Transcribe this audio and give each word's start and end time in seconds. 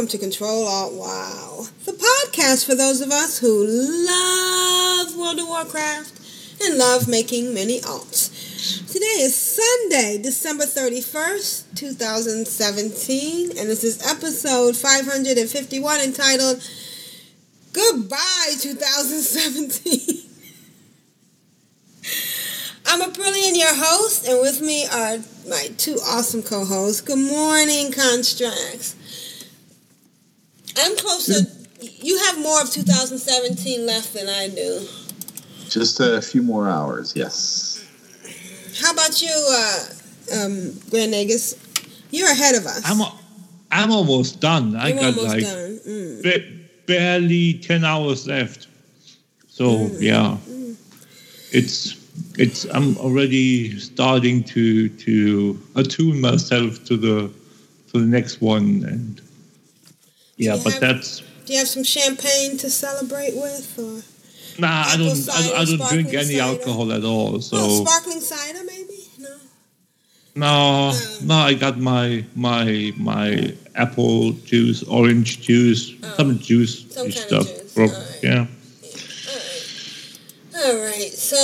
Welcome 0.00 0.18
to 0.18 0.28
Control 0.30 0.66
Alt 0.66 0.94
Wow, 0.94 1.66
the 1.84 1.92
podcast 1.92 2.64
for 2.64 2.74
those 2.74 3.02
of 3.02 3.10
us 3.10 3.38
who 3.38 3.66
love 3.66 5.14
World 5.14 5.40
of 5.40 5.46
Warcraft 5.46 6.18
and 6.62 6.78
love 6.78 7.06
making 7.06 7.52
many 7.52 7.80
alts. 7.80 8.30
Today 8.90 9.20
is 9.20 9.36
Sunday, 9.36 10.18
December 10.22 10.64
31st, 10.64 11.76
2017, 11.76 13.58
and 13.58 13.68
this 13.68 13.84
is 13.84 14.00
episode 14.06 14.74
551 14.74 16.00
entitled 16.00 16.66
Goodbye 17.74 18.54
2017. 18.58 20.30
I'm 22.86 23.02
Aprillian, 23.02 23.54
your 23.54 23.74
host, 23.74 24.26
and 24.26 24.40
with 24.40 24.62
me 24.62 24.86
are 24.86 25.18
my 25.46 25.68
two 25.76 25.98
awesome 26.02 26.42
co-hosts. 26.42 27.02
Good 27.02 27.18
morning, 27.18 27.92
Constraxx. 27.92 28.94
I'm 30.78 30.96
closer. 30.96 31.46
You 31.80 32.18
have 32.18 32.38
more 32.40 32.60
of 32.60 32.70
2017 32.70 33.86
left 33.86 34.14
than 34.14 34.28
I 34.28 34.48
do. 34.48 34.86
Just 35.68 36.00
a 36.00 36.20
few 36.20 36.42
more 36.42 36.68
hours, 36.68 37.14
yes. 37.14 37.86
How 38.80 38.92
about 38.92 39.20
you, 39.22 39.30
uh, 39.30 39.84
um, 40.34 40.72
Grand 40.90 41.12
Nagus? 41.12 41.56
You're 42.10 42.30
ahead 42.30 42.56
of 42.56 42.66
us. 42.66 42.82
I'm, 42.84 43.00
I'm 43.70 43.90
almost 43.90 44.40
done. 44.40 44.76
I 44.76 44.88
You're 44.88 44.96
got 44.96 45.04
almost 45.18 45.28
like 45.28 45.44
done. 45.44 45.80
Mm. 45.86 46.22
ba- 46.22 46.66
barely 46.86 47.54
10 47.54 47.84
hours 47.84 48.26
left. 48.26 48.66
So, 49.48 49.90
yeah. 49.98 50.36
It's 51.52 51.96
it's 52.38 52.64
I'm 52.66 52.96
already 52.98 53.78
starting 53.78 54.44
to 54.44 54.88
to 54.88 55.58
attune 55.76 56.20
myself 56.20 56.84
to 56.84 56.96
the 56.96 57.30
to 57.92 58.00
the 58.00 58.06
next 58.06 58.40
one 58.40 58.84
and 58.84 59.20
yeah, 60.46 60.56
but 60.64 60.72
have- 60.74 60.80
that's 60.80 61.22
Do 61.46 61.52
you 61.52 61.58
have 61.58 61.68
some 61.68 61.84
champagne 61.84 62.56
to 62.58 62.68
celebrate 62.70 63.34
with, 63.34 63.66
or 63.78 64.02
nah, 64.60 64.84
I 64.92 64.96
don't 64.96 65.08
I, 65.08 65.14
cider, 65.14 65.48
don't- 65.48 65.58
I 65.58 65.64
don't 65.64 65.88
drink 65.90 66.08
any 66.14 66.36
cider? 66.38 66.42
alcohol 66.50 66.92
at 66.92 67.04
all. 67.04 67.40
So 67.40 67.56
oh, 67.58 67.84
sparkling 67.84 68.20
cider, 68.20 68.62
maybe? 68.64 68.98
No. 69.18 69.36
no, 70.36 70.98
no, 71.24 71.34
I 71.50 71.54
got 71.54 71.78
my 71.78 72.24
my 72.36 72.92
my 72.96 73.52
apple 73.74 74.32
juice, 74.50 74.82
orange 74.84 75.40
juice, 75.42 75.92
some 76.16 76.38
juice 76.38 76.84
Oh. 76.90 76.94
Some 76.94 77.10
kind 77.10 77.16
of 77.16 77.28
stuff. 77.28 77.46
juice, 77.48 77.72
From- 77.74 77.90
alright. 77.90 78.20
Yeah. 78.22 78.46
All 80.62 80.76
right. 80.76 81.12
So, 81.12 81.42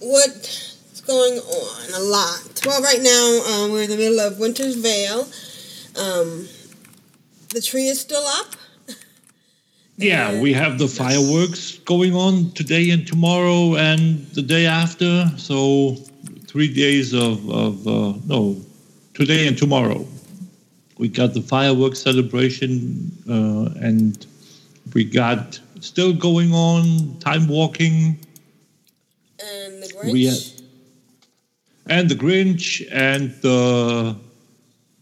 what's 0.00 1.00
going 1.06 1.38
on? 1.38 1.94
A 1.94 2.00
lot. 2.00 2.42
Well, 2.66 2.82
right 2.82 3.00
now 3.02 3.42
um, 3.64 3.72
we're 3.72 3.82
in 3.84 3.90
the 3.90 3.96
middle 3.96 4.20
of 4.20 4.38
Winter's 4.38 4.76
Veil. 4.76 5.26
Um, 5.98 6.48
the 7.52 7.60
tree 7.60 7.86
is 7.88 8.00
still 8.00 8.24
up. 8.40 8.56
Yeah, 9.98 10.40
we 10.40 10.52
have 10.54 10.78
the 10.78 10.88
fireworks 10.88 11.78
going 11.84 12.16
on 12.16 12.50
today 12.52 12.90
and 12.90 13.06
tomorrow 13.06 13.76
and 13.76 14.26
the 14.28 14.42
day 14.42 14.66
after. 14.66 15.30
So 15.36 15.96
three 16.48 16.72
days 16.72 17.12
of, 17.12 17.48
of 17.50 17.86
uh, 17.86 18.14
no, 18.26 18.56
today 19.14 19.46
and 19.46 19.56
tomorrow. 19.56 20.04
We 20.98 21.08
got 21.08 21.34
the 21.34 21.42
fireworks 21.42 22.00
celebration 22.00 23.12
uh, 23.28 23.78
and 23.86 24.26
we 24.94 25.04
got 25.04 25.60
still 25.80 26.14
going 26.14 26.52
on 26.52 27.18
time 27.20 27.46
walking 27.46 28.18
And 29.38 29.82
the 29.82 29.88
Grinch. 29.88 30.52
Had- 30.54 30.62
and 31.86 32.08
the 32.08 32.14
Grinch 32.14 32.86
and 32.90 33.30
the 33.42 34.16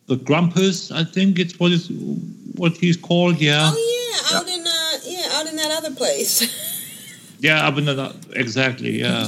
the 0.07 0.17
Grumpus. 0.17 0.91
I 0.91 1.05
think 1.05 1.39
it's 1.39 1.59
what 1.61 1.71
is 1.71 1.89
what 2.61 2.77
he's 2.77 2.97
called. 2.97 3.41
Yeah. 3.41 3.73
Oh 3.73 3.79
yeah, 3.97 4.37
out 4.39 4.49
in 4.49 4.67
uh, 4.67 4.93
yeah, 5.05 5.39
out 5.39 5.47
in 5.47 5.57
that 5.57 5.73
other 5.79 5.95
place, 5.95 6.35
Yeah, 7.41 7.67
up 7.67 7.79
in 7.79 7.87
the, 7.87 8.15
exactly. 8.35 9.01
Yeah, 9.01 9.25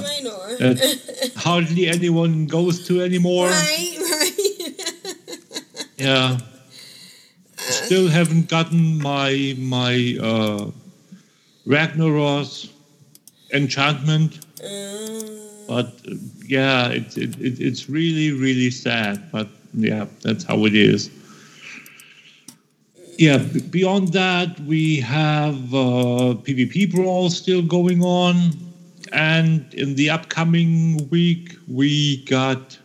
that 0.58 1.32
hardly 1.36 1.88
anyone 1.88 2.46
goes 2.46 2.86
to 2.88 3.00
anymore. 3.00 3.46
right, 3.48 3.96
right. 3.98 4.36
Yeah, 5.96 6.38
still 7.56 8.08
haven't 8.08 8.48
gotten 8.48 9.00
my 9.00 9.54
my 9.56 10.18
uh, 10.20 10.70
Ragnaros 11.64 12.70
enchantment, 13.52 14.44
um, 14.64 15.20
but 15.68 15.86
uh, 16.10 16.16
yeah, 16.44 16.88
it, 16.88 17.16
it, 17.16 17.38
it 17.40 17.60
it's 17.60 17.88
really 17.88 18.32
really 18.32 18.70
sad. 18.70 19.30
But 19.30 19.48
yeah, 19.74 20.06
that's 20.22 20.44
how 20.44 20.66
it 20.66 20.74
is. 20.74 21.08
Yeah, 23.18 23.38
beyond 23.70 24.08
that, 24.14 24.58
we 24.60 25.00
have 25.00 25.54
uh, 25.74 26.34
PvP 26.42 26.90
Brawl 26.90 27.28
still 27.28 27.62
going 27.62 28.02
on. 28.02 28.52
And 29.12 29.72
in 29.74 29.94
the 29.96 30.08
upcoming 30.08 31.08
week, 31.10 31.54
we 31.68 32.24
got 32.24 32.78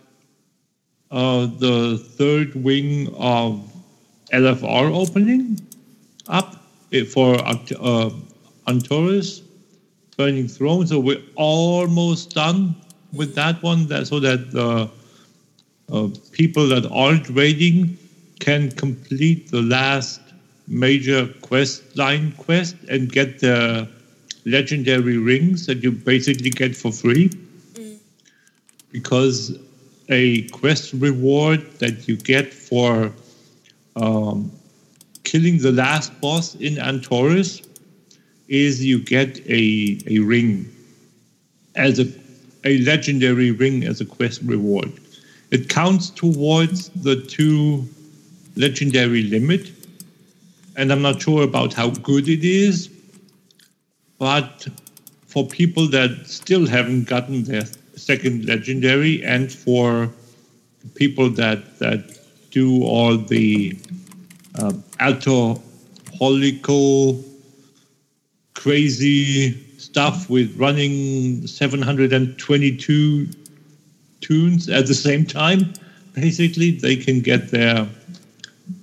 uh, 1.12 1.46
the 1.46 1.98
third 1.98 2.54
wing 2.62 3.08
of 3.18 3.72
LFR 4.34 4.94
opening 4.94 5.62
up 6.28 6.58
for 7.14 7.38
uh, 7.40 8.10
Burning 10.18 10.48
Throne. 10.50 10.88
So 10.88 11.00
we're 11.00 11.24
almost 11.36 12.34
done 12.34 12.76
with 13.14 13.34
that 13.36 13.64
one, 13.64 13.88
that, 13.88 14.08
so 14.08 14.20
that 14.20 14.52
the 14.52 14.90
uh, 15.90 16.10
people 16.34 16.68
that 16.68 16.86
aren't 16.92 17.30
raiding 17.30 17.98
can 18.40 18.72
complete 18.72 19.52
the 19.52 19.62
last 19.62 20.22
major 20.68 21.28
quest 21.42 21.96
line 21.98 22.32
quest 22.34 22.76
and 22.90 23.12
get 23.12 23.40
the 23.40 23.88
legendary 24.46 25.18
rings 25.18 25.66
that 25.66 25.84
you 25.84 25.92
basically 25.92 26.50
get 26.50 26.76
for 26.76 26.92
free 26.92 27.30
because 28.92 29.58
a 30.10 30.48
quest 30.50 30.94
reward 30.94 31.60
that 31.80 32.08
you 32.08 32.16
get 32.16 32.54
for 32.54 33.12
um, 33.96 34.52
killing 35.24 35.58
the 35.58 35.72
last 35.72 36.20
boss 36.22 36.56
in 36.56 36.76
Antorus 36.76 37.68
is 38.48 38.84
you 38.84 39.00
get 39.04 39.40
a, 39.48 40.00
a 40.08 40.20
ring 40.20 40.66
as 41.76 42.00
a, 42.00 42.08
a 42.64 42.80
legendary 42.80 43.52
ring 43.52 43.84
as 43.84 44.00
a 44.00 44.06
quest 44.06 44.42
reward. 44.44 44.92
It 45.52 45.70
counts 45.70 46.10
towards 46.10 46.90
the 46.90 47.22
two 47.22 47.88
legendary 48.58 49.24
limit, 49.24 49.72
and 50.76 50.92
I'm 50.92 51.02
not 51.02 51.22
sure 51.22 51.44
about 51.44 51.74
how 51.74 51.92
good 51.92 52.28
it 52.28 52.44
is, 52.44 52.90
but 54.18 54.68
for 55.28 55.48
people 55.48 55.88
that 55.90 56.26
still 56.26 56.68
haven't 56.68 57.06
gotten 57.06 57.44
their 57.44 57.64
second 57.96 58.46
legendary, 58.46 59.24
and 59.24 59.50
for 59.52 60.10
people 60.96 61.30
that 61.30 61.80
that 61.80 62.18
do 62.52 62.84
all 62.84 63.18
the 63.18 63.78
uh, 64.60 64.74
alcoholical, 65.00 67.24
crazy 68.56 69.64
stuff 69.78 70.30
with 70.30 70.58
running 70.58 71.46
722 71.46 73.28
toons 74.22 74.70
at 74.70 74.88
the 74.88 74.94
same 74.94 75.26
time, 75.26 75.74
basically 76.14 76.72
they 76.72 76.96
can 76.96 77.20
get 77.22 77.52
their 77.52 77.86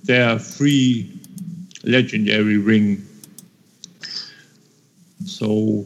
their 0.03 0.39
free 0.39 1.11
legendary 1.83 2.57
ring. 2.57 3.05
So 5.25 5.85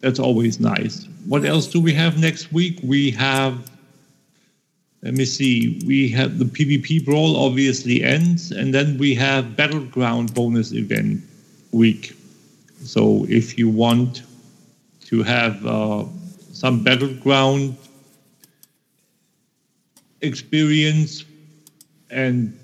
that's 0.00 0.18
always 0.18 0.60
nice. 0.60 1.06
What 1.26 1.44
else 1.44 1.66
do 1.66 1.80
we 1.80 1.92
have 1.94 2.18
next 2.18 2.52
week? 2.52 2.80
We 2.82 3.10
have 3.12 3.70
let 5.02 5.14
me 5.14 5.24
see. 5.24 5.82
We 5.84 6.08
have 6.10 6.38
the 6.38 6.44
PvP 6.44 7.04
brawl 7.04 7.36
obviously 7.36 8.04
ends, 8.04 8.52
and 8.52 8.72
then 8.72 8.98
we 8.98 9.16
have 9.16 9.56
battleground 9.56 10.32
bonus 10.32 10.72
event 10.72 11.22
week. 11.72 12.16
So 12.84 13.26
if 13.28 13.58
you 13.58 13.68
want 13.68 14.22
to 15.06 15.24
have 15.24 15.66
uh, 15.66 16.04
some 16.52 16.84
battleground 16.84 17.76
experience 20.20 21.24
and 22.10 22.56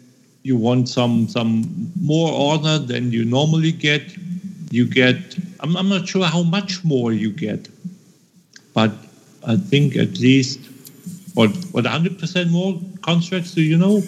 you 0.49 0.57
want 0.57 0.89
some 0.89 1.29
some 1.29 1.53
more 2.01 2.31
honor 2.33 2.79
than 2.79 3.13
you 3.13 3.25
normally 3.25 3.73
get, 3.73 4.03
you 4.71 4.87
get. 4.87 5.17
I'm, 5.61 5.77
I'm 5.77 5.89
not 5.91 6.09
sure 6.09 6.25
how 6.25 6.43
much 6.43 6.83
more 6.85 7.13
you 7.13 7.31
get, 7.31 7.69
but 8.73 8.93
I 9.47 9.57
think 9.57 9.97
at 9.97 10.19
least 10.19 10.61
what 11.35 11.51
what 11.73 11.85
100 11.85 12.19
percent 12.19 12.51
more 12.51 12.73
Constraxx 13.07 13.55
Do 13.55 13.63
you 13.63 13.77
know? 13.77 14.01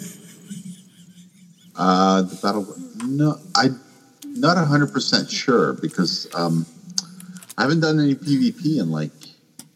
Uh, 1.75 2.23
the 2.23 2.35
battle. 2.41 2.65
No, 3.05 3.37
I 3.55 3.69
not 4.45 4.57
hundred 4.57 4.91
percent 4.91 5.29
sure 5.29 5.73
because 5.73 6.27
um, 6.33 6.65
I 7.57 7.61
haven't 7.63 7.81
done 7.81 7.99
any 7.99 8.15
PvP 8.15 8.79
in 8.79 8.89
like 8.89 9.11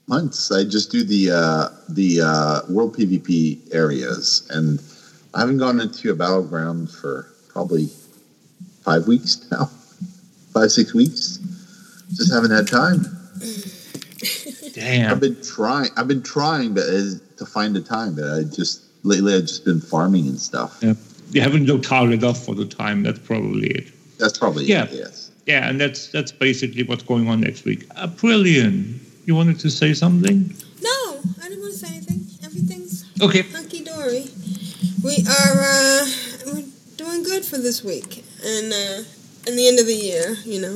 months. 0.08 0.52
I 0.52 0.64
just 0.64 0.92
do 0.92 1.04
the 1.04 1.32
uh, 1.32 1.70
the 1.90 2.22
uh, 2.22 2.62
world 2.70 2.98
PvP 2.98 3.74
areas, 3.74 4.48
and 4.50 4.80
I 5.36 5.40
haven't 5.42 5.58
gone 5.58 5.80
into 5.82 6.12
a 6.12 6.16
battleground 6.16 6.90
for 6.90 7.28
probably 7.50 7.88
five 8.84 9.08
weeks 9.08 9.46
now, 9.52 9.66
five 10.54 10.72
six 10.72 10.94
weeks. 10.94 11.38
Just 12.14 12.32
haven't 12.34 12.52
had 12.52 12.68
time. 12.68 13.06
Damn. 14.74 15.12
I've 15.12 15.20
been 15.20 15.42
trying. 15.42 15.90
I've 15.98 16.08
been 16.08 16.24
trying, 16.24 16.74
but 16.74 16.84
uh, 16.84 17.16
to 17.38 17.46
find 17.46 17.76
the 17.76 17.82
time. 17.82 18.16
But 18.16 18.26
I 18.26 18.44
just 18.44 18.84
lately 19.04 19.34
I've 19.36 19.42
just 19.44 19.66
been 19.66 19.80
farming 19.82 20.28
and 20.28 20.40
stuff. 20.40 20.78
Yeah. 20.82 20.94
You 21.32 21.42
haven't 21.42 21.66
looked 21.66 21.86
hard 21.86 22.12
enough 22.12 22.44
for 22.46 22.56
the 22.56 22.66
time. 22.66 23.04
That's 23.04 23.20
probably 23.20 23.68
it. 23.70 23.88
That's 24.20 24.38
probably 24.38 24.66
Yeah. 24.66 24.86
it. 24.86 24.92
Yes. 24.94 25.32
Yeah, 25.46 25.70
and 25.70 25.80
that's 25.80 26.08
that's 26.08 26.32
basically 26.32 26.84
what's 26.84 27.04
going 27.04 27.28
on 27.28 27.42
next 27.42 27.66
week. 27.66 27.86
Uh, 27.96 28.08
brilliant. 28.08 29.02
You 29.26 29.36
wanted 29.36 29.60
to 29.60 29.70
say 29.70 29.94
something? 29.94 30.54
No, 30.82 31.20
I 31.42 31.50
didn't 31.50 31.62
want 31.62 31.74
to 31.74 31.80
say 31.80 31.88
anything. 31.96 32.26
Everything's 32.44 33.06
Okay. 33.22 33.42
hunky 33.42 33.70
dory. 33.70 33.75
We 35.06 35.24
are 35.28 35.58
uh, 35.62 36.08
we're 36.48 36.64
doing 36.98 37.22
good 37.22 37.46
for 37.46 37.60
this 37.60 37.84
week 37.84 38.26
and 38.44 38.74
uh, 38.74 39.04
and 39.46 39.56
the 39.56 39.68
end 39.68 39.78
of 39.80 39.86
the 39.86 39.94
year. 39.94 40.36
You 40.44 40.60
know, 40.62 40.74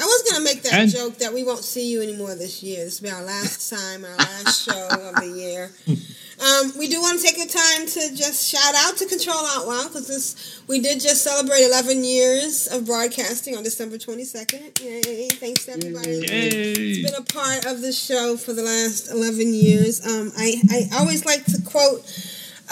I 0.00 0.04
was 0.04 0.22
gonna 0.30 0.42
make 0.42 0.62
that 0.62 0.72
And- 0.72 0.90
joke 0.90 1.18
that 1.18 1.34
we 1.34 1.44
won't 1.44 1.62
see 1.62 1.90
you 1.92 2.00
anymore 2.00 2.34
this 2.36 2.62
year. 2.62 2.82
This 2.86 3.02
will 3.02 3.10
be 3.10 3.14
our 3.14 3.22
last 3.22 3.68
time, 3.68 4.02
our 4.06 4.16
last 4.16 4.64
show 4.64 4.88
of 4.90 5.16
the 5.16 5.32
year. 5.36 5.70
Um, 6.34 6.72
we 6.76 6.88
do 6.88 7.00
want 7.00 7.20
to 7.20 7.24
take 7.24 7.36
the 7.36 7.48
time 7.48 7.86
to 7.86 8.16
just 8.16 8.50
shout 8.50 8.74
out 8.74 8.96
to 8.96 9.06
Control 9.06 9.38
Out 9.54 9.68
Loud 9.68 9.86
because 9.86 10.08
this 10.08 10.60
we 10.66 10.80
did 10.80 11.00
just 11.00 11.22
celebrate 11.22 11.62
11 11.62 12.02
years 12.02 12.66
of 12.66 12.86
broadcasting 12.86 13.56
on 13.56 13.62
December 13.62 13.98
22nd. 13.98 14.82
Yay! 14.82 15.28
Thanks 15.28 15.64
to 15.66 15.72
everybody. 15.74 16.10
Yay. 16.10 16.72
It's 16.72 17.08
been 17.08 17.22
a 17.22 17.24
part 17.24 17.64
of 17.66 17.82
the 17.82 17.92
show 17.92 18.36
for 18.36 18.52
the 18.52 18.64
last 18.64 19.12
11 19.12 19.54
years. 19.54 20.04
Um, 20.04 20.32
I, 20.36 20.60
I 20.70 20.98
always 20.98 21.24
like 21.24 21.44
to 21.46 21.62
quote 21.62 22.02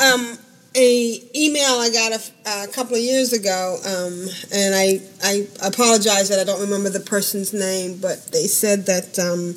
um, 0.02 0.36
a 0.74 1.20
email 1.36 1.74
I 1.78 1.90
got 1.90 2.12
a, 2.12 2.64
a 2.64 2.68
couple 2.68 2.94
of 2.96 3.02
years 3.02 3.32
ago, 3.32 3.76
um, 3.84 4.26
and 4.52 4.74
I, 4.74 5.00
I 5.22 5.46
apologize 5.66 6.28
that 6.30 6.38
I 6.40 6.44
don't 6.44 6.60
remember 6.60 6.88
the 6.90 7.00
person's 7.00 7.52
name, 7.52 7.98
but 8.00 8.26
they 8.32 8.46
said 8.46 8.86
that 8.86 9.18
um, 9.18 9.54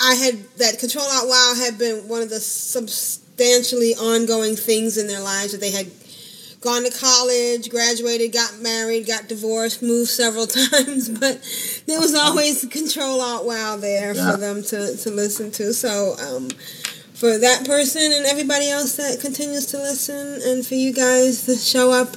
I 0.00 0.14
had 0.14 0.34
that 0.58 0.78
Control 0.78 1.04
Alt 1.04 1.28
Wow 1.28 1.54
had 1.56 1.78
been 1.78 2.08
one 2.08 2.22
of 2.22 2.30
the 2.30 2.40
substantially 2.40 3.94
ongoing 3.94 4.56
things 4.56 4.96
in 4.98 5.06
their 5.06 5.20
lives 5.20 5.52
that 5.52 5.60
they 5.60 5.70
had 5.70 5.86
gone 6.60 6.84
to 6.84 6.90
college, 6.96 7.68
graduated, 7.70 8.32
got 8.32 8.60
married, 8.60 9.04
got 9.06 9.28
divorced, 9.28 9.82
moved 9.82 10.10
several 10.10 10.46
times, 10.48 11.08
but 11.08 11.40
there 11.86 11.98
was 12.00 12.14
always 12.14 12.64
Control 12.66 13.20
Alt 13.20 13.44
Wow 13.44 13.76
there 13.76 14.14
Yeah. 14.14 14.32
for 14.32 14.36
them 14.38 14.62
to, 14.62 14.96
to 14.96 15.10
listen 15.10 15.50
to. 15.52 15.72
So 15.74 16.14
um, 16.24 16.48
for 17.22 17.38
that 17.38 17.64
person 17.64 18.02
and 18.12 18.26
everybody 18.26 18.68
else 18.68 18.96
that 18.96 19.20
continues 19.20 19.66
to 19.66 19.78
listen, 19.78 20.42
and 20.42 20.66
for 20.66 20.74
you 20.74 20.92
guys 20.92 21.46
to 21.46 21.54
show 21.54 21.92
up 21.92 22.16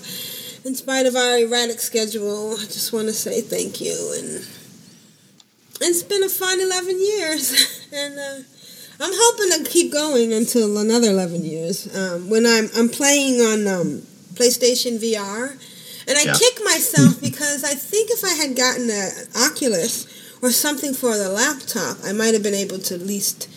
in 0.66 0.74
spite 0.74 1.06
of 1.06 1.16
our 1.16 1.38
erratic 1.38 1.80
schedule, 1.80 2.54
I 2.54 2.66
just 2.66 2.92
want 2.92 3.06
to 3.06 3.14
say 3.14 3.42
thank 3.42 3.80
you. 3.80 3.94
And 4.18 4.44
it's 5.80 6.02
been 6.02 6.24
a 6.24 6.28
fun 6.28 6.60
11 6.60 7.00
years, 7.00 7.88
and 7.94 8.18
uh, 8.18 8.40
I'm 9.00 9.14
hoping 9.14 9.64
to 9.64 9.70
keep 9.70 9.94
going 9.94 10.34
until 10.34 10.76
another 10.80 11.10
11 11.12 11.46
years. 11.46 11.86
Um, 11.96 12.28
when 12.28 12.48
I'm 12.48 12.70
I'm 12.76 12.90
playing 12.90 13.42
on 13.42 13.68
um, 13.68 14.02
PlayStation 14.34 14.98
VR, 14.98 15.52
and 16.10 16.18
I 16.18 16.24
Yeah. 16.24 16.34
kick 16.34 16.66
myself 16.66 17.22
because 17.22 17.64
I 17.64 17.76
think 17.76 18.10
if 18.10 18.24
I 18.24 18.34
had 18.34 18.56
gotten 18.56 18.90
an 18.90 19.12
Oculus 19.38 20.08
or 20.42 20.50
something 20.50 20.96
for 20.96 21.16
the 21.16 21.30
laptop, 21.30 21.98
I 22.04 22.12
might 22.12 22.34
have 22.34 22.42
been 22.42 22.56
able 22.56 22.80
to 22.80 22.96
at 22.96 23.02
least 23.02 23.50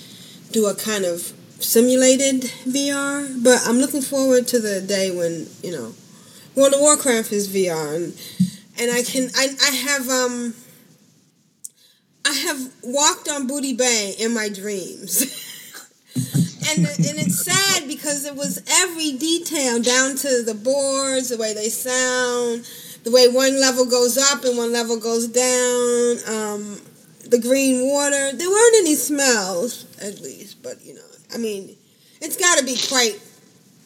do 0.52 0.66
a 0.66 0.74
kind 0.74 1.06
of 1.06 1.32
simulated 1.60 2.42
VR. 2.66 3.42
But 3.42 3.60
I'm 3.66 3.78
looking 3.78 4.02
forward 4.02 4.46
to 4.48 4.58
the 4.60 4.80
day 4.80 5.10
when 5.10 5.46
you 5.62 5.72
know 5.72 5.94
World 6.54 6.74
of 6.74 6.80
Warcraft 6.80 7.32
is 7.32 7.48
VR, 7.48 7.96
and 7.96 8.14
and 8.80 8.90
I 8.90 9.02
can 9.02 9.30
I 9.36 9.48
I 9.62 9.70
have 9.74 10.08
um. 10.08 10.54
I 12.24 12.34
have 12.34 12.74
walked 12.82 13.30
on 13.30 13.46
Booty 13.46 13.72
Bay 13.72 14.14
in 14.18 14.34
my 14.34 14.50
dreams. 14.50 15.22
and, 16.70 16.86
and 16.86 17.18
it's 17.18 17.44
sad 17.44 17.88
because 17.88 18.24
it 18.24 18.34
was 18.34 18.62
every 18.68 19.12
detail 19.12 19.80
down 19.80 20.16
to 20.16 20.42
the 20.42 20.54
boards, 20.54 21.30
the 21.30 21.38
way 21.38 21.54
they 21.54 21.68
sound, 21.68 22.68
the 23.04 23.10
way 23.10 23.28
one 23.28 23.60
level 23.60 23.86
goes 23.86 24.18
up 24.18 24.44
and 24.44 24.56
one 24.58 24.72
level 24.72 24.98
goes 24.98 25.28
down, 25.28 26.18
um, 26.28 26.80
the 27.24 27.38
green 27.40 27.86
water. 27.86 28.32
There 28.32 28.50
weren't 28.50 28.76
any 28.76 28.94
smells, 28.94 29.86
at 30.00 30.20
least, 30.20 30.62
but 30.62 30.84
you 30.84 30.94
know, 30.94 31.07
I 31.34 31.38
mean, 31.38 31.76
it's 32.20 32.36
got 32.36 32.58
to 32.58 32.64
be 32.64 32.76
quite 32.88 33.20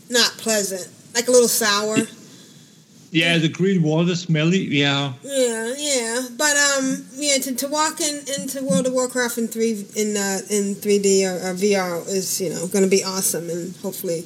not 0.09 0.31
pleasant, 0.39 0.89
like 1.15 1.29
a 1.29 1.31
little 1.31 1.49
sour. 1.49 1.97
Yeah, 3.13 3.37
the 3.37 3.49
green 3.51 3.83
water 3.83 4.17
smelly. 4.17 4.65
Yeah. 4.65 5.13
Yeah, 5.23 5.75
yeah, 5.77 6.21
but 6.39 6.57
um, 6.57 7.05
yeah, 7.13 7.37
to, 7.37 7.55
to 7.55 7.69
walk 7.69 8.01
in 8.01 8.21
into 8.41 8.65
World 8.65 8.87
of 8.87 8.95
Warcraft 8.95 9.37
in 9.37 9.49
three 9.49 9.85
in 9.95 10.17
uh, 10.17 10.41
in 10.49 10.75
three 10.75 10.99
D 10.99 11.27
or, 11.27 11.35
or 11.35 11.53
VR 11.53 12.09
is 12.09 12.41
you 12.41 12.49
know 12.49 12.67
going 12.69 12.85
to 12.85 12.91
be 12.91 13.05
awesome, 13.05 13.51
and 13.51 13.77
hopefully 13.77 14.25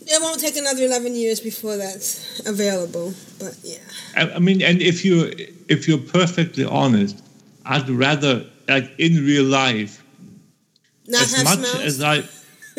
it 0.00 0.22
won't 0.22 0.40
take 0.40 0.56
another 0.56 0.84
eleven 0.84 1.14
years 1.14 1.40
before 1.40 1.76
that's 1.76 2.40
available. 2.46 3.12
But 3.38 3.58
yeah, 3.62 3.76
I, 4.16 4.30
I 4.36 4.38
mean, 4.38 4.62
and 4.62 4.80
if 4.80 5.04
you 5.04 5.30
if 5.68 5.86
you're 5.86 5.98
perfectly 5.98 6.64
honest, 6.64 7.22
I'd 7.66 7.90
rather 7.90 8.46
like 8.66 8.90
in 8.98 9.16
real 9.26 9.44
life 9.44 10.02
not 11.08 11.22
as 11.22 11.44
much 11.44 11.58
smells. 11.58 11.84
as 11.84 12.02
I 12.02 12.22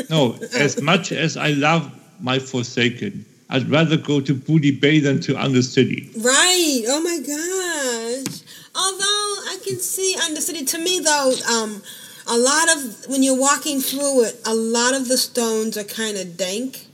no 0.09 0.37
as 0.55 0.81
much 0.81 1.11
as 1.11 1.37
I 1.37 1.49
love 1.51 1.91
my 2.19 2.39
Forsaken, 2.39 3.25
I'd 3.49 3.69
rather 3.69 3.97
go 3.97 4.21
to 4.21 4.33
Booty 4.33 4.71
Bay 4.71 4.99
than 4.99 5.19
to 5.21 5.33
Undercity. 5.33 6.13
Right. 6.23 6.83
Oh 6.87 7.01
my 7.01 7.17
gosh. 7.17 8.41
Although 8.75 9.05
I 9.51 9.59
can 9.65 9.79
see 9.79 10.15
Undercity, 10.19 10.67
to 10.69 10.77
me 10.77 10.99
though, 10.99 11.33
um, 11.49 11.81
a 12.27 12.37
lot 12.37 12.75
of 12.75 13.05
when 13.07 13.23
you're 13.23 13.39
walking 13.39 13.81
through 13.81 14.25
it, 14.25 14.39
a 14.45 14.53
lot 14.53 14.93
of 14.93 15.07
the 15.07 15.17
stones 15.17 15.77
are 15.77 15.83
kind 15.83 16.17
of 16.17 16.37
dank 16.37 16.85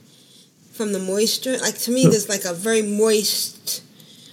from 0.72 0.94
the 0.94 1.00
moisture. 1.00 1.58
Like 1.58 1.77
to 1.80 1.92
me, 1.92 2.04
there's 2.04 2.30
like 2.30 2.46
a 2.46 2.54
very 2.54 2.82
moist 2.82 3.84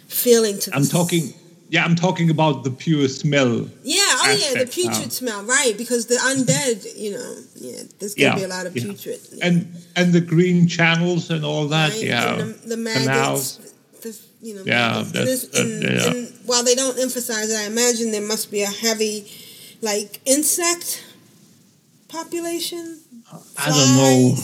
feeling 0.06 0.58
to. 0.60 0.74
I'm 0.74 0.86
talking. 0.86 1.34
Yeah, 1.72 1.86
I'm 1.86 1.96
talking 1.96 2.28
about 2.36 2.64
the 2.64 2.70
pure 2.70 3.08
smell. 3.08 3.54
Yeah. 3.82 4.02
Oh 4.24 4.36
yeah, 4.42 4.62
the 4.62 4.70
putrid 4.70 5.08
now. 5.10 5.20
smell. 5.20 5.42
Right, 5.56 5.74
because 5.82 6.02
the 6.12 6.16
undead, 6.30 6.76
you 7.04 7.12
know, 7.16 7.30
yeah, 7.66 7.82
there's 7.98 8.14
gonna 8.14 8.28
Yeah, 8.28 8.34
be 8.36 8.44
a 8.44 8.48
lot 8.56 8.66
of 8.66 8.76
yeah. 8.76 8.82
putrid. 8.84 9.20
And 9.46 9.56
and 9.96 10.12
the 10.12 10.20
green 10.20 10.68
channels 10.76 11.30
and 11.30 11.42
all 11.50 11.66
that. 11.68 11.90
right? 11.92 12.02
Yeah. 12.12 12.40
And 12.40 12.54
the, 12.56 12.68
the 12.72 12.76
maggots. 12.76 13.58
The, 14.02 14.10
you 14.42 14.54
know, 14.56 14.64
Yeah, 14.66 15.02
that's- 15.14 15.44
And 15.58 15.82
this- 15.82 16.06
and, 16.06 16.30
yeah. 16.32 16.36
while 16.44 16.62
they 16.68 16.74
don't 16.74 16.98
emphasize 17.06 17.48
it, 17.50 17.58
I 17.64 17.66
imagine 17.74 18.06
there 18.16 18.28
must 18.34 18.50
be 18.50 18.60
a 18.62 18.72
heavy, 18.84 19.16
like 19.80 20.20
insect 20.26 21.02
population. 22.08 23.00
I 23.56 23.68
don't 23.70 23.96
know. 23.96 24.36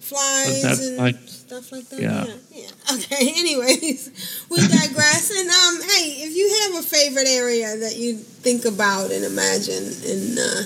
Flies, 0.00 0.60
Flies 0.60 0.80
and 0.86 0.96
like- 0.98 1.23
stuff 1.54 1.72
like 1.72 1.88
that. 1.88 2.00
yeah. 2.00 2.24
Yeah. 2.24 2.34
yeah. 2.50 2.94
Okay. 2.94 3.32
Anyways, 3.38 4.10
we 4.50 4.56
digress. 4.56 5.30
and 5.30 5.48
um, 5.48 5.88
hey, 5.88 6.26
if 6.26 6.36
you 6.36 6.46
have 6.62 6.84
a 6.84 6.86
favorite 6.86 7.28
area 7.28 7.76
that 7.76 7.96
you 7.96 8.16
think 8.16 8.64
about 8.64 9.10
and 9.10 9.24
imagine, 9.24 9.84
and 9.84 10.38
uh, 10.38 10.62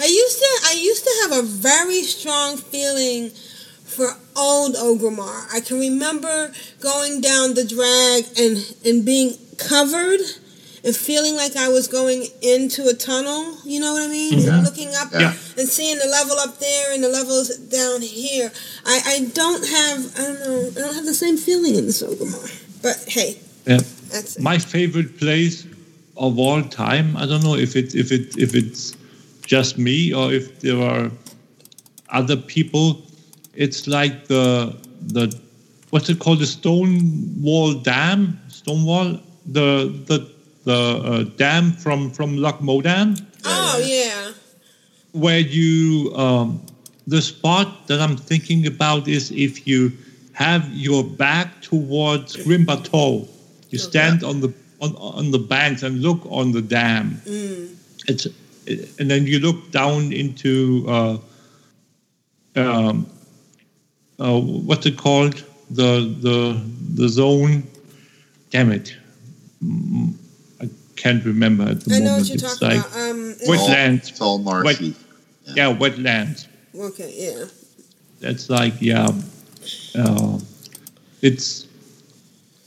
I 0.00 0.06
used 0.06 0.38
to, 0.38 0.50
I 0.66 0.76
used 0.80 1.04
to 1.04 1.12
have 1.22 1.44
a 1.44 1.46
very 1.46 2.02
strong 2.02 2.56
feeling 2.56 3.30
for 3.30 4.16
old 4.36 4.74
Orgrimmar. 4.76 5.48
I 5.54 5.60
can 5.60 5.78
remember 5.78 6.52
going 6.80 7.20
down 7.20 7.54
the 7.54 7.64
drag 7.64 8.24
and 8.38 8.76
and 8.84 9.04
being 9.04 9.34
covered 9.56 10.20
and 10.84 10.94
feeling 10.96 11.36
like 11.36 11.56
I 11.56 11.68
was 11.68 11.88
going 11.88 12.24
into 12.42 12.88
a 12.88 12.94
tunnel. 12.94 13.56
You 13.64 13.80
know 13.80 13.92
what 13.92 14.02
I 14.02 14.08
mean? 14.08 14.38
Yeah. 14.38 14.54
And 14.56 14.64
looking 14.64 14.88
up 14.94 15.08
Yeah. 15.12 15.32
and 15.58 15.68
seeing 15.68 15.98
the 15.98 16.06
level 16.06 16.36
up 16.38 16.58
there 16.58 16.92
and 16.94 17.02
the 17.04 17.08
levels 17.08 17.48
down 17.56 18.00
here. 18.02 18.50
I, 18.86 19.00
I 19.06 19.16
don't 19.34 19.66
have 19.68 19.98
I 20.18 20.22
don't 20.26 20.40
know 20.40 20.70
I 20.76 20.80
don't 20.80 20.94
have 20.94 21.04
the 21.06 21.14
same 21.14 21.36
feeling 21.36 21.74
in 21.74 21.86
the 21.86 21.92
Orgrimmar. 21.92 22.82
But 22.82 23.04
hey, 23.08 23.38
Yeah. 23.66 23.80
That's 24.12 24.36
it. 24.36 24.42
my 24.42 24.58
favorite 24.58 25.18
place 25.18 25.66
of 26.16 26.38
all 26.38 26.62
time. 26.62 27.16
I 27.16 27.26
don't 27.26 27.42
know 27.44 27.56
if 27.56 27.76
it 27.76 27.94
if 27.94 28.10
it 28.12 28.36
if 28.38 28.54
it's 28.54 28.94
just 29.46 29.78
me 29.78 30.12
or 30.14 30.32
if 30.32 30.60
there 30.60 30.80
are 30.80 31.10
other 32.08 32.36
people. 32.36 33.02
It's 33.54 33.86
like 33.86 34.26
the 34.28 34.74
the 35.14 35.24
what's 35.90 36.08
it 36.08 36.18
called? 36.18 36.38
The 36.38 36.46
stone 36.46 36.94
wall 37.42 37.74
Dam, 37.74 38.38
Stonewall, 38.48 39.18
the 39.46 39.92
the 40.06 40.18
the 40.70 40.80
uh, 41.10 41.22
dam 41.42 41.72
from 41.82 42.10
from 42.16 42.36
Loch 42.44 42.60
Modan, 42.60 43.08
Oh 43.44 43.78
yeah. 43.82 44.32
where 45.12 45.40
you 45.40 46.12
um, 46.24 46.60
the 47.06 47.20
spot 47.22 47.86
that 47.88 48.00
I'm 48.00 48.16
thinking 48.16 48.66
about 48.66 49.08
is 49.08 49.30
if 49.32 49.66
you 49.66 49.92
have 50.32 50.62
your 50.72 51.02
back 51.04 51.48
towards 51.62 52.36
Grim 52.44 52.64
Batol, 52.66 53.26
you 53.70 53.78
stand 53.78 54.22
on 54.30 54.40
the 54.40 54.50
on, 54.80 54.90
on 54.96 55.30
the 55.30 55.38
banks 55.38 55.82
and 55.82 56.00
look 56.00 56.20
on 56.30 56.52
the 56.52 56.62
dam. 56.62 57.20
It's 58.08 58.26
and 58.98 59.10
then 59.10 59.26
you 59.26 59.38
look 59.40 59.58
down 59.72 60.12
into 60.12 60.84
uh, 60.88 61.16
um, 62.56 63.06
uh, 64.18 64.38
what's 64.68 64.86
it 64.86 64.96
called? 64.96 65.34
The 65.70 65.90
the 66.26 66.38
the 67.02 67.08
zone. 67.08 67.62
Damn 68.50 68.72
it, 68.72 68.96
Mm, 69.62 70.14
can't 71.02 71.24
remember 71.24 71.64
at 71.64 71.80
the 71.80 71.94
I 71.94 71.98
know 71.98 72.04
moment. 72.04 72.20
what 72.20 72.28
you're 72.28 72.34
it's 72.34 72.58
talking 72.58 72.68
like 72.78 72.86
about. 72.86 73.10
Um, 73.10 73.30
it's- 73.30 73.48
wetlands. 73.48 74.08
It's 74.10 74.20
all 74.20 74.38
marshy. 74.38 74.94
Yeah, 75.58 75.74
wetlands. 75.74 76.46
Okay, 76.76 77.12
yeah. 77.16 77.44
That's 78.20 78.48
like 78.50 78.74
yeah, 78.80 79.08
uh, 79.96 80.38
it's 81.22 81.66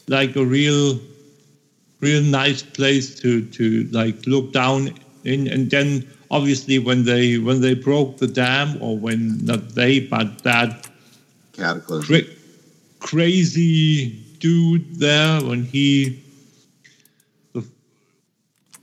like 0.07 0.35
a 0.35 0.43
real, 0.45 0.99
real 2.01 2.23
nice 2.23 2.61
place 2.63 3.15
to 3.21 3.45
to 3.57 3.87
like 3.91 4.25
look 4.27 4.51
down 4.51 4.93
in, 5.23 5.47
and 5.47 5.69
then 5.69 6.07
obviously 6.31 6.79
when 6.79 7.05
they 7.05 7.37
when 7.37 7.61
they 7.61 7.75
broke 7.75 8.17
the 8.17 8.27
dam 8.27 8.77
or 8.81 8.97
when 8.97 9.37
not 9.45 9.69
they 9.75 9.99
but 10.01 10.41
that 10.43 10.89
Cataclysm. 11.53 12.07
cra- 12.07 12.33
crazy 12.99 14.09
dude 14.39 14.95
there 14.99 15.39
when 15.41 15.63
he 15.63 16.19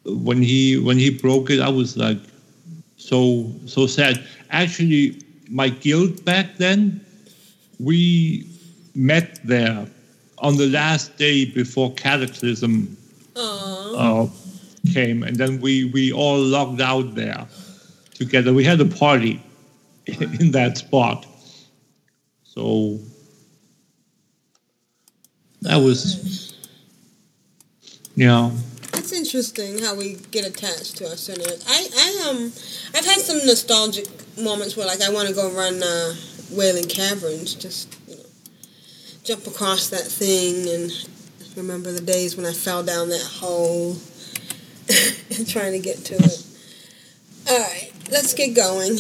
when 0.04 0.42
he 0.42 0.78
when 0.78 0.98
he 0.98 1.10
broke 1.10 1.50
it 1.50 1.60
i 1.60 1.68
was 1.68 1.96
like 1.96 2.18
so 3.00 3.50
so 3.66 3.86
sad. 3.86 4.22
Actually 4.50 5.20
my 5.48 5.68
guild 5.68 6.24
back 6.24 6.56
then 6.58 7.00
we 7.80 8.46
met 8.94 9.40
there 9.44 9.86
on 10.38 10.56
the 10.56 10.68
last 10.68 11.16
day 11.16 11.44
before 11.44 11.92
cataclysm 11.94 12.96
uh, 13.36 14.26
came 14.92 15.22
and 15.22 15.36
then 15.36 15.60
we 15.60 15.84
we 15.86 16.12
all 16.12 16.38
logged 16.38 16.80
out 16.80 17.14
there 17.14 17.46
together. 18.14 18.52
We 18.52 18.64
had 18.64 18.80
a 18.80 18.84
party 18.84 19.42
in 20.06 20.50
that 20.52 20.78
spot. 20.78 21.26
So 22.44 22.98
that 25.62 25.76
was 25.76 26.54
yeah 28.14 28.50
It's 29.00 29.12
interesting 29.12 29.78
how 29.78 29.94
we 29.94 30.16
get 30.30 30.46
attached 30.46 30.98
to 30.98 31.08
our 31.08 31.16
scenarios. 31.16 31.64
I, 31.66 31.88
I 31.96 32.28
um, 32.28 32.52
I've 32.94 33.06
had 33.06 33.18
some 33.22 33.38
nostalgic 33.46 34.04
moments 34.36 34.76
where 34.76 34.86
like 34.86 35.00
I 35.00 35.08
want 35.08 35.26
to 35.26 35.34
go 35.34 35.50
run 35.50 35.82
uh, 35.82 36.14
Wailing 36.50 36.86
Caverns, 36.86 37.54
just 37.54 37.96
you 38.06 38.16
know, 38.16 38.22
jump 39.24 39.46
across 39.46 39.88
that 39.88 40.02
thing 40.02 40.68
and 40.68 40.92
remember 41.56 41.92
the 41.92 42.02
days 42.02 42.36
when 42.36 42.44
I 42.44 42.52
fell 42.52 42.82
down 42.82 43.08
that 43.08 43.22
hole 43.22 43.96
and 45.34 45.48
trying 45.48 45.72
to 45.72 45.78
get 45.78 46.04
to 46.04 46.16
it. 46.16 46.46
All 47.48 47.58
right, 47.58 47.92
let's 48.10 48.34
get 48.34 48.54
going. 48.54 48.98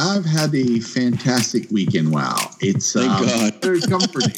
I've 0.00 0.24
had 0.24 0.54
a 0.54 0.78
fantastic 0.78 1.68
weekend. 1.72 2.12
Wow, 2.12 2.36
it's 2.60 2.92
Thank 2.92 3.10
um, 3.10 3.26
God. 3.26 3.54
very 3.62 3.80
comforting. 3.80 4.32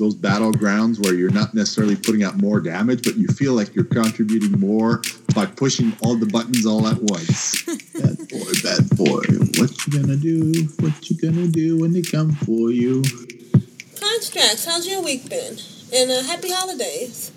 Those 0.00 0.16
battlegrounds 0.16 1.04
where 1.04 1.14
you're 1.14 1.30
not 1.30 1.54
necessarily 1.54 1.94
putting 1.94 2.24
out 2.24 2.36
more 2.38 2.60
damage, 2.60 3.04
but 3.04 3.16
you 3.16 3.28
feel 3.28 3.52
like 3.52 3.76
you're 3.76 3.84
contributing 3.84 4.58
more 4.58 5.02
by 5.32 5.46
pushing 5.46 5.92
all 6.02 6.16
the 6.16 6.26
buttons 6.26 6.66
all 6.66 6.88
at 6.88 7.00
once. 7.00 7.62
bad 7.94 8.18
boy, 8.28 8.52
bad 8.64 8.90
boy, 8.96 9.22
what 9.60 9.86
you 9.86 10.02
gonna 10.02 10.16
do? 10.16 10.68
What 10.80 11.08
you 11.08 11.16
gonna 11.16 11.46
do 11.46 11.78
when 11.78 11.92
they 11.92 12.02
come 12.02 12.32
for 12.32 12.72
you? 12.72 13.02
Constraxx, 13.94 14.66
how's 14.66 14.88
your 14.88 15.00
week 15.00 15.30
been? 15.30 15.56
And 15.94 16.10
uh, 16.10 16.24
happy 16.24 16.50
holidays. 16.50 17.30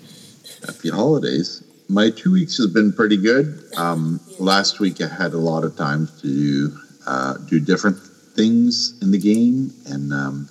Happy 0.66 0.90
holidays. 0.90 1.62
My 1.88 2.10
two 2.10 2.32
weeks 2.32 2.56
has 2.56 2.66
been 2.66 2.92
pretty 2.92 3.16
good. 3.16 3.62
Um, 3.78 4.18
last 4.40 4.80
week 4.80 5.00
I 5.00 5.06
had 5.06 5.34
a 5.34 5.38
lot 5.38 5.62
of 5.62 5.76
time 5.76 6.08
to 6.22 6.76
uh, 7.08 7.38
do 7.48 7.58
different 7.58 7.96
things 8.36 9.00
in 9.00 9.10
the 9.10 9.18
game, 9.18 9.72
and 9.86 10.12
um, 10.12 10.48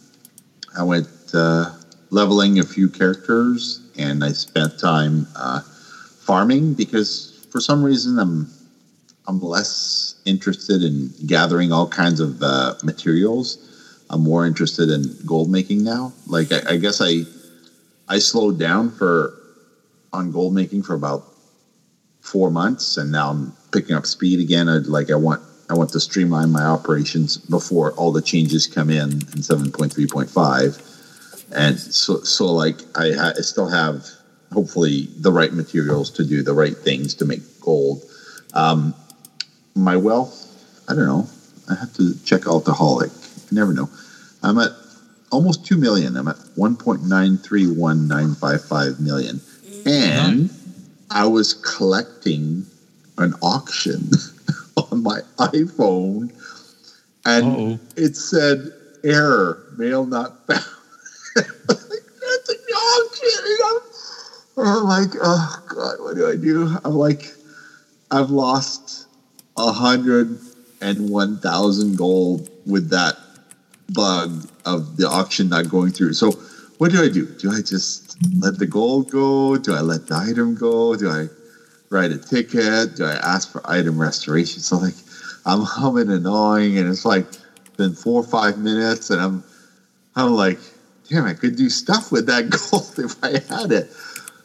I 0.76 0.82
went 0.82 1.08
uh, 1.32 1.72
leveling 2.10 2.58
a 2.60 2.64
few 2.64 2.90
characters, 2.90 3.88
and 3.96 4.24
I 4.24 4.30
spent 4.30 4.80
time 4.80 5.28
uh, 5.36 5.62
farming 5.62 6.74
because 6.74 7.48
for 7.52 7.62
some 7.62 7.84
reason 7.84 8.18
I'm 8.18 8.50
I'm 9.28 9.40
less 9.40 10.16
interested 10.26 10.82
in 10.82 11.14
gathering 11.28 11.72
all 11.72 11.88
kinds 11.88 12.20
of 12.20 12.42
uh, 12.42 12.74
materials. 12.84 13.60
I'm 14.10 14.22
more 14.22 14.48
interested 14.48 14.90
in 14.90 15.04
gold 15.28 15.52
making 15.52 15.84
now. 15.84 16.12
Like 16.26 16.52
I, 16.52 16.74
I 16.74 16.78
guess 16.78 17.02
I 17.02 17.22
I 18.10 18.18
slowed 18.18 18.58
down 18.58 18.90
for 18.90 19.34
on 20.12 20.32
gold 20.32 20.56
making 20.56 20.82
for 20.82 20.96
about 20.96 21.24
four 22.22 22.50
months, 22.50 22.98
and 22.98 23.12
now 23.12 23.30
I'm 23.30 23.54
picking 23.72 23.96
up 23.96 24.08
speed 24.08 24.40
again. 24.40 24.68
I'd 24.68 24.88
like 24.88 25.12
I 25.12 25.16
want 25.16 25.44
I 25.70 25.74
want 25.74 25.90
to 25.92 26.00
streamline 26.00 26.52
my 26.52 26.64
operations 26.64 27.38
before 27.38 27.92
all 27.94 28.12
the 28.12 28.22
changes 28.22 28.68
come 28.68 28.90
in 28.90 29.12
in 29.34 29.44
seven 29.44 29.72
point 29.72 29.94
three 29.94 30.08
point 30.08 30.30
five, 30.30 30.82
and 31.54 31.78
so 31.78 32.22
so 32.22 32.46
like 32.46 32.80
I, 32.96 33.12
ha- 33.12 33.34
I 33.38 33.42
still 33.42 33.68
have 33.68 34.06
hopefully 34.54 35.10
the 35.18 35.32
right 35.32 35.52
materials 35.54 36.10
to 36.12 36.24
do 36.24 36.42
the 36.42 36.54
right 36.54 36.76
things 36.76 37.14
to 37.16 37.26
make 37.26 37.42
gold. 37.60 38.04
Um, 38.54 38.96
my 39.76 39.98
wealth, 39.98 40.34
I 40.88 40.96
don't 40.96 41.06
know. 41.06 41.28
I 41.70 41.76
have 41.76 41.94
to 41.96 42.18
check 42.24 42.48
Altoholic. 42.48 43.12
You 43.52 43.56
never 43.58 43.74
know. 43.74 43.90
I'm 44.42 44.58
at 44.60 44.72
almost 45.32 45.66
two 45.66 45.78
million. 45.78 46.16
I'm 46.16 46.30
at 46.30 46.38
one 46.56 46.78
point 46.78 47.04
nine 47.04 47.38
three 47.38 47.68
one 47.70 48.08
nine 48.08 48.36
five 48.36 48.64
five 48.64 49.02
million, 49.02 49.42
and 49.86 50.50
I 51.12 51.28
was 51.28 51.54
collecting 51.54 52.66
an 53.18 53.34
auction 53.42 54.12
on 54.92 55.04
my 55.04 55.22
iPhone, 55.38 56.32
and 57.26 57.80
it 57.96 58.16
said 58.16 58.72
error, 59.04 59.64
mail 59.78 60.06
not 60.06 60.46
found. 60.48 60.64
That's 61.36 62.50
an 62.50 62.58
auction. 62.74 63.30
And 63.46 63.60
I'm, 63.66 63.82
and 64.58 64.68
I'm 64.68 64.84
like, 64.84 65.20
oh 65.22 65.64
god, 65.68 65.96
what 66.00 66.16
do 66.16 66.30
I 66.30 66.36
do? 66.36 66.78
I'm 66.84 66.94
like, 66.94 67.34
I've 68.12 68.30
lost 68.30 69.08
a 69.58 69.72
hundred 69.72 70.40
and 70.82 71.10
one 71.10 71.38
thousand 71.40 71.98
gold 71.98 72.50
with 72.66 72.90
that 72.90 73.18
bug 73.90 74.48
of 74.66 74.98
the 74.98 75.08
auction 75.08 75.50
not 75.50 75.70
going 75.70 75.92
through. 75.92 76.14
So 76.14 76.32
what 76.78 76.92
do 76.92 77.04
I 77.04 77.10
do? 77.10 77.26
Do 77.26 77.52
I 77.52 77.62
just 77.62 78.18
let 78.40 78.60
the 78.60 78.68
gold 78.68 79.10
go? 79.10 79.58
Do 79.58 79.74
I 79.74 79.82
let 79.82 80.08
the 80.08 80.16
item 80.16 80.56
go? 80.56 80.96
Do 80.96 81.10
I 81.10 81.28
write 81.90 82.12
a 82.12 82.18
ticket? 82.18 82.96
Do 82.96 83.06
I 83.06 83.14
ask 83.14 83.52
for 83.52 83.62
item 83.70 84.00
restoration? 84.00 84.62
So 84.62 84.78
like 84.78 84.96
I'm 85.46 85.62
humming 85.62 86.12
and 86.12 86.24
gnawing 86.24 86.78
and 86.78 86.90
it's 86.90 87.06
like 87.06 87.26
been 87.78 87.94
four 87.94 88.22
or 88.22 88.28
five 88.28 88.58
minutes 88.58 89.10
and 89.10 89.22
I'm 89.22 89.44
I'm 90.16 90.32
like, 90.32 90.60
damn, 91.10 91.26
I 91.26 91.34
could 91.34 91.56
do 91.56 91.70
stuff 91.70 92.12
with 92.12 92.26
that 92.28 92.50
gold 92.72 92.94
if 92.98 93.24
I 93.24 93.40
had 93.54 93.72
it. 93.72 93.92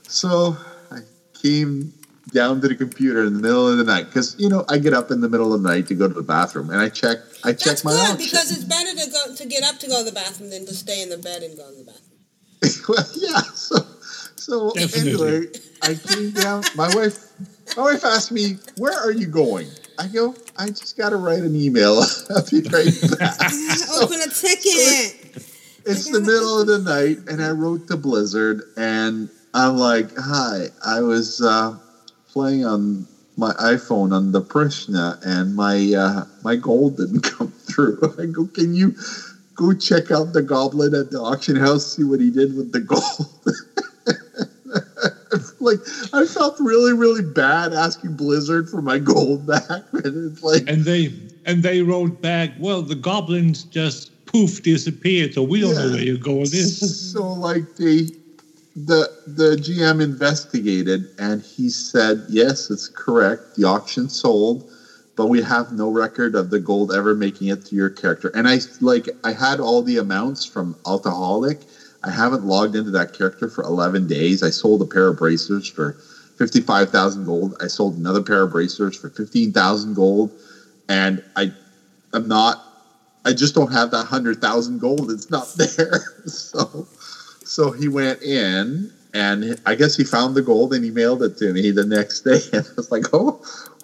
So 0.06 0.56
I 0.90 1.00
came 1.34 1.92
down 2.32 2.60
to 2.60 2.68
the 2.68 2.74
computer 2.74 3.24
in 3.24 3.34
the 3.34 3.40
middle 3.40 3.68
of 3.68 3.78
the 3.78 3.84
night 3.84 4.06
because 4.06 4.36
you 4.38 4.48
know 4.48 4.64
I 4.68 4.78
get 4.78 4.94
up 4.94 5.10
in 5.10 5.20
the 5.20 5.28
middle 5.28 5.52
of 5.52 5.62
the 5.62 5.68
night 5.68 5.88
to 5.88 5.94
go 5.94 6.08
to 6.08 6.14
the 6.14 6.22
bathroom 6.22 6.70
and 6.70 6.80
I 6.80 6.88
check 6.88 7.18
I 7.44 7.52
check 7.52 7.64
That's 7.64 7.84
my 7.84 7.92
good 7.92 8.00
auction. 8.00 8.16
because 8.18 8.52
it's 8.52 8.64
better 8.64 8.94
to 8.94 9.10
go 9.10 9.34
to 9.34 9.46
get 9.46 9.64
up 9.64 9.78
to 9.80 9.88
go 9.88 9.98
to 9.98 10.04
the 10.04 10.12
bathroom 10.12 10.50
than 10.50 10.66
to 10.66 10.74
stay 10.74 11.02
in 11.02 11.08
the 11.08 11.18
bed 11.18 11.42
and 11.42 11.56
go 11.56 11.68
to 11.70 11.76
the 11.76 11.84
bathroom. 11.84 12.12
well, 12.88 13.04
yeah. 13.16 13.40
So, 13.54 13.76
so 14.42 14.72
anyway, 14.96 15.46
I 15.82 15.94
came 15.94 16.30
down. 16.30 16.64
My 16.74 16.92
wife, 16.94 17.16
my 17.76 17.84
wife 17.84 18.04
asked 18.04 18.32
me, 18.32 18.58
"Where 18.76 18.98
are 18.98 19.12
you 19.12 19.26
going?" 19.26 19.68
I 19.98 20.08
go, 20.08 20.34
"I 20.56 20.68
just 20.68 20.96
got 20.96 21.10
to 21.10 21.16
write 21.16 21.42
an 21.42 21.54
email. 21.54 22.02
I'll 22.30 22.42
be 22.50 22.60
right 22.62 23.18
back." 23.18 23.52
Open 23.94 24.20
a 24.20 24.28
ticket. 24.28 25.44
it's 25.86 26.10
the 26.10 26.20
middle 26.20 26.60
of 26.60 26.66
the 26.66 26.78
night, 26.78 27.18
and 27.28 27.42
I 27.42 27.50
wrote 27.50 27.86
to 27.86 27.96
Blizzard, 27.96 28.62
and 28.76 29.28
I'm 29.54 29.76
like, 29.76 30.10
"Hi, 30.18 30.70
I 30.84 31.02
was 31.02 31.40
uh, 31.40 31.76
playing 32.32 32.64
on 32.64 33.06
my 33.36 33.52
iPhone 33.52 34.12
on 34.12 34.32
the 34.32 34.42
Prishna, 34.42 35.18
and 35.24 35.54
my 35.54 35.92
uh, 35.96 36.24
my 36.42 36.56
gold 36.56 36.96
didn't 36.96 37.20
come 37.38 37.52
through." 37.52 38.14
I 38.18 38.26
go, 38.26 38.46
"Can 38.46 38.74
you?" 38.74 38.96
Go 39.54 39.74
check 39.74 40.10
out 40.10 40.32
the 40.32 40.40
goblin 40.40 40.94
at 40.94 41.10
the 41.10 41.20
auction 41.20 41.56
house, 41.56 41.86
see 41.94 42.02
what 42.02 42.20
he 42.20 42.30
did 42.30 42.56
with 42.56 42.72
the 42.72 42.80
gold. 42.80 43.28
Like 45.62 45.80
I 46.12 46.26
felt 46.26 46.56
really, 46.58 46.92
really 46.92 47.22
bad 47.22 47.72
asking 47.72 48.16
Blizzard 48.16 48.68
for 48.68 48.82
my 48.82 48.98
gold 48.98 49.46
back, 49.46 49.62
and 49.92 50.32
it's 50.32 50.42
like, 50.42 50.64
and 50.68 50.84
they 50.84 51.14
and 51.46 51.62
they 51.62 51.82
wrote 51.82 52.20
back, 52.20 52.54
well, 52.58 52.82
the 52.82 52.94
goblins 52.96 53.64
just 53.64 54.10
poof 54.26 54.62
disappeared, 54.62 55.34
so 55.34 55.42
we 55.42 55.60
don't 55.60 55.74
know 55.74 55.84
Yeah. 55.86 55.92
where 55.92 56.02
your 56.02 56.16
gold 56.16 56.48
is. 56.52 56.78
so 57.12 57.24
like 57.32 57.74
they, 57.76 58.08
the 58.74 59.10
the 59.26 59.56
GM 59.56 60.02
investigated, 60.02 61.08
and 61.18 61.42
he 61.42 61.68
said, 61.70 62.24
yes, 62.26 62.70
it's 62.70 62.88
correct. 62.88 63.54
The 63.54 63.64
auction 63.64 64.08
sold, 64.08 64.64
but 65.16 65.26
we 65.26 65.42
have 65.42 65.70
no 65.72 65.88
record 65.90 66.34
of 66.34 66.50
the 66.50 66.58
gold 66.58 66.92
ever 66.92 67.14
making 67.14 67.48
it 67.48 67.64
to 67.66 67.76
your 67.76 67.90
character. 67.90 68.30
And 68.34 68.48
I 68.48 68.60
like 68.80 69.08
I 69.24 69.32
had 69.32 69.60
all 69.60 69.82
the 69.82 69.98
amounts 69.98 70.44
from 70.44 70.76
Altoholic. 70.86 71.66
I 72.04 72.10
haven't 72.10 72.44
logged 72.44 72.74
into 72.74 72.90
that 72.92 73.12
character 73.12 73.48
for 73.48 73.64
11 73.64 74.06
days. 74.06 74.42
I 74.42 74.50
sold 74.50 74.82
a 74.82 74.86
pair 74.86 75.08
of 75.08 75.16
bracers 75.16 75.68
for 75.68 75.92
55,000 76.36 77.24
gold. 77.24 77.54
I 77.60 77.68
sold 77.68 77.96
another 77.96 78.22
pair 78.22 78.42
of 78.42 78.50
bracers 78.50 78.96
for 78.96 79.08
15,000 79.10 79.94
gold. 79.94 80.32
And 80.88 81.22
I, 81.36 81.52
I'm 82.12 82.26
not, 82.28 82.60
I 83.24 83.32
just 83.32 83.54
don't 83.54 83.72
have 83.72 83.90
that 83.92 83.98
100,000 83.98 84.78
gold. 84.80 85.10
It's 85.10 85.30
not 85.30 85.48
there. 85.56 86.00
So, 86.26 86.86
so 87.44 87.70
he 87.70 87.88
went 87.88 88.22
in 88.22 88.90
and 89.14 89.60
I 89.66 89.74
guess 89.74 89.96
he 89.96 90.04
found 90.04 90.34
the 90.34 90.42
gold 90.42 90.72
and 90.72 90.84
he 90.84 90.90
mailed 90.90 91.22
it 91.22 91.36
to 91.38 91.52
me 91.52 91.70
the 91.70 91.86
next 91.86 92.24
day. 92.24 92.40
And 92.52 92.64
I 92.66 92.72
was 92.76 92.90
like, 92.90 93.04
oh, 93.12 93.40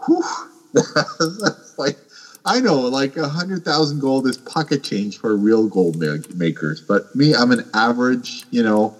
whew. 0.07 0.23
That's 0.75 1.75
like, 1.79 1.99
I 2.45 2.61
know, 2.61 2.81
like 2.81 3.17
a 3.17 3.29
hundred 3.29 3.65
thousand 3.65 4.01
gold 4.01 4.27
is 4.27 4.39
pocket 4.39 4.83
change 4.83 5.19
for 5.19 5.37
real 5.37 5.69
gold 5.69 6.01
ma- 6.01 6.17
makers. 6.35 6.81
But 6.81 7.15
me, 7.15 7.35
I'm 7.35 7.51
an 7.51 7.69
average, 7.75 8.45
you 8.51 8.63
know, 8.63 8.97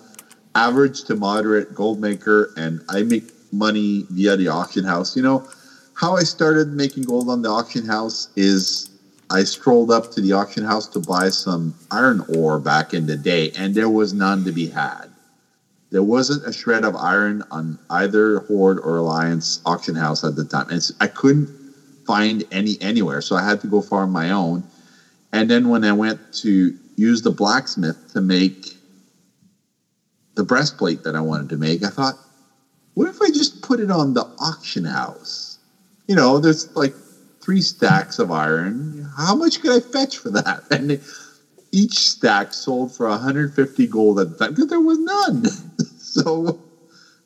average 0.55 1.05
to 1.05 1.17
moderate 1.17 1.75
gold 1.75 2.01
maker, 2.01 2.51
and 2.57 2.83
I 2.89 3.03
make 3.03 3.25
money 3.53 4.05
via 4.11 4.37
the 4.37 4.49
auction 4.49 4.85
house. 4.85 5.17
You 5.17 5.23
know, 5.23 5.49
how 5.95 6.17
I 6.17 6.25
started 6.25 6.73
making 6.73 7.05
gold 7.05 7.29
on 7.29 7.43
the 7.43 7.49
auction 7.49 7.87
house 7.87 8.29
is 8.37 8.91
I 9.31 9.45
strolled 9.45 9.91
up 9.91 10.11
to 10.13 10.21
the 10.21 10.33
auction 10.33 10.65
house 10.65 10.87
to 10.89 11.01
buy 11.01 11.29
some 11.31 11.75
iron 11.91 12.25
ore 12.37 12.59
back 12.59 12.93
in 12.93 13.07
the 13.07 13.17
day, 13.17 13.51
and 13.53 13.75
there 13.75 13.89
was 13.89 14.13
none 14.13 14.45
to 14.45 14.53
be 14.53 14.69
had. 14.69 15.07
There 15.91 16.03
wasn't 16.03 16.47
a 16.47 16.53
shred 16.53 16.85
of 16.85 16.97
iron 16.97 17.45
on 17.51 17.79
either 17.89 18.41
Horde 18.41 18.79
or 18.81 18.99
Alliance 18.99 19.61
auction 19.65 19.95
house 19.95 20.23
at 20.23 20.37
the 20.37 20.45
time. 20.45 20.69
And 20.69 20.83
I 21.01 21.07
couldn't 21.07 21.49
find 22.09 22.43
any 22.51 22.79
anywhere, 22.81 23.21
so 23.21 23.37
I 23.37 23.45
had 23.45 23.61
to 23.61 23.67
go 23.67 23.83
farm 23.83 24.11
my 24.11 24.31
own. 24.31 24.65
And 25.31 25.51
then 25.51 25.69
when 25.69 25.85
I 25.85 25.93
went 25.93 26.19
to 26.41 26.75
use 26.97 27.21
the 27.21 27.31
blacksmith 27.31 27.99
to 28.15 28.23
make 28.23 28.79
the 30.35 30.43
breastplate 30.43 31.03
that 31.03 31.15
I 31.15 31.21
wanted 31.21 31.51
to 31.51 31.59
make, 31.59 31.85
I 31.85 31.91
thought, 31.91 32.19
what 32.95 33.09
if 33.09 33.21
I 33.21 33.29
just 33.29 33.61
put 33.61 33.79
it 33.79 33.91
on 33.91 34.15
the 34.15 34.27
auction 34.39 34.87
house? 34.87 35.59
You 36.09 36.17
know, 36.17 36.39
there's 36.39 36.75
like 36.75 36.95
three 37.43 37.61
stacks 37.61 38.19
of 38.19 38.31
iron. 38.31 39.07
How 39.19 39.35
much 39.35 39.61
could 39.61 39.73
I 39.73 39.81
fetch 39.81 40.17
for 40.17 40.31
that? 40.31 40.65
And 40.71 40.99
each 41.73 41.99
stack 41.99 42.55
sold 42.55 42.91
for 42.91 43.07
150 43.07 43.87
gold 43.89 44.19
at 44.19 44.31
the 44.31 44.35
time 44.35 44.55
because 44.55 44.69
there 44.69 44.81
was 44.81 44.99
none. 44.99 45.45
so 45.99 46.59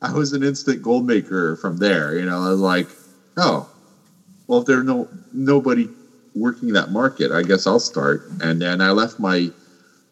I 0.03 0.13
was 0.13 0.33
an 0.33 0.43
instant 0.43 0.83
gold 0.83 1.07
maker 1.07 1.55
from 1.55 1.77
there. 1.77 2.19
You 2.19 2.27
know, 2.27 2.43
I 2.43 2.51
was 2.51 2.59
like, 2.59 2.89
oh, 3.37 3.69
well, 4.47 4.61
if 4.61 4.67
there's 4.67 4.85
no 4.85 5.09
nobody 5.33 5.89
working 6.35 6.73
that 6.73 6.91
market, 6.91 7.31
I 7.31 7.43
guess 7.43 7.67
I'll 7.67 7.81
start. 7.81 8.23
And 8.43 8.61
then 8.61 8.81
I 8.81 8.91
left 8.91 9.19
my 9.19 9.51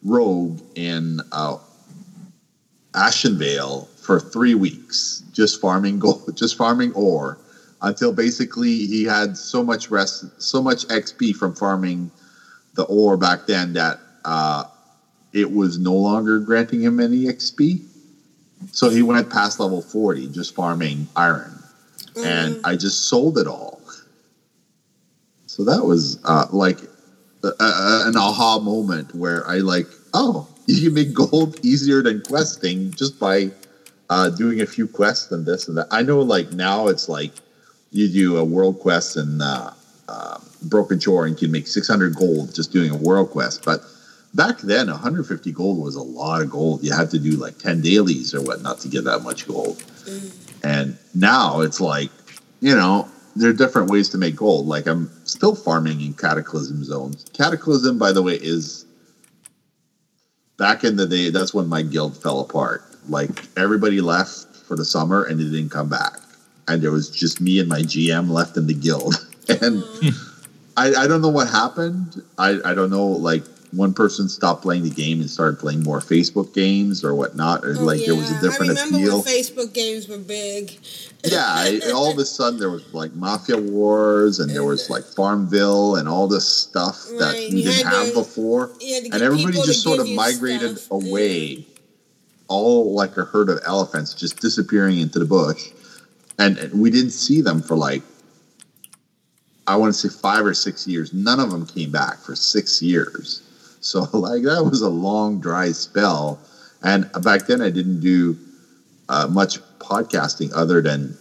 rogue 0.03 0.61
in 0.75 1.21
uh, 1.33 1.57
Ashenvale 2.93 3.89
for 3.99 4.21
three 4.21 4.55
weeks, 4.55 5.23
just 5.33 5.61
farming 5.61 5.99
gold, 5.99 6.31
just 6.37 6.57
farming 6.57 6.93
ore, 6.95 7.39
until 7.83 8.13
basically 8.13 8.87
he 8.87 9.05
had 9.05 9.37
so 9.37 9.63
much 9.63 9.91
rest, 9.91 10.25
so 10.41 10.63
much 10.63 10.87
XP 10.89 11.35
from 11.37 11.55
farming 11.55 12.11
the 12.75 12.85
ore 12.85 13.17
back 13.17 13.47
then 13.47 13.73
that 13.75 14.01
uh, 14.25 14.65
it 15.33 15.51
was 15.51 15.79
no 15.79 15.95
longer 15.95 16.39
granting 16.39 16.83
him 16.83 17.01
any 17.01 17.25
XP. 17.25 17.85
So 18.73 18.91
he 18.91 19.03
went 19.03 19.31
past 19.31 19.59
level 19.59 19.81
40 19.81 20.29
just 20.29 20.55
farming 20.55 21.09
iron. 21.17 21.53
And 22.17 22.61
I 22.65 22.77
just 22.77 23.09
sold 23.09 23.39
it 23.39 23.47
all. 23.47 23.80
So 25.51 25.65
that 25.65 25.85
was 25.85 26.21
uh, 26.25 26.47
like 26.53 26.79
an 27.43 28.17
aha 28.17 28.61
moment 28.61 29.13
where 29.17 29.45
I 29.49 29.57
like, 29.57 29.89
oh, 30.15 30.47
you 30.67 30.81
can 30.81 30.95
make 30.95 31.13
gold 31.13 31.59
easier 31.67 32.03
than 32.03 32.23
questing 32.23 32.93
just 32.93 33.19
by 33.19 33.51
uh, 34.11 34.31
doing 34.31 34.61
a 34.61 34.67
few 34.67 34.87
quests 34.87 35.33
and 35.33 35.45
this 35.45 35.67
and 35.67 35.77
that. 35.77 35.89
I 35.91 36.03
know 36.03 36.21
like 36.21 36.53
now 36.53 36.87
it's 36.87 37.09
like 37.09 37.33
you 37.91 38.07
do 38.07 38.37
a 38.37 38.45
world 38.45 38.79
quest 38.79 39.17
and 39.17 39.43
uh, 39.43 39.73
uh, 40.09 40.39
Broken 40.63 41.01
Shore 41.01 41.27
and 41.27 41.35
you 41.35 41.47
can 41.49 41.51
make 41.51 41.67
600 41.67 42.15
gold 42.15 42.55
just 42.55 42.71
doing 42.71 42.93
a 42.93 42.97
world 42.97 43.31
quest. 43.31 43.65
But 43.65 43.81
back 44.35 44.59
then, 44.59 44.87
150 44.87 45.51
gold 45.51 45.83
was 45.83 45.97
a 45.97 46.03
lot 46.03 46.43
of 46.43 46.51
gold. 46.51 46.85
You 46.85 46.93
had 46.93 47.11
to 47.11 47.19
do 47.19 47.33
like 47.33 47.59
10 47.59 47.81
dailies 47.81 48.33
or 48.37 48.41
whatnot 48.41 48.79
to 48.83 48.89
get 48.89 49.03
that 49.03 49.25
much 49.25 49.49
gold. 49.49 49.83
And 50.63 50.97
now 51.13 51.63
it's 51.63 51.81
like, 51.81 52.11
you 52.61 52.77
know, 52.77 53.09
there 53.41 53.51
are 53.51 53.55
different 53.55 53.91
ways 53.91 54.11
to 54.11 54.19
make 54.19 54.37
gold. 54.37 54.67
Like 54.67 54.87
I'm 54.87 55.11
still 55.25 55.55
farming 55.55 56.01
in 56.01 56.15
Cataclysm 56.15 56.85
zones. 56.85 57.25
Cataclysm, 57.33 57.99
by 57.99 58.13
the 58.13 58.23
way, 58.23 58.35
is 58.35 58.85
back 60.59 60.85
in 60.85 60.97
the 60.97 61.07
day, 61.07 61.31
that's 61.31 61.55
when 61.55 61.67
my 61.67 61.81
guild 61.81 62.23
fell 62.23 62.41
apart. 62.41 62.85
Like 63.09 63.31
everybody 63.57 64.01
left 64.03 64.57
for 64.57 64.77
the 64.77 64.85
summer 64.85 65.25
and 65.25 65.41
they 65.41 65.45
didn't 65.45 65.71
come 65.71 65.89
back. 65.89 66.19
And 66.69 66.83
there 66.83 66.93
was 66.93 67.11
just 67.11 67.41
me 67.41 67.59
and 67.59 67.69
my 67.69 67.81
GM 67.81 68.29
left 68.31 68.57
in 68.57 68.67
the 68.67 68.75
guild. 68.75 69.27
And 69.49 69.83
hmm. 69.83 70.11
I, 70.77 70.95
I 70.95 71.07
don't 71.09 71.23
know 71.23 71.29
what 71.31 71.49
happened. 71.49 72.23
I, 72.39 72.61
I 72.65 72.73
don't 72.73 72.91
know, 72.91 73.05
like 73.05 73.43
one 73.73 73.95
person 73.95 74.29
stopped 74.29 74.63
playing 74.63 74.83
the 74.83 74.91
game 74.91 75.21
and 75.21 75.31
started 75.31 75.59
playing 75.61 75.83
more 75.83 76.01
Facebook 76.01 76.53
games 76.55 77.05
or 77.05 77.15
whatnot. 77.15 77.65
Or 77.65 77.77
Oh, 77.79 77.85
like 77.85 78.05
there 78.05 78.15
was 78.17 78.31
a 78.31 78.35
yeah. 78.35 78.41
different 78.41 78.79
I 78.79 78.83
remember 78.85 78.99
appeal. 78.99 79.23
when 79.23 79.25
Facebook 79.33 79.73
games 79.73 80.09
were 80.09 80.19
big. 80.19 80.77
yeah, 81.25 81.79
all 81.95 82.11
of 82.11 82.19
a 82.19 82.25
sudden 82.25 82.59
there 82.59 82.71
was 82.71 82.83
like 82.93 83.13
Mafia 83.15 83.57
Wars 83.59 84.41
and 84.41 84.51
there 84.51 84.65
was 84.65 84.91
uh, 84.91 84.95
like 84.95 85.05
Farmville 85.05 85.97
and 85.97 86.09
all 86.09 86.27
this 86.27 86.47
stuff 86.49 87.05
that 87.19 87.35
we 87.35 87.47
you 87.59 87.63
didn't 87.71 87.87
have 87.87 88.09
to- 88.09 88.15
before. 88.15 88.71
you 88.81 88.95
had 88.95 89.05
to 89.05 89.11
And 89.13 89.23
everybody 89.23 89.59
just 89.65 89.83
sort 89.83 90.01
of 90.01 90.09
migrated 90.11 90.79
stuff. 90.79 90.91
away, 90.91 91.65
all 92.49 92.93
like 92.95 93.17
a 93.17 93.25
herd 93.25 93.49
of 93.51 93.61
elephants 93.65 94.15
just 94.15 94.41
disappearing 94.41 94.99
into 94.99 95.19
the 95.21 95.25
bush. 95.27 95.71
And 96.39 96.59
and 96.59 96.81
we 96.81 96.91
didn't 96.91 97.11
see 97.13 97.41
them 97.43 97.63
for 97.63 97.77
like, 97.77 98.03
I 99.67 99.77
want 99.77 99.95
to 99.95 100.09
say 100.09 100.09
five 100.09 100.45
or 100.45 100.55
six 100.55 100.89
years. 100.89 101.13
None 101.13 101.39
of 101.39 101.51
them 101.51 101.67
came 101.67 101.91
back 101.93 102.19
for 102.19 102.35
six 102.35 102.83
years. 102.83 103.43
So 103.81 104.01
like 104.13 104.43
that 104.43 104.65
was 104.65 104.83
a 104.83 104.89
long 104.89 105.41
dry 105.41 105.73
spell. 105.73 106.39
And 106.83 107.11
back 107.23 107.47
then 107.47 107.61
I 107.61 107.71
didn't 107.71 108.01
do 108.01 108.39
uh, 109.09 109.27
much 109.29 109.61
podcasting 109.79 110.51
other 110.55 110.81
than 110.81 111.17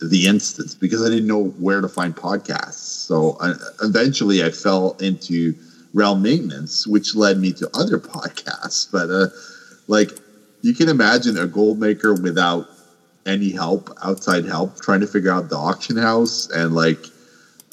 the 0.00 0.26
instance 0.26 0.74
because 0.74 1.04
I 1.04 1.10
didn't 1.10 1.26
know 1.26 1.44
where 1.44 1.80
to 1.80 1.88
find 1.88 2.14
podcasts. 2.14 3.06
So 3.06 3.36
uh, 3.40 3.54
eventually 3.82 4.42
I 4.42 4.50
fell 4.50 4.96
into 5.00 5.54
realm 5.92 6.22
maintenance, 6.22 6.86
which 6.86 7.14
led 7.14 7.38
me 7.38 7.52
to 7.54 7.70
other 7.74 7.98
podcasts. 8.14 8.90
But 8.90 9.10
uh, 9.10 9.28
like 9.88 10.10
you 10.62 10.74
can 10.74 10.88
imagine 10.88 11.38
a 11.38 11.46
gold 11.46 11.78
maker 11.78 12.14
without 12.14 12.68
any 13.26 13.50
help, 13.50 13.90
outside 14.02 14.44
help, 14.44 14.80
trying 14.80 15.00
to 15.00 15.06
figure 15.06 15.30
out 15.30 15.48
the 15.48 15.56
auction 15.56 15.96
house 15.96 16.50
and 16.50 16.74
like 16.74 17.04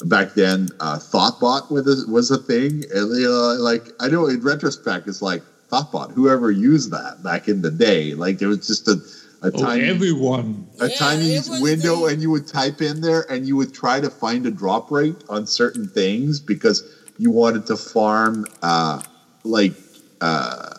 back 0.04 0.34
then 0.34 0.68
uh, 0.80 0.98
Thottbot 0.98 1.70
was 1.70 1.86
a, 1.86 2.10
was 2.10 2.30
a 2.30 2.38
thing. 2.38 2.84
And 2.94 3.16
you 3.18 3.28
know, 3.28 3.56
like 3.60 3.90
I 4.00 4.08
know 4.08 4.26
in 4.26 4.40
retrospect, 4.40 5.08
it's 5.08 5.22
like 5.22 5.44
Thottbot, 5.70 6.12
whoever 6.12 6.50
used 6.50 6.90
that 6.92 7.22
back 7.22 7.48
in 7.48 7.62
the 7.62 7.70
day, 7.70 8.14
like 8.14 8.38
there 8.38 8.48
was 8.48 8.66
just 8.66 8.88
a 8.88 9.00
a 9.42 9.50
Oh, 9.54 9.62
tiny 9.62 9.84
everyone. 9.84 10.66
a 10.80 10.88
Yeah, 10.88 10.96
tiny 10.98 11.38
window 11.60 12.00
the- 12.06 12.12
and 12.12 12.20
you 12.22 12.30
would 12.30 12.46
type 12.46 12.80
in 12.80 13.00
there 13.00 13.24
and 13.30 13.46
you 13.46 13.56
would 13.56 13.72
try 13.72 14.00
to 14.00 14.10
find 14.10 14.46
a 14.46 14.50
drop 14.50 14.90
rate 14.90 15.22
on 15.28 15.46
certain 15.46 15.88
things 15.88 16.40
because 16.40 16.82
you 17.18 17.30
wanted 17.30 17.66
to 17.66 17.76
farm 17.76 18.46
uh, 18.62 19.00
like 19.44 19.76
uh, 20.20 20.77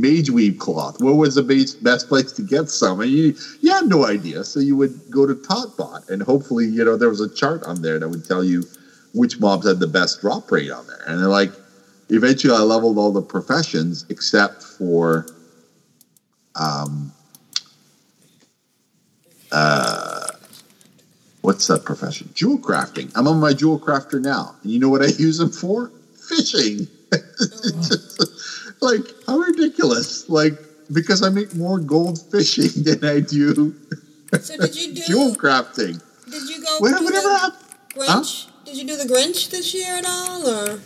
mage 0.00 0.30
weave 0.30 0.58
cloth. 0.58 1.00
What 1.00 1.16
was 1.16 1.34
the 1.34 1.42
best, 1.42 1.82
best 1.82 2.08
place 2.08 2.32
to 2.32 2.42
get 2.42 2.68
some? 2.68 3.00
And 3.00 3.10
you, 3.10 3.34
you 3.60 3.72
had 3.72 3.86
no 3.86 4.06
idea. 4.06 4.44
So 4.44 4.60
you 4.60 4.76
would 4.76 4.98
go 5.10 5.26
to 5.26 5.34
Thottbot 5.34 6.08
and 6.08 6.22
hopefully, 6.22 6.66
you 6.66 6.84
know, 6.84 6.96
there 6.96 7.08
was 7.08 7.20
a 7.20 7.28
chart 7.28 7.62
on 7.64 7.82
there 7.82 7.98
that 7.98 8.08
would 8.08 8.24
tell 8.24 8.42
you 8.42 8.64
which 9.12 9.40
mobs 9.40 9.66
had 9.66 9.80
the 9.80 9.86
best 9.86 10.20
drop 10.20 10.50
rate 10.50 10.70
on 10.70 10.86
there. 10.86 11.02
And 11.06 11.20
then 11.20 11.28
like 11.28 11.52
eventually 12.08 12.54
I 12.54 12.60
leveled 12.60 12.98
all 12.98 13.12
the 13.12 13.22
professions 13.22 14.06
except 14.08 14.62
for 14.62 15.26
um, 16.56 17.12
uh, 19.52 20.28
what's 21.42 21.66
that 21.66 21.84
profession? 21.84 22.30
Jewel 22.34 22.58
crafting. 22.58 23.12
I'm 23.14 23.28
on 23.28 23.38
my 23.40 23.52
jewel 23.52 23.78
crafter 23.78 24.20
now. 24.20 24.54
And 24.62 24.72
you 24.72 24.78
know 24.78 24.88
what 24.88 25.02
I 25.02 25.06
use 25.06 25.38
them 25.38 25.50
for? 25.50 25.90
Fishing. 26.28 26.86
Like, 28.80 29.02
how 29.26 29.38
ridiculous. 29.38 30.28
Like, 30.28 30.54
because 30.92 31.22
I 31.22 31.28
make 31.28 31.54
more 31.54 31.78
gold 31.78 32.20
fishing 32.30 32.70
than 32.84 33.04
I 33.04 33.20
do 33.20 33.74
So 34.40 34.56
did 34.56 34.76
you 34.76 34.94
do? 34.94 35.02
Jewel 35.06 35.34
crafting. 35.34 36.00
Did 36.30 36.48
you 36.48 36.62
go? 36.62 36.76
What- 36.78 36.98
do 36.98 37.04
whatever 37.04 37.28
the 37.28 37.38
happened? 37.38 37.64
Grinch? 37.96 38.46
Did 38.64 38.76
you 38.76 38.86
do 38.86 38.96
the 38.96 39.04
Grinch 39.12 39.50
this 39.50 39.74
year 39.74 39.96
at 39.96 40.04
all, 40.06 40.46
or 40.48 40.80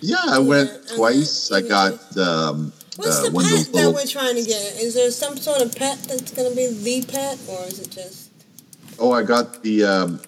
Yeah, 0.00 0.16
I 0.26 0.38
went 0.40 0.88
twice. 0.96 1.52
I 1.52 1.60
got 1.62 1.92
um, 2.18 2.72
what's 2.96 3.20
uh, 3.20 3.30
the 3.30 3.30
pet 3.30 3.72
that 3.72 3.92
we're 3.94 4.06
trying 4.06 4.34
to 4.34 4.42
get? 4.42 4.60
Is 4.82 4.94
there 4.94 5.10
some 5.12 5.36
sort 5.36 5.60
of 5.62 5.74
pet 5.76 5.98
that's 6.08 6.32
going 6.32 6.50
to 6.50 6.56
be 6.56 6.66
the 6.66 7.06
pet, 7.06 7.38
or 7.48 7.64
is 7.66 7.78
it 7.78 7.90
just? 7.90 8.30
Oh, 8.98 9.12
I 9.12 9.22
got 9.22 9.62
the 9.62 9.84
um, 9.84 10.20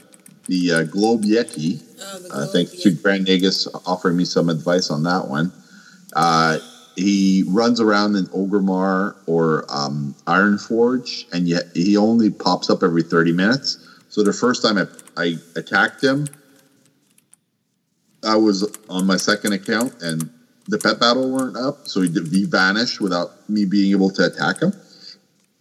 the 0.46 0.70
uh, 0.72 0.82
Globe 0.84 1.24
Yeti. 1.24 1.82
Oh, 2.00 2.18
the 2.20 2.28
Uh, 2.28 2.34
globe, 2.36 2.52
thanks 2.52 2.70
to 2.82 2.90
yeah. 2.90 3.02
Grand 3.02 3.26
Nagus 3.26 3.66
offering 3.86 4.16
me 4.16 4.24
some 4.24 4.48
advice 4.48 4.88
on 4.90 5.02
that 5.02 5.26
one. 5.26 5.52
Uh, 6.12 6.58
he 6.96 7.44
runs 7.48 7.80
around 7.80 8.16
in 8.16 8.26
Orgrimmar 8.26 9.16
or 9.26 9.64
um, 9.68 10.14
Ironforge, 10.26 11.32
and 11.32 11.48
yet 11.48 11.64
he 11.74 11.96
only 11.96 12.30
pops 12.30 12.70
up 12.70 12.82
every 12.82 13.02
30 13.02 13.32
minutes. 13.32 13.78
So 14.08 14.22
the 14.22 14.32
first 14.32 14.62
time 14.62 14.78
I, 14.78 14.86
I 15.16 15.36
attacked 15.56 16.02
him, 16.02 16.26
I 18.24 18.36
was 18.36 18.70
on 18.88 19.06
my 19.06 19.16
second 19.16 19.52
account, 19.52 20.00
and 20.02 20.30
the 20.68 20.78
pet 20.78 21.00
battle 21.00 21.30
weren't 21.30 21.56
up, 21.56 21.88
so 21.88 22.02
he, 22.02 22.08
did, 22.08 22.28
he 22.28 22.44
vanished 22.44 23.00
without 23.00 23.48
me 23.48 23.64
being 23.64 23.90
able 23.92 24.10
to 24.10 24.26
attack 24.26 24.60
him. 24.60 24.72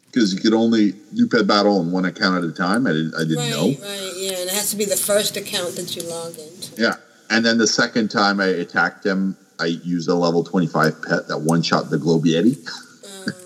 Because 0.05 0.33
you 0.33 0.41
could 0.41 0.53
only 0.53 0.91
do 1.15 1.25
pet 1.27 1.47
battle 1.47 1.79
on 1.79 1.91
one 1.91 2.03
account 2.03 2.43
at 2.43 2.49
a 2.49 2.53
time. 2.53 2.85
I 2.85 2.91
didn't, 2.91 3.15
I 3.15 3.19
didn't 3.19 3.37
Right, 3.37 3.49
know. 3.49 3.67
right, 3.67 4.11
yeah, 4.17 4.31
and 4.31 4.49
it 4.49 4.53
has 4.53 4.69
to 4.71 4.75
be 4.75 4.83
the 4.83 4.97
first 4.97 5.37
account 5.37 5.75
that 5.77 5.95
you 5.95 6.03
log 6.03 6.37
into. 6.37 6.81
Yeah. 6.81 6.95
And 7.29 7.45
then 7.45 7.57
the 7.57 7.65
second 7.65 8.09
time 8.09 8.41
I 8.41 8.47
attacked 8.47 9.05
him, 9.05 9.37
I 9.61 9.65
used 9.65 10.09
a 10.09 10.15
level 10.15 10.43
25 10.43 11.03
pet 11.03 11.27
that 11.27 11.37
one 11.37 11.61
shot 11.61 11.91
the 11.91 11.99
Globe 11.99 12.23
Yeti. 12.23 12.55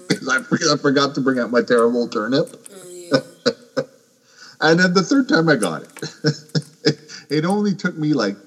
Because 0.07 0.27
mm. 0.27 0.31
I, 0.39 0.43
forgot, 0.43 0.73
I 0.73 0.81
forgot 0.81 1.15
to 1.15 1.21
bring 1.21 1.39
out 1.39 1.51
my 1.51 1.61
terrible 1.61 2.07
turnip. 2.07 2.47
Mm, 2.47 3.25
and 4.61 4.79
then 4.79 4.93
the 4.93 5.03
third 5.03 5.27
time 5.27 5.49
I 5.49 5.57
got 5.57 5.83
it. 5.83 6.99
it 7.29 7.43
only 7.43 7.75
took 7.75 7.97
me 7.97 8.13
like 8.13 8.37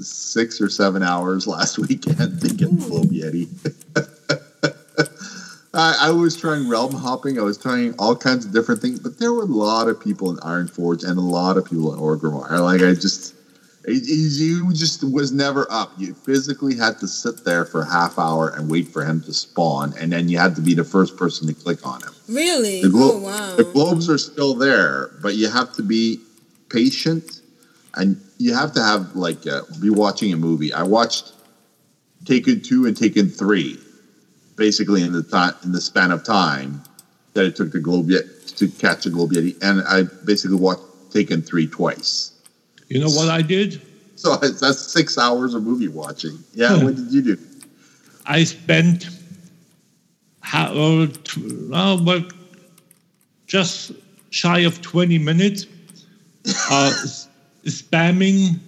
six 0.00 0.58
or 0.60 0.70
seven 0.70 1.02
hours 1.02 1.46
last 1.46 1.78
weekend 1.78 2.40
to 2.40 2.48
get 2.48 2.70
the 2.70 2.86
Globe 2.88 3.12
I, 5.74 6.08
I 6.08 6.10
was 6.10 6.34
trying 6.34 6.66
realm 6.66 6.94
hopping. 6.94 7.38
I 7.38 7.42
was 7.42 7.58
trying 7.58 7.94
all 7.98 8.16
kinds 8.16 8.46
of 8.46 8.52
different 8.52 8.80
things, 8.80 9.00
but 9.00 9.18
there 9.18 9.34
were 9.34 9.42
a 9.42 9.46
lot 9.46 9.88
of 9.88 10.00
people 10.00 10.30
in 10.30 10.38
Iron 10.42 10.66
Forge 10.66 11.04
and 11.04 11.18
a 11.18 11.22
lot 11.22 11.58
of 11.58 11.66
people 11.66 11.92
in 11.92 12.00
Orgrimmar. 12.00 12.58
Like 12.60 12.80
I 12.80 12.94
just, 12.94 13.34
you 13.90 14.72
just 14.72 15.04
was 15.04 15.32
never 15.32 15.66
up. 15.70 15.92
You 15.98 16.14
physically 16.14 16.76
had 16.76 16.98
to 16.98 17.08
sit 17.08 17.44
there 17.44 17.64
for 17.64 17.82
a 17.82 17.90
half 17.90 18.18
hour 18.18 18.48
and 18.50 18.70
wait 18.70 18.88
for 18.88 19.04
him 19.04 19.20
to 19.22 19.32
spawn, 19.32 19.94
and 19.98 20.12
then 20.12 20.28
you 20.28 20.38
had 20.38 20.56
to 20.56 20.60
be 20.60 20.74
the 20.74 20.84
first 20.84 21.16
person 21.16 21.46
to 21.48 21.54
click 21.54 21.86
on 21.86 22.02
him. 22.02 22.12
Really? 22.28 22.82
The, 22.82 22.90
glo- 22.90 23.14
oh 23.14 23.18
wow. 23.18 23.56
the 23.56 23.64
globes 23.64 24.10
are 24.10 24.18
still 24.18 24.54
there, 24.54 25.10
but 25.22 25.36
you 25.36 25.48
have 25.48 25.72
to 25.74 25.82
be 25.82 26.20
patient, 26.68 27.40
and 27.94 28.20
you 28.38 28.54
have 28.54 28.72
to 28.74 28.82
have 28.82 29.16
like 29.16 29.46
uh, 29.46 29.62
be 29.80 29.90
watching 29.90 30.32
a 30.32 30.36
movie. 30.36 30.72
I 30.72 30.82
watched 30.82 31.32
Taken 32.24 32.60
two 32.60 32.86
and 32.86 32.96
Taken 32.96 33.28
three, 33.28 33.78
basically 34.56 35.02
in 35.02 35.12
the 35.12 35.22
time 35.22 35.54
in 35.64 35.72
the 35.72 35.80
span 35.80 36.10
of 36.10 36.24
time 36.24 36.82
that 37.34 37.44
it 37.44 37.56
took 37.56 37.72
the 37.72 37.80
globe 37.80 38.10
yet 38.10 38.24
to 38.56 38.68
catch 38.68 39.06
a 39.06 39.10
globe 39.10 39.30
yeti, 39.30 39.56
and 39.62 39.82
I 39.82 40.02
basically 40.24 40.56
watched 40.56 40.82
Taken 41.10 41.40
three 41.40 41.66
twice. 41.66 42.32
You 42.88 43.00
know 43.00 43.08
what 43.08 43.28
I 43.28 43.42
did? 43.42 43.82
So 44.16 44.36
that's 44.36 44.78
six 44.78 45.18
hours 45.18 45.54
of 45.54 45.62
movie 45.62 45.88
watching. 45.88 46.38
Yeah, 46.54 46.82
what 46.82 46.96
did 46.96 47.12
you 47.12 47.22
do? 47.22 47.38
I 48.26 48.44
spent 48.44 49.08
how, 50.40 50.72
uh, 50.72 51.06
t- 51.24 51.70
uh, 51.72 52.20
just 53.46 53.92
shy 54.30 54.60
of 54.60 54.80
20 54.82 55.18
minutes 55.18 55.66
uh, 56.70 56.92
spamming 57.64 58.58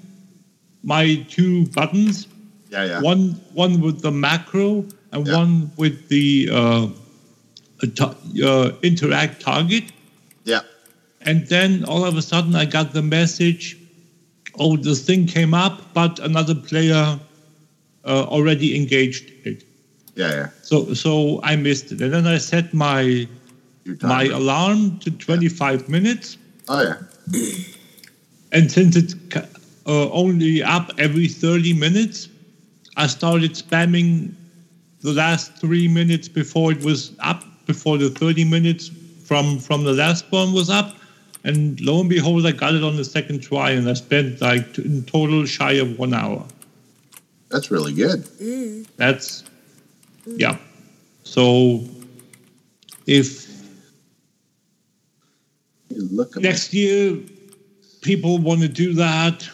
my 0.82 1.26
two 1.28 1.66
buttons. 1.68 2.26
Yeah, 2.70 2.84
yeah. 2.84 3.00
One 3.00 3.40
one 3.52 3.80
with 3.80 4.00
the 4.00 4.10
macro 4.10 4.84
and 5.12 5.26
one 5.28 5.72
with 5.76 6.08
the 6.08 6.48
uh, 6.52 6.88
uh, 8.00 8.72
interact 8.82 9.40
target. 9.40 9.84
Yeah. 10.44 10.60
And 11.22 11.46
then 11.48 11.84
all 11.84 12.04
of 12.04 12.16
a 12.16 12.22
sudden 12.22 12.54
I 12.54 12.64
got 12.64 12.92
the 12.92 13.02
message, 13.02 13.76
oh, 14.60 14.76
this 14.76 15.04
thing 15.04 15.26
came 15.26 15.54
up, 15.54 15.80
but 15.94 16.18
another 16.20 16.54
player 16.54 17.18
uh, 18.04 18.24
already 18.24 18.76
engaged 18.76 19.32
it. 19.44 19.64
Yeah, 20.14 20.30
yeah. 20.30 20.48
So 20.62 20.94
so 20.94 21.40
I 21.42 21.56
missed 21.56 21.90
it, 21.92 22.00
and 22.00 22.12
then 22.12 22.26
I 22.26 22.38
set 22.38 22.72
my 22.74 23.26
my 24.02 24.24
alarm 24.24 24.98
to 25.00 25.10
25 25.10 25.88
minutes. 25.88 26.36
Oh 26.68 26.82
yeah. 26.82 26.96
And 28.52 28.68
since 28.68 28.96
it's 28.96 29.14
uh, 29.86 30.10
only 30.10 30.60
up 30.60 30.90
every 30.98 31.28
30 31.28 31.72
minutes, 31.74 32.28
I 32.96 33.06
started 33.06 33.52
spamming 33.52 34.34
the 35.02 35.12
last 35.12 35.56
three 35.58 35.86
minutes 35.86 36.26
before 36.26 36.72
it 36.72 36.82
was 36.84 37.12
up, 37.20 37.44
before 37.66 37.96
the 37.96 38.10
30 38.10 38.44
minutes 38.44 38.90
from 39.24 39.60
from 39.60 39.84
the 39.84 39.92
last 39.92 40.24
one 40.32 40.52
was 40.52 40.68
up. 40.68 40.96
And 41.44 41.80
lo 41.80 42.00
and 42.00 42.08
behold, 42.08 42.46
I 42.46 42.52
got 42.52 42.74
it 42.74 42.84
on 42.84 42.96
the 42.96 43.04
second 43.04 43.40
try, 43.40 43.70
and 43.70 43.88
I 43.88 43.94
spent 43.94 44.40
like 44.40 44.74
t- 44.74 44.82
in 44.84 45.04
total 45.04 45.46
shy 45.46 45.72
of 45.72 45.98
one 45.98 46.12
hour. 46.12 46.44
That's 47.48 47.70
really 47.70 47.92
good. 47.92 48.24
That's 48.96 49.44
yeah. 50.26 50.58
So 51.24 51.84
if 53.06 53.50
Look 55.90 56.36
next 56.36 56.72
year 56.72 57.18
people 58.00 58.38
want 58.38 58.60
to 58.60 58.68
do 58.68 58.94
that, 58.94 59.48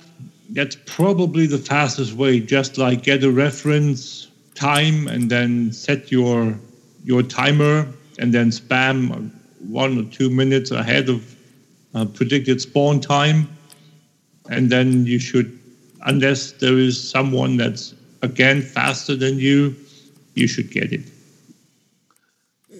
that's 0.51 0.77
probably 0.87 1.47
the 1.47 1.59
fastest 1.59 2.13
way. 2.13 2.41
Just 2.41 2.79
like 2.79 3.03
get 3.03 3.25
a 3.25 3.31
reference 3.31 4.31
time 4.55 5.09
and 5.09 5.31
then 5.31 5.73
set 5.73 6.13
your 6.13 6.59
your 7.05 7.23
timer 7.23 7.89
and 8.19 8.33
then 8.35 8.51
spam 8.51 9.31
one 9.61 9.99
or 9.99 10.05
two 10.11 10.29
minutes 10.29 10.71
ahead 10.71 11.09
of 11.09 11.36
uh, 11.97 12.05
predicted 12.05 12.61
spawn 12.61 13.01
time, 13.01 13.49
and 14.51 14.71
then 14.71 15.07
you 15.07 15.19
should, 15.19 15.59
unless 16.03 16.53
there 16.53 16.79
is 16.79 16.97
someone 17.11 17.57
that's 17.57 17.95
again 18.23 18.61
faster 18.61 19.17
than 19.17 19.39
you, 19.39 19.75
you 20.35 20.47
should 20.47 20.71
get 20.71 20.93
it. 20.93 21.01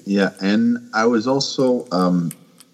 Yeah, 0.05 0.31
and 0.41 0.79
I 0.95 1.07
was 1.07 1.27
also 1.27 1.89
um, 1.91 2.31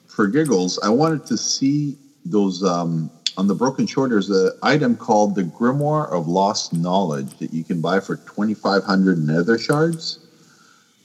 for 0.07 0.27
giggles. 0.27 0.79
I 0.83 0.89
wanted 0.89 1.25
to 1.27 1.37
see 1.37 1.97
those 2.25 2.63
um, 2.65 3.09
on 3.37 3.47
the 3.47 3.55
Broken 3.55 3.87
Shore. 3.87 4.09
There's 4.09 4.31
item 4.63 4.97
called 4.97 5.37
the 5.37 5.45
Grimoire 5.45 6.11
of 6.11 6.27
Lost 6.27 6.73
Knowledge 6.73 7.39
that 7.39 7.55
you 7.55 7.63
can 7.63 7.81
buy 7.81 8.01
for 8.01 8.17
2,500 8.17 9.19
Nether 9.19 9.59
shards. 9.59 10.19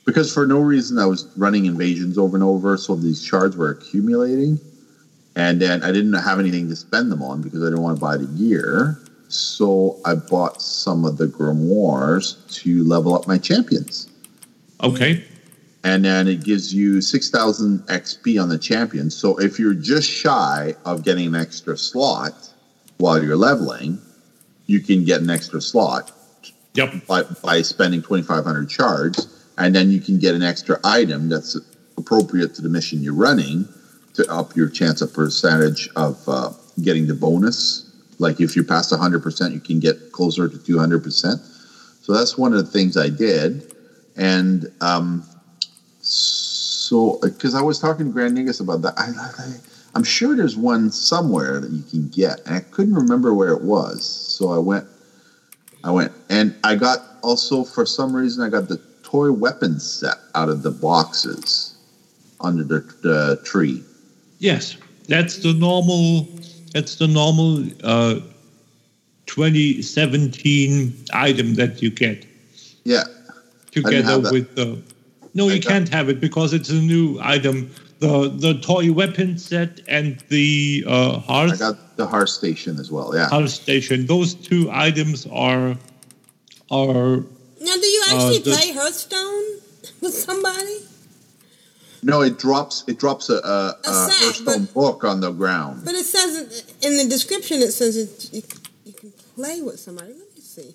Because 0.04 0.34
for 0.34 0.48
no 0.48 0.60
reason 0.60 0.98
I 0.98 1.06
was 1.06 1.28
running 1.38 1.66
invasions 1.66 2.18
over 2.18 2.36
and 2.36 2.44
over, 2.44 2.78
so 2.78 2.96
these 2.96 3.22
shards 3.22 3.58
were 3.58 3.70
accumulating, 3.70 4.58
and 5.38 5.62
then 5.62 5.84
I 5.84 5.92
didn't 5.92 6.14
have 6.14 6.40
anything 6.40 6.68
to 6.70 6.76
spend 6.76 7.12
them 7.12 7.22
on 7.22 7.44
because 7.44 7.62
I 7.62 7.68
didn't 7.68 7.84
want 7.84 7.98
to 7.98 8.02
buy 8.02 8.18
the 8.18 8.26
gear. 8.26 8.98
So 9.30 10.00
I 10.04 10.16
bought 10.16 10.64
some 10.64 11.06
of 11.06 11.18
the 11.18 11.28
grimoires 11.28 12.36
to 12.64 12.84
level 12.84 13.14
up 13.14 13.28
my 13.28 13.38
champions 13.38 14.10
Okay. 14.82 15.24
and 15.84 16.04
then 16.04 16.28
it 16.28 16.44
gives 16.44 16.74
you 16.74 17.02
6000 17.02 17.80
XP 17.82 18.42
on 18.42 18.50
the 18.50 18.58
champion. 18.58 19.12
So 19.12 19.38
if 19.38 19.60
you're 19.60 19.76
just 19.76 20.10
shy 20.10 20.74
of 20.86 21.04
getting 21.04 21.28
an 21.28 21.36
extra 21.36 21.78
slot 21.78 22.34
while 22.98 23.24
you're 23.24 23.38
leveling, 23.38 24.00
you 24.66 24.80
can 24.80 25.06
get 25.06 25.22
an 25.22 25.30
extra 25.30 25.62
slot 25.62 26.12
yep. 26.74 27.06
by, 27.06 27.24
by 27.44 27.62
spending 27.62 28.02
2500 28.02 28.72
shards, 28.72 29.46
and 29.60 29.76
then 29.76 29.92
you 29.92 30.02
can 30.02 30.18
get 30.18 30.34
an 30.34 30.42
extra 30.42 30.80
item 30.84 31.30
that's 31.30 31.56
appropriate 31.96 32.56
to 32.56 32.64
the 32.64 32.70
mission 32.70 33.04
you're 33.04 33.14
running 33.14 33.68
to 34.18 34.32
up 34.32 34.56
your 34.56 34.68
chance 34.68 35.02
of 35.02 35.14
percentage 35.14 35.90
of 35.96 36.22
uh, 36.28 36.52
getting 36.82 37.08
the 37.08 37.14
bonus. 37.14 37.90
Like 38.20 38.42
if 38.42 38.56
you're 38.56 38.66
past 38.66 38.92
100%, 38.92 39.54
you 39.54 39.60
can 39.60 39.80
get 39.80 40.12
closer 40.12 40.50
to 40.50 40.58
200%. 40.58 41.40
So 42.02 42.14
that's 42.14 42.38
one 42.38 42.54
of 42.54 42.66
the 42.66 42.72
things 42.72 42.98
I 42.98 43.10
did. 43.10 43.74
And 44.16 44.72
um, 44.82 45.24
so, 46.02 47.20
because 47.22 47.54
I 47.54 47.62
was 47.62 47.80
talking 47.80 48.08
to 48.08 48.12
Grand 48.12 48.38
Nagus 48.38 48.60
about 48.60 48.82
that, 48.82 48.94
I, 48.98 49.12
I'm 49.94 50.04
sure 50.04 50.36
there's 50.36 50.58
one 50.58 50.92
somewhere 50.92 51.60
that 51.60 51.72
you 51.72 51.84
can 51.84 52.08
get, 52.10 52.40
and 52.46 52.56
I 52.56 52.60
couldn't 52.60 52.96
remember 52.96 53.34
where 53.34 53.52
it 53.52 53.62
was. 53.62 54.06
So 54.06 54.52
I 54.52 54.58
went, 54.58 54.86
I 55.84 55.92
went, 55.92 56.12
and 56.30 56.56
I 56.64 56.76
got 56.76 57.00
also 57.22 57.64
for 57.64 57.86
some 57.86 58.16
reason 58.16 58.44
I 58.44 58.50
got 58.50 58.68
the 58.68 58.82
toy 59.04 59.32
weapon 59.32 59.80
set 59.80 60.16
out 60.36 60.50
of 60.50 60.64
the 60.64 60.72
boxes 60.72 61.76
under 62.42 62.64
the, 62.64 62.80
the 63.02 63.42
tree. 63.44 63.84
Yes, 64.40 64.78
that's 65.08 65.38
the 65.40 65.54
normal. 65.54 66.28
That's 66.74 66.96
the 66.96 67.08
normal 67.08 67.64
uh, 67.84 68.20
2017 69.26 70.94
item 71.14 71.56
that 71.56 71.82
you 71.82 71.90
get 71.90 72.26
Yeah, 72.84 73.04
together 73.72 74.04
have 74.04 74.24
that. 74.24 74.34
with 74.34 74.56
the. 74.56 74.82
No, 75.34 75.50
you 75.50 75.60
can't 75.62 75.90
have 75.90 76.10
it 76.10 76.20
because 76.20 76.54
it's 76.54 76.70
a 76.70 76.82
new 76.82 77.20
item 77.22 77.70
the 78.00 78.30
the 78.30 78.54
toy 78.60 78.92
weapon 78.92 79.38
set 79.38 79.80
and 79.88 80.20
the 80.30 80.84
uh, 80.88 81.22
I 81.28 81.56
got 81.56 81.98
the 81.98 82.06
hearth 82.08 82.30
station 82.30 82.80
as 82.80 82.92
well. 82.92 83.16
Yeah. 83.16 83.30
hearth 83.30 83.50
station. 83.50 84.06
Those 84.06 84.34
two 84.36 84.70
items 84.72 85.26
are 85.32 85.76
are 86.70 87.24
Now, 87.60 87.76
do 87.84 87.88
you 87.96 88.04
actually 88.08 88.38
Uh, 88.38 88.44
the- 88.46 88.52
play 88.56 88.72
Hearthstone 88.74 89.46
with 90.02 90.14
somebody? 90.14 90.78
No, 92.08 92.22
it 92.22 92.40
drops. 92.40 92.86
It 92.88 93.00
drops 93.00 93.30
a, 93.30 93.36
a, 93.36 93.76
a, 93.84 93.94
sack, 93.94 94.14
Hearthstone 94.24 94.66
book 94.74 95.04
on 95.04 95.20
the 95.20 95.32
ground. 95.32 95.84
But 95.84 95.94
it 95.94 96.06
says 96.06 96.64
in 96.82 96.96
the 96.96 97.04
description 97.04 97.58
it 97.58 97.74
says 97.74 97.98
it, 97.98 98.34
you, 98.34 98.44
you 98.86 98.94
can 98.94 99.12
play 99.36 99.62
with 99.62 99.78
somebody. 99.78 100.14
Let 100.14 100.34
me 100.34 100.42
see. 100.42 100.74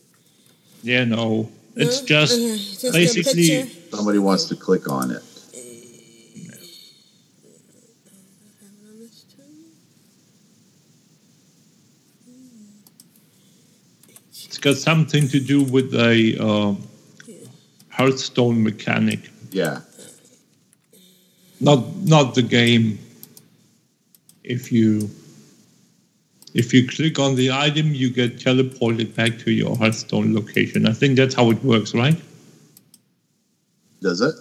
yeah 0.83 1.05
no. 1.05 1.51
It's 1.75 2.03
No? 2.03 2.07
just 2.07 2.35
Okay, 2.35 2.57
just 2.57 2.92
basically. 2.92 3.66
Somebody 3.90 4.18
wants 4.18 4.45
to 4.51 4.57
click 4.57 4.90
on 4.90 5.11
it. 5.11 5.23
it's 14.45 14.59
got 14.59 14.77
something 14.77 15.29
to 15.29 15.40
do 15.40 15.62
with 15.62 15.95
a 15.95 16.37
uh, 16.38 16.75
Hearthstone 17.88 18.62
mechanic, 18.62 19.31
Yeah. 19.51 19.81
Not 21.62 21.96
not 22.05 22.35
the 22.35 22.42
game. 22.42 22.98
If 24.44 24.72
you 24.72 25.09
if 26.55 26.75
you 26.75 26.87
click 26.88 27.18
on 27.18 27.35
the 27.37 27.51
item, 27.53 27.94
you 27.94 28.11
get 28.11 28.37
teleported 28.38 29.14
back 29.14 29.38
to 29.40 29.51
your 29.51 29.77
Hearthstone 29.77 30.35
location. 30.35 30.87
I 30.87 30.92
think 30.92 31.16
that's 31.16 31.35
how 31.35 31.51
it 31.51 31.62
works, 31.64 31.94
right? 31.94 32.20
Does 34.01 34.20
it? 34.20 34.35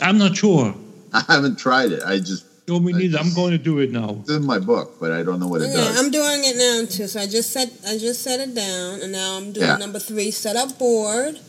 I'm 0.00 0.18
not 0.18 0.36
sure. 0.36 0.74
I 1.12 1.24
haven't 1.26 1.56
tried 1.58 1.92
it. 1.92 2.02
I 2.04 2.18
just 2.18 2.44
No, 2.68 2.78
me 2.78 2.92
I 2.94 2.98
neither. 2.98 3.18
I'm 3.18 3.32
going 3.34 3.50
to 3.52 3.58
do 3.58 3.78
it 3.80 3.90
now. 3.90 4.18
it's 4.20 4.30
in 4.30 4.44
my 4.46 4.58
book, 4.58 5.00
but 5.00 5.10
I 5.12 5.22
don't 5.22 5.40
know 5.40 5.48
what 5.48 5.62
it 5.62 5.64
Okay, 5.64 5.74
does. 5.74 5.98
I'm 5.98 6.10
doing 6.10 6.40
it 6.44 6.56
now 6.56 6.86
too. 6.88 7.06
So 7.08 7.20
I 7.20 7.26
just 7.26 7.50
set 7.50 7.68
I 7.88 7.98
just 7.98 8.22
set 8.22 8.38
it 8.40 8.54
down, 8.54 9.00
and 9.02 9.12
now 9.12 9.36
I'm 9.38 9.52
doing 9.52 9.66
Yeah. 9.66 9.76
number 9.78 9.98
three. 9.98 10.30
Set 10.30 10.56
up 10.56 10.78
board. 10.78 11.40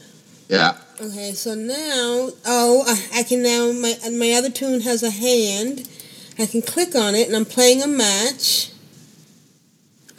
yeah. 0.49 0.77
Okay, 1.01 1.33
so 1.33 1.55
now 1.55 2.29
oh 2.45 2.83
I, 2.87 3.19
I 3.19 3.23
can 3.23 3.41
now 3.41 3.71
my 3.71 3.95
my 4.11 4.33
other 4.33 4.49
toon 4.49 4.81
has 4.81 5.01
a 5.01 5.09
hand. 5.09 5.89
I 6.37 6.45
can 6.45 6.61
click 6.61 6.95
on 6.95 7.15
it, 7.15 7.27
and 7.27 7.35
I'm 7.35 7.45
playing 7.45 7.81
a 7.81 7.87
match. 7.87 8.71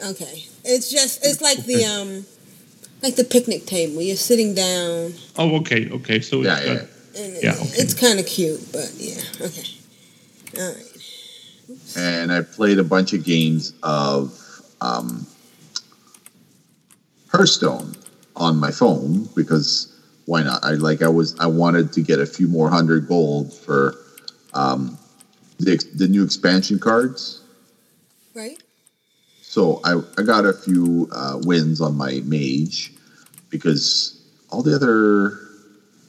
Okay, 0.05 0.45
it's 0.65 0.91
just 0.91 1.25
it's 1.25 1.41
like 1.41 1.65
the 1.65 1.85
um 1.85 2.25
like 3.01 3.15
the 3.15 3.23
picnic 3.23 3.65
table. 3.65 4.01
You're 4.01 4.17
sitting 4.17 4.53
down, 4.53 5.13
Oh, 5.37 5.55
okay, 5.57 5.89
okay. 5.91 6.19
So 6.19 6.41
it's 6.41 6.47
Yeah, 6.47 6.65
got, 6.65 6.65
yeah. 6.65 7.21
and 7.21 7.43
Yeah, 7.43 7.53
okay. 7.53 7.69
it's 7.75 7.93
kind 7.93 8.19
of 8.19 8.25
cute, 8.25 8.61
but 8.73 8.91
yeah, 8.97 9.21
okay, 9.41 9.67
all 10.57 10.73
right. 10.73 10.91
And 11.95 12.31
I 12.31 12.41
played 12.41 12.79
a 12.79 12.83
bunch 12.83 13.13
of 13.13 13.23
games 13.23 13.73
of 13.81 14.37
um, 14.81 15.25
Hearthstone 17.29 17.95
on 18.35 18.57
my 18.57 18.71
phone 18.71 19.29
because 19.35 19.94
why 20.25 20.43
not? 20.43 20.63
I 20.63 20.71
like 20.71 21.01
I 21.01 21.07
was 21.07 21.39
I 21.39 21.47
wanted 21.47 21.93
to 21.93 22.01
get 22.01 22.19
a 22.19 22.25
few 22.25 22.47
more 22.47 22.69
hundred 22.69 23.07
gold 23.07 23.53
for 23.53 23.95
um, 24.53 24.97
the 25.59 25.77
the 25.95 26.07
new 26.07 26.23
expansion 26.23 26.79
cards. 26.79 27.41
Right? 28.33 28.61
So 29.41 29.79
I, 29.85 30.01
I 30.17 30.23
got 30.23 30.45
a 30.45 30.51
few 30.51 31.07
uh, 31.13 31.39
wins 31.43 31.79
on 31.79 31.95
my 31.95 32.21
mage 32.25 32.91
because 33.49 34.21
all 34.49 34.61
the 34.61 34.75
other 34.75 35.39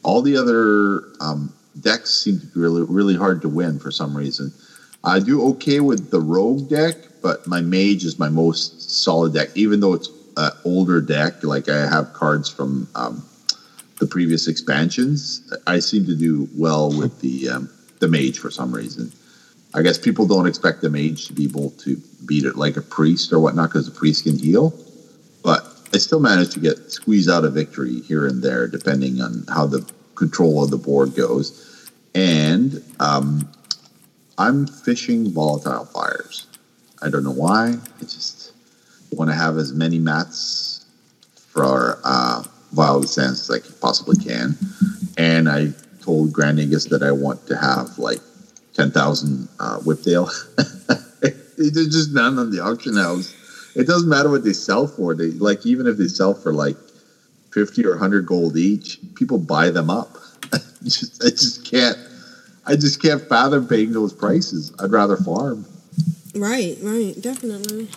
all 0.03 0.23
the 0.23 0.37
other 0.37 1.05
um, 1.21 1.53
decks 1.81 2.13
seem 2.15 2.41
to 2.41 2.47
be 2.47 2.61
really 2.61 2.83
really 2.83 3.17
hard 3.17 3.43
to 3.43 3.49
win 3.49 3.79
for 3.79 3.91
some 3.91 4.17
reason. 4.17 4.53
I 5.05 5.21
do 5.21 5.47
okay 5.51 5.79
with 5.81 6.11
the 6.11 6.21
rogue 6.21 6.69
deck, 6.69 6.97
but 7.23 7.47
my 7.47 7.61
mage 7.61 8.05
is 8.05 8.19
my 8.19 8.29
most 8.29 8.91
solid 9.05 9.35
deck, 9.35 9.51
even 9.55 9.79
though 9.79 9.93
it's 9.93 10.11
an 10.37 10.51
older 10.65 11.01
deck. 11.01 11.45
Like 11.45 11.69
I 11.69 11.87
have 11.87 12.13
cards 12.13 12.49
from 12.49 12.89
um, 12.97 13.23
the 13.99 14.07
previous 14.07 14.49
expansions. 14.49 15.53
I 15.67 15.79
seem 15.79 16.07
to 16.07 16.15
do 16.15 16.49
well 16.57 16.91
with 16.91 17.21
the 17.21 17.49
um, 17.49 17.71
the 18.01 18.09
mage 18.09 18.39
for 18.39 18.51
some 18.51 18.73
reason. 18.73 19.13
I 19.75 19.83
guess 19.83 19.99
people 19.99 20.27
don't 20.27 20.47
expect 20.47 20.81
the 20.81 20.91
mage 20.91 21.27
to 21.27 21.33
be 21.33 21.45
able 21.45 21.71
to 21.71 22.01
beat 22.25 22.45
it 22.45 22.57
like 22.57 22.77
a 22.77 22.83
priest 22.83 23.33
or 23.33 23.41
whatnot 23.41 23.71
because 23.71 23.87
the 23.87 23.99
priest 23.99 24.25
can 24.25 24.39
heal. 24.39 24.73
But 25.43 25.67
I 25.93 25.99
still 25.99 26.21
managed 26.21 26.53
to 26.53 26.61
get 26.61 26.91
squeeze 26.91 27.29
out 27.29 27.45
a 27.45 27.51
victory 27.51 28.01
here 28.01 28.27
and 28.27 28.43
there, 28.43 28.67
depending 28.69 29.21
on 29.21 29.45
how 29.49 29.67
the 29.67 29.89
control 30.15 30.65
of 30.65 30.71
the 30.71 30.79
board 30.79 31.15
goes. 31.15 31.91
And 32.15 32.83
um, 33.01 33.49
I'm 34.39 34.67
fishing 34.67 35.31
volatile 35.31 35.85
fires. 35.85 36.47
I 37.03 37.11
don't 37.11 37.25
know 37.25 37.33
why. 37.33 37.75
I 37.75 38.01
just 38.01 38.53
want 39.13 39.31
to 39.31 39.37
have 39.37 39.57
as 39.59 39.73
many 39.73 39.99
mats 39.99 40.87
for 41.37 42.01
uh, 42.03 42.43
Violet 42.73 43.09
Sands 43.09 43.49
as 43.49 43.51
I 43.51 43.61
possibly 43.81 44.17
can. 44.17 44.57
And 45.17 45.49
I 45.49 45.73
told 46.03 46.33
Grand 46.33 46.59
Nagus 46.59 46.89
that 46.91 47.03
I 47.03 47.13
want 47.13 47.47
to 47.49 47.57
have 47.57 47.99
like 47.99 48.21
10,000 48.75 49.49
uh, 49.59 49.79
Whipdale. 49.81 50.31
There's 51.57 51.89
just 51.89 52.13
none 52.13 52.39
on 52.39 52.51
the 52.51 52.61
auction 52.61 52.97
house. 52.97 53.35
It 53.75 53.87
doesn't 53.87 54.09
matter 54.09 54.31
what 54.31 54.45
they 54.45 54.53
sell 54.53 54.87
for. 54.87 55.15
They 55.15 55.33
like 55.33 55.67
even 55.67 55.87
if 55.87 55.97
they 55.97 56.09
sell 56.09 56.35
for 56.35 56.53
like 56.53 56.77
50 57.53 57.85
or 57.87 57.91
100 57.91 58.27
gold 58.27 58.57
each, 58.57 58.99
people 59.15 59.39
buy 59.39 59.71
them 59.71 59.91
up. 59.91 60.17
I 60.53 60.59
just, 60.85 61.25
I 61.25 61.31
just 61.31 61.65
can't. 61.65 61.97
I 62.67 62.75
just 62.75 63.01
can't 63.01 63.23
fathom 63.29 63.69
paying 63.69 63.93
those 63.93 64.13
prices. 64.13 64.75
I'd 64.81 64.91
rather 64.91 65.17
farm. 65.17 65.65
Right, 66.35 66.77
right, 66.83 67.15
definitely. 67.21 67.89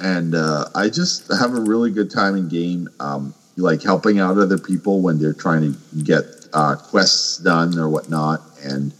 and 0.00 0.34
uh, 0.34 0.66
I 0.74 0.88
just 0.88 1.28
have 1.38 1.54
a 1.54 1.60
really 1.60 1.90
good 1.90 2.10
time 2.10 2.36
in 2.36 2.48
game, 2.48 2.88
um, 3.00 3.34
like 3.56 3.82
helping 3.82 4.18
out 4.18 4.36
other 4.38 4.58
people 4.58 5.00
when 5.00 5.18
they're 5.18 5.32
trying 5.32 5.72
to 5.72 5.78
get 6.04 6.24
uh, 6.52 6.76
quests 6.76 7.38
done 7.38 7.78
or 7.78 7.88
whatnot. 7.88 8.40
And 8.62 8.92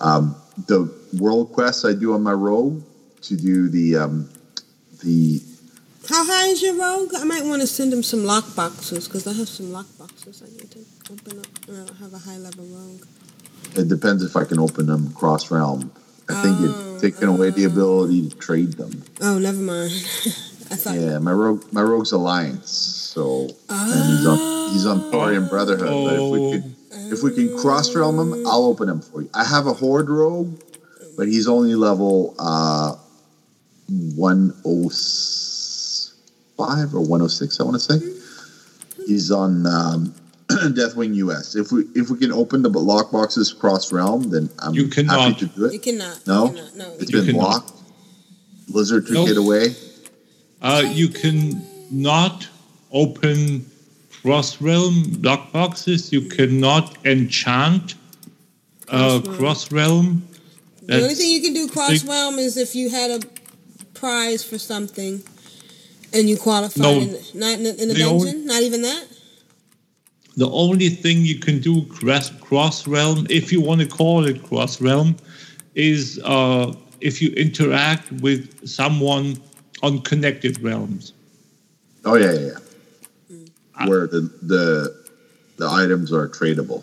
um, 0.00 0.36
the 0.66 0.92
world 1.18 1.52
quests 1.52 1.84
I 1.84 1.92
do 1.92 2.14
on 2.14 2.22
my 2.22 2.32
rogue 2.32 2.82
to 3.22 3.36
do 3.36 3.68
the 3.68 3.96
um, 3.96 4.28
the 5.02 5.40
How 6.08 6.24
high 6.24 6.46
is 6.48 6.62
your 6.62 6.74
rogue? 6.74 7.10
I 7.16 7.24
might 7.24 7.44
want 7.44 7.62
to 7.62 7.66
send 7.66 7.92
him 7.92 8.02
some 8.02 8.24
lock 8.24 8.54
boxes 8.54 9.06
because 9.08 9.26
I 9.26 9.32
have 9.32 9.48
some 9.48 9.72
lock 9.72 9.86
boxes 9.98 10.42
I 10.42 10.48
need 10.56 10.70
to 10.70 10.78
open 11.12 11.40
up. 11.40 11.46
I 11.68 11.72
don't 11.86 11.96
have 11.98 12.14
a 12.14 12.18
high 12.18 12.38
level 12.38 12.64
rogue. 12.66 13.04
it 13.76 13.88
depends 13.88 14.22
if 14.22 14.36
I 14.36 14.44
can 14.44 14.58
open 14.58 14.86
them 14.86 15.12
cross 15.12 15.50
realm. 15.50 15.90
I 16.28 16.42
think 16.42 16.56
Oh, 16.58 16.64
you've 16.92 17.00
taken 17.00 17.28
away 17.28 17.50
the 17.50 17.64
ability 17.64 18.28
to 18.28 18.36
trade 18.36 18.72
them. 18.74 19.02
Oh, 19.20 19.38
never 19.38 19.60
mind. 19.60 19.92
I 20.68 20.74
thought. 20.74 20.96
Yeah, 20.96 21.18
my 21.18 21.30
rogue 21.32 21.64
my 21.72 21.82
rogue's 21.82 22.10
alliance. 22.12 22.95
So 23.16 23.48
and 23.70 24.10
he's 24.10 24.26
on 24.26 24.72
he's 24.72 24.84
on 24.84 25.10
Thorium 25.10 25.48
Brotherhood. 25.48 26.04
But 26.04 26.16
if 26.16 26.30
we 26.30 26.50
could 26.50 26.74
if 27.12 27.22
we 27.22 27.32
can 27.34 27.56
cross 27.56 27.94
realm 27.94 28.18
him, 28.18 28.46
I'll 28.46 28.66
open 28.66 28.90
him 28.90 29.00
for 29.00 29.22
you. 29.22 29.30
I 29.32 29.42
have 29.42 29.66
a 29.66 29.72
horde 29.72 30.10
rogue, 30.10 30.60
but 31.16 31.26
he's 31.26 31.48
only 31.48 31.74
level 31.74 32.34
uh 32.38 32.94
one 33.88 34.52
oh 34.66 34.90
five 36.58 36.94
or 36.94 37.00
one 37.00 37.22
oh 37.22 37.26
six, 37.28 37.58
I 37.58 37.62
want 37.62 37.80
to 37.80 37.80
say. 37.80 37.98
He's 39.06 39.30
on 39.30 39.64
um 39.64 40.14
Deathwing 40.50 41.14
US. 41.14 41.56
If 41.56 41.72
we 41.72 41.84
if 41.94 42.10
we 42.10 42.18
can 42.18 42.32
open 42.32 42.60
the 42.60 42.68
lock 42.68 43.10
boxes 43.12 43.50
cross 43.50 43.92
realm, 43.92 44.28
then 44.28 44.50
I'm 44.58 44.74
You 44.74 44.88
cannot. 44.88 45.20
happy 45.20 45.46
to 45.46 45.46
do 45.46 45.64
it. 45.64 45.72
You 45.72 45.78
cannot. 45.78 46.26
No? 46.26 46.44
You 46.44 46.50
cannot. 46.50 46.76
No. 46.76 46.92
It's 46.98 47.10
You 47.10 47.16
been 47.22 47.26
cannot. 47.32 47.40
blocked. 47.66 47.72
Blizzard 48.68 49.06
took 49.06 49.14
Nope. 49.14 49.28
it 49.30 49.36
away. 49.38 49.74
Uh, 50.60 50.84
you 50.92 51.08
can 51.08 51.62
not 51.90 52.48
open 53.02 53.64
cross 54.22 54.60
realm 54.60 54.94
lock 55.22 55.52
boxes. 55.52 56.12
You 56.12 56.22
cannot 56.36 56.84
enchant 57.06 57.94
uh, 58.88 59.20
Cross-realm. 59.36 60.22
cross. 60.22 60.86
The 60.86 61.02
only 61.02 61.14
thing 61.14 61.30
you 61.36 61.42
can 61.42 61.54
do 61.54 61.68
cross 61.68 62.04
realm 62.04 62.38
is 62.38 62.56
if 62.56 62.74
you 62.74 62.88
had 62.90 63.10
a 63.10 63.20
prize 63.94 64.42
for 64.44 64.58
something 64.58 65.22
and 66.12 66.28
you 66.30 66.36
qualified 66.36 66.82
No. 66.82 66.92
in, 67.00 67.10
not 67.34 67.52
in, 67.58 67.66
in 67.66 67.88
the 67.88 67.94
The 67.94 67.94
dungeon. 68.04 68.28
only- 68.28 68.44
not 68.52 68.62
even 68.62 68.82
that. 68.82 69.04
The 70.36 70.50
only 70.50 70.90
thing 70.90 71.24
you 71.24 71.38
can 71.46 71.60
do 71.60 71.74
cross 71.86 72.30
cross 72.48 72.86
realm, 72.86 73.26
if 73.30 73.50
you 73.52 73.60
want 73.68 73.80
to 73.80 73.86
call 74.00 74.26
it 74.26 74.42
cross 74.42 74.80
realm, 74.82 75.16
is 75.74 76.20
uh, 76.24 76.72
if 77.00 77.20
you 77.22 77.30
interact 77.30 78.12
with 78.24 78.68
someone 78.68 79.38
on 79.82 80.00
connected 80.02 80.54
realms. 80.62 81.12
Oh 82.04 82.16
yeah, 82.16 82.32
yeah, 82.32 82.46
yeah. 82.52 82.58
Where 83.84 84.06
the 84.06 84.22
the 84.42 85.04
the 85.58 85.68
items 85.68 86.12
are 86.12 86.28
tradable. 86.28 86.82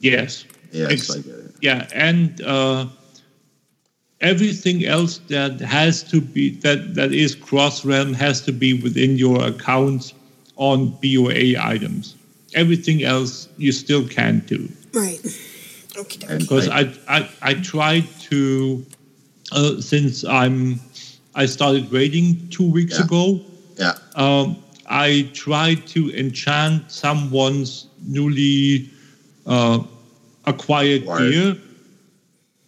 Yes. 0.00 0.44
Yes, 0.72 0.90
Ex- 0.92 1.10
I 1.10 1.20
get 1.20 1.34
it. 1.34 1.54
Yeah, 1.60 1.88
and 1.92 2.40
uh, 2.42 2.86
everything 4.20 4.84
else 4.84 5.18
that 5.28 5.60
has 5.60 6.02
to 6.04 6.20
be 6.20 6.50
that 6.60 6.94
that 6.94 7.12
is 7.12 7.34
cross 7.34 7.84
realm 7.84 8.14
has 8.14 8.40
to 8.42 8.52
be 8.52 8.74
within 8.80 9.16
your 9.16 9.42
accounts 9.44 10.14
on 10.56 10.90
BOA 11.02 11.54
items. 11.60 12.14
Everything 12.54 13.02
else 13.04 13.48
you 13.56 13.72
still 13.72 14.06
can't 14.06 14.46
do. 14.46 14.68
Right. 14.92 15.20
Okay. 15.96 16.38
Because 16.38 16.68
I, 16.68 16.80
I, 16.80 17.18
I 17.18 17.28
I 17.42 17.54
tried 17.54 18.06
to 18.30 18.84
uh, 19.52 19.80
since 19.80 20.24
I'm 20.24 20.80
I 21.34 21.46
started 21.46 21.90
raiding 21.92 22.48
two 22.50 22.68
weeks 22.70 22.98
Yeah. 22.98 23.04
ago. 23.04 23.40
yeah, 23.76 23.94
Um, 24.14 24.56
I 24.90 25.30
tried 25.32 25.86
to 25.88 26.10
enchant 26.18 26.90
someone's 26.90 27.86
newly 28.04 28.90
uh, 29.46 29.84
acquired 30.46 31.02
Acquired. 31.02 31.30
gear, 31.30 31.56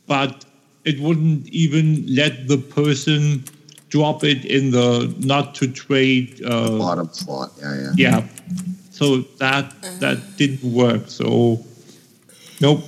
but 0.06 0.44
it 0.84 1.00
wouldn't 1.00 1.48
even 1.48 2.06
let 2.06 2.46
the 2.46 2.58
person 2.58 3.44
drop 3.88 4.22
it 4.22 4.44
in 4.44 4.70
the 4.70 5.12
not 5.18 5.54
to 5.56 5.66
trade. 5.66 6.40
Uh, 6.44 6.78
bottom 6.78 7.08
slot. 7.12 7.52
Yeah, 7.60 7.74
yeah. 7.74 7.92
yeah, 7.96 8.28
so 8.90 9.18
that 9.38 9.74
that 9.98 10.36
didn't 10.36 10.72
work. 10.72 11.08
So 11.08 11.64
nope. 12.60 12.84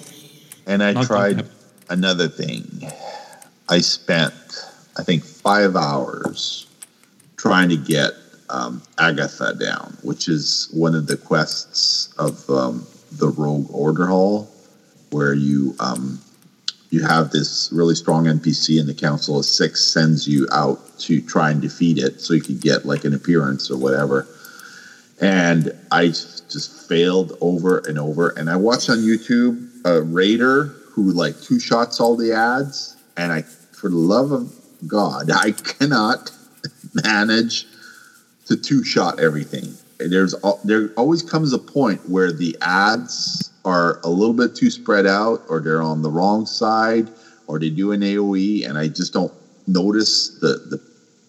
And 0.67 0.83
I 0.83 0.93
Not 0.93 1.07
tried 1.07 1.47
another 1.91 2.29
thing. 2.29 2.65
I 3.69 3.81
spent, 3.81 4.35
I 4.97 5.03
think, 5.03 5.25
five 5.25 5.77
hours 5.77 6.67
trying 7.37 7.69
to 7.71 7.77
get 7.77 8.13
um, 8.51 8.83
Agatha 8.99 9.55
down, 9.55 9.97
which 10.03 10.29
is 10.29 10.69
one 10.73 10.95
of 10.95 11.07
the 11.07 11.17
quests 11.17 12.13
of 12.19 12.49
um, 12.51 12.87
the 13.13 13.29
Rogue 13.29 13.69
Order 13.71 14.07
Hall, 14.07 14.51
where 15.11 15.35
you 15.35 15.75
um, 15.81 16.21
you 16.91 17.03
have 17.03 17.31
this 17.31 17.71
really 17.73 17.95
strong 17.95 18.27
NPC, 18.27 18.79
and 18.79 18.89
the 18.89 18.95
Council 18.95 19.39
of 19.39 19.45
Six 19.45 19.93
sends 19.93 20.29
you 20.29 20.47
out 20.53 20.99
to 21.01 21.21
try 21.21 21.51
and 21.51 21.61
defeat 21.61 21.99
it, 21.99 22.21
so 22.21 22.35
you 22.35 22.41
could 22.41 22.61
get 22.61 22.85
like 22.85 23.05
an 23.05 23.15
appearance 23.15 23.71
or 23.71 23.77
whatever. 23.77 24.29
And 25.21 25.73
I 25.91 26.09
just 26.09 26.89
failed 26.89 27.37
over 27.41 27.79
and 27.79 27.99
over. 27.99 28.31
And 28.31 28.51
I 28.51 28.57
watched 28.57 28.91
on 28.91 28.99
YouTube 28.99 29.71
a 29.85 30.03
raider 30.03 30.65
who 30.91 31.13
like 31.13 31.41
two 31.41 31.59
shots 31.59 32.01
all 32.01 32.17
the 32.17 32.33
ads, 32.33 32.97
and 33.17 33.33
I, 33.33 33.43
for 33.43 33.89
the 33.89 33.97
love 33.97 34.33
of 34.33 34.53
God, 34.87 35.31
I 35.35 35.53
cannot 35.53 36.31
manage 37.05 37.67
to 38.47 38.57
two 38.57 38.85
shot 38.85 39.19
everything. 39.19 39.77
There's 39.99 40.35
there 40.65 40.91
always 40.97 41.23
comes 41.23 41.53
a 41.53 41.59
point 41.59 42.01
where 42.09 42.33
the 42.33 42.57
ads 42.61 43.51
are 43.65 43.99
a 44.05 44.11
little 44.11 44.35
bit 44.35 44.55
too 44.55 44.71
spread 44.71 45.07
out, 45.07 45.43
or 45.49 45.61
they're 45.61 45.83
on 45.83 46.03
the 46.03 46.11
wrong 46.11 46.47
side, 46.47 47.11
or 47.47 47.59
they 47.59 47.71
do 47.71 47.93
an 47.93 48.01
AOE, 48.01 48.69
and 48.69 48.77
I 48.77 48.89
just 48.89 49.13
don't 49.13 49.33
notice 49.67 50.31
the 50.41 50.61
the 50.67 50.81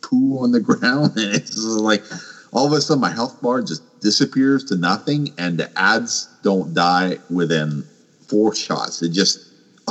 poo 0.01 0.39
on 0.39 0.51
the 0.51 0.59
ground, 0.71 1.13
and 1.15 1.35
it's 1.35 1.57
like 1.57 2.03
all 2.51 2.65
of 2.65 2.73
a 2.73 2.81
sudden 2.81 3.01
my 3.01 3.11
health 3.11 3.39
bar 3.41 3.61
just 3.61 3.83
disappears 4.01 4.63
to 4.65 4.75
nothing, 4.75 5.29
and 5.37 5.57
the 5.57 5.69
ads 5.77 6.27
don't 6.41 6.73
die 6.73 7.19
within 7.29 7.83
four 8.27 8.53
shots. 8.53 9.01
It 9.01 9.09
just 9.09 9.39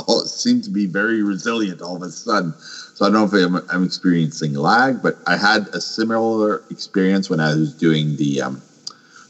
all 0.07 0.21
it 0.21 0.27
seems 0.27 0.65
to 0.65 0.71
be 0.71 0.85
very 0.85 1.23
resilient 1.23 1.81
all 1.81 1.95
of 1.95 2.01
a 2.01 2.11
sudden. 2.11 2.53
So 2.95 3.05
I 3.05 3.09
don't 3.09 3.29
know 3.29 3.37
if 3.37 3.45
I'm, 3.45 3.61
I'm 3.69 3.83
experiencing 3.83 4.53
lag, 4.53 5.01
but 5.01 5.17
I 5.27 5.35
had 5.35 5.67
a 5.73 5.81
similar 5.81 6.61
experience 6.69 7.29
when 7.29 7.41
I 7.41 7.53
was 7.53 7.73
doing 7.73 8.15
the 8.15 8.41
um, 8.41 8.61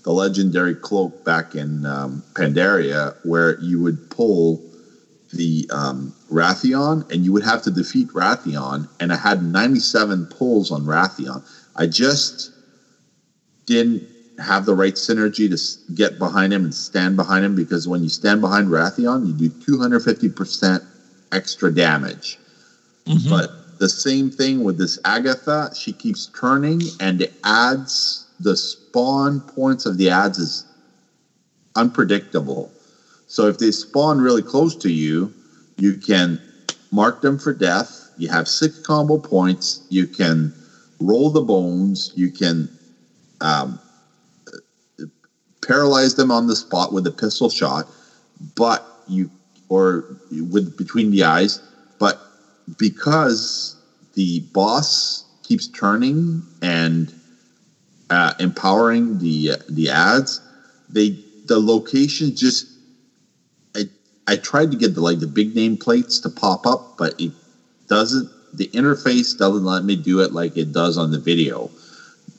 the 0.03 0.13
legendary 0.13 0.75
cloak 0.75 1.11
back 1.23 1.55
in 1.55 1.83
um, 1.83 2.21
Pandaria, 2.35 3.13
where 3.23 3.57
you 3.57 3.81
would 3.81 4.07
pull 4.09 4.61
the 5.33 5.67
um, 5.71 6.13
Wrathion, 6.31 7.11
and 7.11 7.25
you 7.25 7.33
would 7.33 7.41
have 7.43 7.63
to 7.63 7.71
defeat 7.71 8.09
Wrathion. 8.09 8.87
And 8.99 9.11
I 9.11 9.15
had 9.15 9.41
97 9.41 10.27
pulls 10.27 10.69
on 10.69 10.83
Wrathion. 10.83 11.43
I 11.75 11.87
just 11.87 12.51
didn't 13.65 14.07
have 14.37 14.65
the 14.65 14.75
right 14.75 14.93
synergy 14.93 15.49
to 15.49 15.93
get 15.95 16.19
behind 16.19 16.53
him 16.53 16.65
and 16.65 16.73
stand 16.73 17.15
behind 17.15 17.43
him 17.43 17.55
because 17.55 17.87
when 17.87 18.03
you 18.03 18.09
stand 18.09 18.41
behind 18.41 18.67
Wrathion, 18.67 19.25
you 19.25 19.33
do 19.33 19.49
250% 19.49 20.81
extra 21.31 21.73
damage. 21.73 22.37
But 23.29 23.51
the 23.79 23.89
same 23.89 24.31
thing 24.31 24.63
with 24.63 24.77
this 24.77 24.97
Agatha, 25.05 25.69
she 25.75 25.93
keeps 25.93 26.27
turning 26.27 26.81
and 26.99 27.21
it 27.21 27.33
adds 27.43 28.25
the 28.39 28.55
spawn 28.55 29.41
points 29.41 29.85
of 29.85 29.97
the 29.97 30.09
ads 30.09 30.37
is 30.37 30.65
unpredictable. 31.75 32.71
So 33.27 33.47
if 33.47 33.57
they 33.57 33.71
spawn 33.71 34.19
really 34.19 34.41
close 34.41 34.75
to 34.77 34.91
you, 34.91 35.31
you 35.77 35.97
can 35.97 36.39
mark 36.91 37.21
them 37.21 37.37
for 37.37 37.53
death. 37.53 38.09
You 38.17 38.29
have 38.29 38.47
six 38.47 38.79
combo 38.79 39.17
points. 39.17 39.81
You 39.89 40.07
can 40.07 40.53
roll 40.99 41.29
the 41.29 41.41
bones. 41.41 42.11
You 42.15 42.31
can 42.31 42.69
um, 43.41 43.79
paralyze 45.65 46.15
them 46.15 46.31
on 46.31 46.47
the 46.47 46.55
spot 46.55 46.93
with 46.93 47.05
a 47.07 47.11
pistol 47.11 47.49
shot, 47.49 47.87
but 48.55 48.87
you 49.07 49.29
or 49.67 50.05
with 50.31 50.77
between 50.77 51.11
the 51.11 51.23
eyes. 51.23 51.59
But 51.99 52.24
because 52.77 53.75
the 54.13 54.41
boss 54.53 55.25
keeps 55.43 55.67
turning 55.67 56.43
and 56.61 57.13
uh, 58.09 58.33
empowering 58.39 59.17
the 59.19 59.51
the 59.69 59.89
ads, 59.89 60.41
they 60.89 61.17
the 61.45 61.59
location 61.59 62.35
just. 62.35 62.67
I 64.27 64.37
tried 64.37 64.71
to 64.71 64.77
get 64.77 64.95
the 64.95 65.01
like 65.01 65.19
the 65.19 65.27
big 65.27 65.55
name 65.55 65.77
plates 65.77 66.19
to 66.19 66.29
pop 66.29 66.65
up, 66.65 66.97
but 66.97 67.13
it 67.19 67.31
doesn't. 67.87 68.29
The 68.53 68.67
interface 68.69 69.37
doesn't 69.37 69.63
let 69.63 69.83
me 69.83 69.95
do 69.95 70.21
it 70.21 70.31
like 70.31 70.57
it 70.57 70.71
does 70.71 70.97
on 70.97 71.11
the 71.11 71.19
video. 71.19 71.69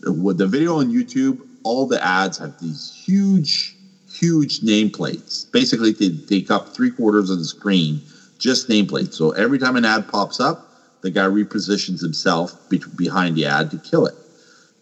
With 0.05 0.39
the 0.39 0.47
video 0.47 0.79
on 0.79 0.93
YouTube, 0.93 1.41
all 1.63 1.87
the 1.87 2.03
ads 2.05 2.39
have 2.39 2.59
these 2.61 2.93
huge, 3.05 3.77
huge 4.13 4.61
nameplates. 4.61 5.51
Basically, 5.53 5.93
they 5.93 6.11
take 6.27 6.51
up 6.51 6.71
three 6.71 6.91
quarters 6.91 7.31
of 7.31 7.39
the 7.39 7.45
screen, 7.45 8.01
just 8.39 8.69
nameplates. 8.69 9.15
So 9.15 9.31
every 9.31 9.59
time 9.59 9.77
an 9.77 9.85
ad 9.85 10.09
pops 10.09 10.41
up, 10.41 10.63
the 11.01 11.11
guy 11.11 11.25
repositions 11.25 12.01
himself 12.01 12.57
be- 12.69 12.83
behind 12.97 13.37
the 13.37 13.47
ad 13.47 13.71
to 13.71 13.79
kill 13.79 14.07
it. 14.07 14.15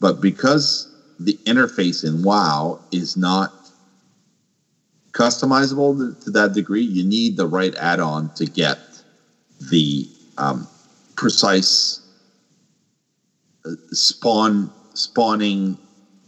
But 0.01 0.21
because 0.21 0.89
the 1.19 1.39
interface 1.45 2.05
in 2.05 2.23
WoW 2.23 2.81
is 2.91 3.17
not 3.17 3.53
customizable 5.13 5.97
to, 5.99 6.25
to 6.25 6.31
that 6.31 6.53
degree, 6.53 6.83
you 6.83 7.05
need 7.05 7.37
the 7.37 7.47
right 7.47 7.75
add-on 7.77 8.31
to 8.31 8.47
get 8.47 8.79
the 9.71 10.09
um, 10.39 10.67
precise 11.17 12.01
uh, 13.65 13.71
spawn 13.93 14.71
spawning 14.95 15.77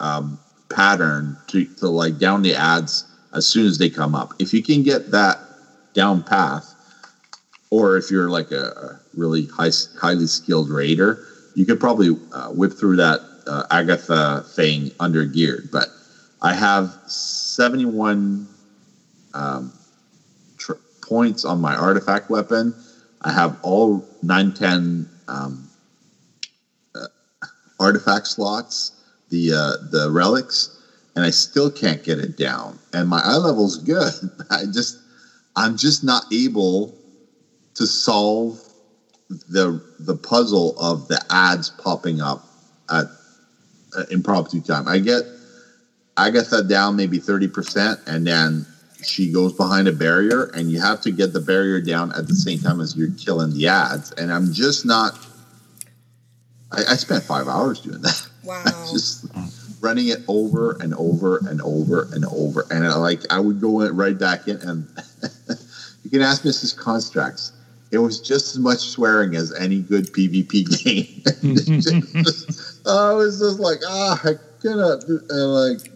um, 0.01 0.39
pattern 0.69 1.37
to, 1.49 1.65
to 1.77 1.89
like 1.89 2.19
down 2.19 2.43
the 2.43 2.55
ads 2.55 3.05
as 3.33 3.47
soon 3.47 3.67
as 3.67 3.79
they 3.79 3.89
come 3.89 4.15
up. 4.15 4.33
If 4.39 4.53
you 4.53 4.63
can 4.63 4.83
get 4.83 5.11
that 5.11 5.39
down 5.95 6.23
path, 6.23 6.76
or 7.71 7.97
if 7.97 8.11
you're 8.11 8.31
like 8.31 8.51
a, 8.51 9.01
really 9.15 9.47
high, 9.47 9.71
highly 9.99 10.27
skilled 10.27 10.71
raider, 10.71 11.19
you 11.55 11.65
could 11.65 11.81
probably 11.81 12.11
uh, 12.33 12.49
whip 12.49 12.73
through 12.73 12.97
that 12.97 13.21
uh, 13.47 13.65
Agatha 13.71 14.45
thing 14.47 14.91
under 15.01 15.25
geared. 15.25 15.69
But 15.71 15.89
I 16.43 16.53
have 16.55 16.97
71 17.07 18.47
um, 19.35 19.73
tr- 20.59 20.73
points 21.01 21.45
on 21.45 21.61
my 21.61 21.75
artifact 21.75 22.29
weapon. 22.29 22.75
I 23.23 23.33
have 23.33 23.57
all 23.63 24.05
910 24.23 25.07
um, 25.29 25.69
uh, 26.95 27.07
artifact 27.81 28.27
slots, 28.27 28.93
the 29.31 29.53
uh, 29.53 29.77
the 29.91 30.11
relics, 30.11 30.69
and 31.15 31.25
I 31.25 31.31
still 31.31 31.71
can't 31.71 32.03
get 32.03 32.19
it 32.19 32.37
down. 32.37 32.79
And 32.93 33.09
my 33.09 33.21
eye 33.25 33.37
level's 33.37 33.79
good. 33.79 34.13
I 34.51 34.67
just 34.67 34.99
I'm 35.57 35.77
just 35.77 36.05
not 36.05 36.27
able 36.31 36.93
to 37.77 37.87
solve 37.87 38.61
the 39.29 39.83
the 40.01 40.17
puzzle 40.17 40.79
of 40.79 41.09
the 41.09 41.21
ads 41.31 41.71
popping 41.71 42.21
up 42.21 42.47
at 42.91 43.07
uh, 43.97 44.05
impromptu 44.11 44.61
time. 44.61 44.87
I 44.87 44.99
get 44.99 45.23
Agatha 46.17 46.63
down 46.63 46.97
maybe 46.97 47.19
30%, 47.19 48.07
and 48.07 48.27
then 48.27 48.67
she 49.05 49.31
goes 49.31 49.53
behind 49.53 49.89
a 49.89 49.93
barrier, 49.93 50.45
and 50.55 50.71
you 50.71 50.81
have 50.81 51.01
to 51.03 51.11
get 51.11 51.33
the 51.33 51.41
barrier 51.41 51.81
down 51.81 52.13
at 52.13 52.29
the 52.29 52.35
same 52.35 52.59
time 52.59 52.81
as 52.81 52.97
you're 52.97 53.11
killing 53.19 53.53
the 53.53 53.69
ads. 53.69 54.13
And 54.13 54.33
I'm 54.33 54.53
just 54.53 54.87
not. 54.87 55.19
I, 56.73 56.79
I 56.91 56.97
spent 56.97 57.23
five 57.25 57.49
hours 57.49 57.81
doing 57.81 58.03
that. 58.03 58.29
Wow. 58.47 58.63
just 58.93 59.27
running 59.81 60.07
it 60.07 60.21
over 60.29 60.77
and 60.81 60.95
over 60.95 61.39
and 61.39 61.61
over 61.63 62.07
and 62.13 62.25
over. 62.27 62.65
And 62.71 62.87
I, 62.87 62.95
like 62.95 63.23
I 63.29 63.41
would 63.41 63.61
go 63.61 63.91
right 63.91 64.17
back 64.17 64.47
in, 64.47 64.59
and 64.59 64.89
you 66.05 66.11
can 66.11 66.23
ask 66.23 66.45
Mrs. 66.45 66.79
Constraxx. 66.79 67.51
It 67.97 68.01
was 68.01 68.21
just 68.21 68.55
as 68.55 68.59
much 68.59 68.81
swearing 68.81 69.35
as 69.37 69.55
any 69.55 69.81
good 69.81 70.13
PvP 70.13 70.85
game. 70.85 71.23
Just- 71.81 72.83
I 72.87 73.13
was 73.15 73.41
just 73.41 73.59
like, 73.59 73.79
ah, 73.89 74.21
I 74.23 74.35
cannot 74.61 75.01
do, 75.07 75.19
and 75.31 75.55
like, 75.55 75.91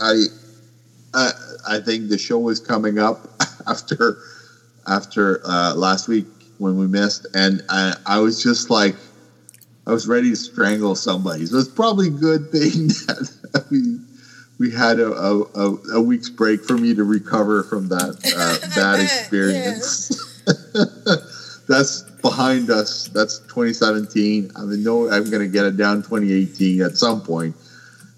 I, 0.00 0.24
I, 1.12 1.30
I 1.68 1.80
think 1.80 2.08
the 2.08 2.16
show 2.16 2.48
is 2.48 2.60
coming 2.60 2.98
up 2.98 3.28
after, 3.66 4.16
after 4.86 5.42
uh, 5.44 5.74
last 5.74 6.08
week 6.08 6.24
when 6.56 6.78
we 6.78 6.86
missed, 6.86 7.26
and 7.34 7.62
I, 7.68 7.94
I 8.06 8.20
was 8.20 8.42
just 8.42 8.70
like, 8.70 8.96
I 9.86 9.92
was 9.92 10.08
ready 10.08 10.30
to 10.30 10.36
strangle 10.36 10.94
somebody. 10.94 11.44
So 11.44 11.58
it's 11.58 11.68
probably 11.68 12.06
a 12.08 12.10
good 12.10 12.50
thing 12.50 12.88
that 12.88 13.66
we 13.70 13.98
we 14.58 14.70
had 14.72 14.98
a, 14.98 15.12
a, 15.12 15.42
a, 15.42 15.78
a 15.96 16.00
week's 16.02 16.30
break 16.30 16.64
for 16.64 16.76
me 16.76 16.94
to 16.94 17.04
recover 17.04 17.62
from 17.64 17.88
that 17.90 18.16
uh, 18.34 18.74
bad 18.74 18.98
experience. 19.04 20.27
That's 21.68 22.02
behind 22.22 22.70
us. 22.70 23.08
That's 23.08 23.40
2017. 23.40 24.52
I 24.56 24.62
mean, 24.62 24.82
no, 24.82 25.10
I'm 25.10 25.30
going 25.30 25.42
to 25.42 25.48
get 25.48 25.66
it 25.66 25.76
down 25.76 26.02
2018 26.02 26.82
at 26.82 26.96
some 26.96 27.20
point. 27.22 27.54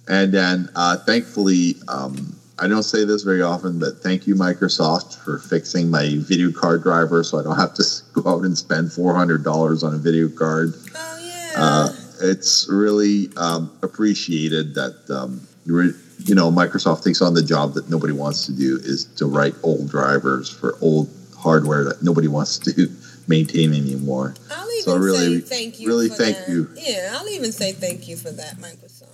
And 0.09 0.33
then, 0.33 0.69
uh, 0.75 0.97
thankfully, 0.99 1.75
um, 1.89 2.37
I 2.59 2.69
don't 2.69 2.83
say 2.83 3.05
this 3.05 3.23
very 3.23 3.43
often, 3.43 3.79
but 3.79 4.03
thank 4.03 4.27
you, 4.27 4.35
Microsoft, 4.35 5.17
for 5.17 5.39
fixing 5.39 5.91
my 5.91 6.17
video 6.19 6.53
card 6.53 6.83
driver 6.83 7.25
so 7.25 7.39
I 7.39 7.43
don't 7.43 7.57
have 7.57 7.75
to 7.75 7.85
go 8.13 8.31
out 8.31 8.45
and 8.45 8.57
spend 8.57 8.89
$400 8.89 9.83
on 9.83 9.95
a 9.95 9.99
video 9.99 10.29
card. 10.29 10.75
Oh 10.95 11.19
yeah. 11.23 11.53
Uh, 11.57 11.89
it's 12.23 12.69
really 12.69 13.31
um, 13.37 13.77
appreciated 13.83 14.75
that 14.75 15.11
um, 15.11 15.41
you 15.65 16.35
know 16.35 16.51
Microsoft 16.51 17.05
takes 17.05 17.23
on 17.23 17.35
the 17.35 17.43
job 17.43 17.75
that 17.75 17.89
nobody 17.89 18.13
wants 18.13 18.47
to 18.47 18.53
do 18.53 18.77
is 18.77 19.07
to 19.17 19.27
write 19.27 19.55
old 19.63 19.89
drivers 19.89 20.51
for 20.51 20.77
old 20.81 21.09
hardware 21.41 21.85
that 21.85 22.03
nobody 22.03 22.29
wants 22.29 22.59
to 22.59 22.89
maintain 23.29 23.73
anymore. 23.75 24.35
I'll 24.51 24.67
even 24.71 24.83
So 24.85 24.97
really, 24.97 25.41
say 25.41 25.47
thank 25.57 25.81
you. 25.81 25.89
really 25.89 26.09
for 26.09 26.15
thank 26.17 26.37
that. 26.39 26.49
you. 26.49 26.69
Yeah, 26.77 27.17
I'll 27.19 27.29
even 27.29 27.53
say 27.53 27.73
thank 27.73 28.09
you 28.09 28.17
for 28.17 28.31
that, 28.33 28.57
Microsoft. 28.57 29.07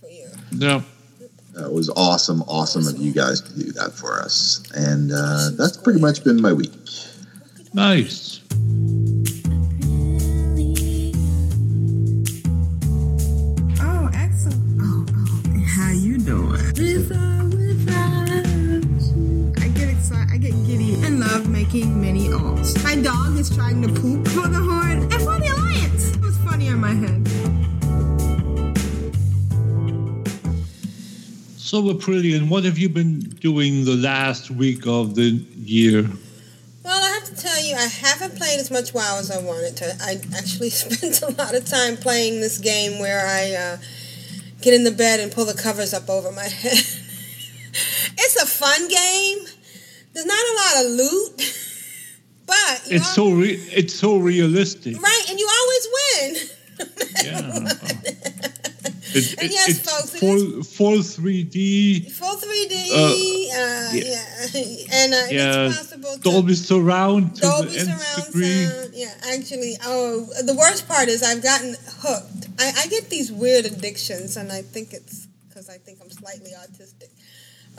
For 0.00 0.08
you. 0.08 0.28
Yeah. 0.52 0.82
Uh, 1.56 1.66
it 1.66 1.72
was 1.72 1.90
awesome, 1.90 2.42
awesome 2.42 2.86
of 2.88 2.96
you 2.98 3.12
guys 3.12 3.40
to 3.42 3.52
do 3.58 3.72
that 3.72 3.92
for 3.92 4.20
us, 4.22 4.62
and 4.74 5.12
uh, 5.12 5.50
that's 5.58 5.76
pretty 5.76 6.00
much 6.00 6.24
been 6.24 6.40
my 6.40 6.52
week. 6.52 6.72
Nice. 7.74 8.40
Oh, 13.80 14.08
excellent. 14.14 14.80
Oh, 14.80 15.06
oh, 15.08 15.64
how 15.76 15.90
you 15.92 16.18
doing? 16.18 16.58
Love 21.74 21.96
many 21.96 22.28
alts. 22.28 22.82
My 22.84 22.96
dog 22.96 23.38
is 23.38 23.54
trying 23.54 23.80
to 23.82 23.88
poop 23.88 24.28
for 24.28 24.46
the 24.46 24.58
horn 24.58 25.02
and 25.02 25.12
for 25.14 25.38
the 25.38 25.48
alliance. 25.56 26.14
It 26.14 26.20
was 26.20 26.36
funny 26.38 26.68
on 26.68 26.80
my 26.80 26.92
head. 26.92 27.26
So, 31.56 31.82
Aprillian, 31.84 32.50
what 32.50 32.64
have 32.64 32.76
you 32.76 32.90
been 32.90 33.20
doing 33.20 33.86
the 33.86 33.96
last 33.96 34.50
week 34.50 34.86
of 34.86 35.14
the 35.14 35.30
year? 35.56 36.02
Well, 36.84 37.02
I 37.02 37.08
have 37.14 37.24
to 37.24 37.34
tell 37.34 37.62
you, 37.62 37.74
I 37.74 37.86
haven't 37.86 38.36
played 38.36 38.60
as 38.60 38.70
much 38.70 38.92
WoW 38.92 39.18
as 39.18 39.30
I 39.30 39.40
wanted 39.40 39.76
to. 39.78 39.96
I 40.02 40.20
actually 40.36 40.68
spent 40.70 41.22
a 41.22 41.30
lot 41.40 41.54
of 41.54 41.64
time 41.64 41.96
playing 41.96 42.40
this 42.40 42.58
game 42.58 42.98
where 42.98 43.26
I 43.26 43.54
uh, 43.54 43.76
get 44.60 44.74
in 44.74 44.84
the 44.84 44.90
bed 44.90 45.20
and 45.20 45.32
pull 45.32 45.46
the 45.46 45.54
covers 45.54 45.94
up 45.94 46.10
over 46.10 46.30
my 46.30 46.44
head. 46.48 46.84
it's 48.18 48.42
a 48.42 48.46
fun 48.46 48.88
game. 48.88 49.61
There's 50.12 50.26
not 50.26 50.44
a 50.52 50.54
lot 50.62 50.84
of 50.84 50.90
loot, 50.92 51.36
but 52.46 52.82
you 52.90 52.96
It's 52.96 53.14
so 53.14 53.30
re- 53.32 53.62
it's 53.72 53.94
so 53.94 54.18
realistic. 54.18 55.00
right, 55.00 55.24
and 55.30 55.38
you 55.38 55.48
always 55.58 55.88
win. 55.96 56.36
Yeah. 57.24 57.68
It, 59.14 59.34
And 59.38 59.44
it- 59.44 59.52
yes, 59.52 59.68
it's 59.68 59.78
folks, 59.90 60.18
full 60.18 60.62
full 60.62 60.98
3D. 61.02 62.10
Full 62.12 62.36
3D, 62.36 62.74
Uh, 62.90 62.96
uh, 62.96 63.12
yeah. 63.92 63.92
yeah, 63.92 64.94
and 64.98 65.12
uh, 65.12 65.16
Yeah, 65.30 65.66
it's 65.68 65.76
possible 65.76 66.14
to 66.16 66.20
Dolby 66.20 66.54
surround 66.54 67.36
to 67.36 67.40
Dolby 67.42 67.68
the 67.68 67.80
surround 67.92 68.24
degree. 68.32 68.64
sound. 68.64 68.90
Yeah, 68.94 69.14
actually, 69.34 69.76
oh, 69.84 70.26
the 70.42 70.54
worst 70.54 70.88
part 70.88 71.08
is 71.08 71.22
I've 71.22 71.42
gotten 71.42 71.76
hooked. 72.00 72.48
I, 72.58 72.72
I 72.84 72.86
get 72.86 73.10
these 73.10 73.30
weird 73.30 73.66
addictions, 73.66 74.38
and 74.38 74.50
I 74.50 74.62
think 74.62 74.94
it's 74.94 75.28
because 75.46 75.68
I 75.68 75.76
think 75.76 75.98
I'm 76.00 76.10
slightly 76.10 76.52
autistic. 76.56 77.11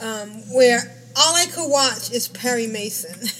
Um, 0.00 0.28
where 0.52 0.80
all 1.16 1.34
I 1.36 1.46
could 1.46 1.70
watch 1.70 2.10
is 2.10 2.28
Perry 2.28 2.66
Mason. 2.66 3.28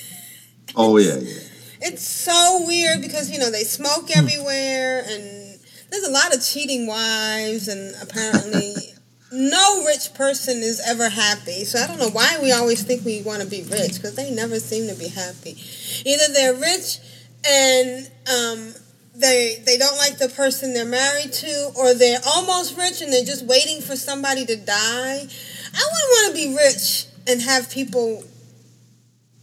Oh 0.76 0.96
yeah, 0.96 1.18
yeah. 1.18 1.38
It's 1.82 2.02
so 2.02 2.64
weird 2.66 3.00
because 3.00 3.30
you 3.30 3.38
know 3.38 3.50
they 3.50 3.62
smoke 3.62 4.10
everywhere, 4.16 5.04
and 5.06 5.60
there's 5.90 6.04
a 6.04 6.10
lot 6.10 6.34
of 6.34 6.44
cheating 6.44 6.88
wives, 6.88 7.68
and 7.68 7.94
apparently 8.02 8.74
no 9.32 9.84
rich 9.84 10.14
person 10.14 10.62
is 10.62 10.80
ever 10.86 11.08
happy. 11.08 11.64
So 11.64 11.78
I 11.78 11.86
don't 11.86 11.98
know 11.98 12.10
why 12.10 12.38
we 12.42 12.52
always 12.52 12.82
think 12.82 13.04
we 13.04 13.22
want 13.22 13.42
to 13.42 13.48
be 13.48 13.62
rich 13.62 13.94
because 13.94 14.14
they 14.16 14.30
never 14.30 14.58
seem 14.58 14.88
to 14.92 14.98
be 14.98 15.08
happy. 15.08 15.56
Either 16.04 16.32
they're 16.32 16.54
rich 16.54 16.98
and 17.46 18.10
um, 18.26 18.74
they 19.14 19.62
they 19.64 19.76
don't 19.76 19.96
like 19.98 20.18
the 20.18 20.28
person 20.28 20.74
they're 20.74 20.84
married 20.84 21.32
to, 21.32 21.72
or 21.76 21.94
they're 21.94 22.20
almost 22.26 22.76
rich 22.76 23.00
and 23.02 23.12
they're 23.12 23.24
just 23.24 23.44
waiting 23.44 23.80
for 23.80 23.96
somebody 23.96 24.44
to 24.46 24.56
die. 24.56 25.26
I 25.74 25.82
wouldn't 25.92 26.10
want 26.10 26.36
to 26.36 26.42
be 26.42 26.56
rich 26.56 27.06
and 27.26 27.40
have 27.42 27.70
people 27.70 28.24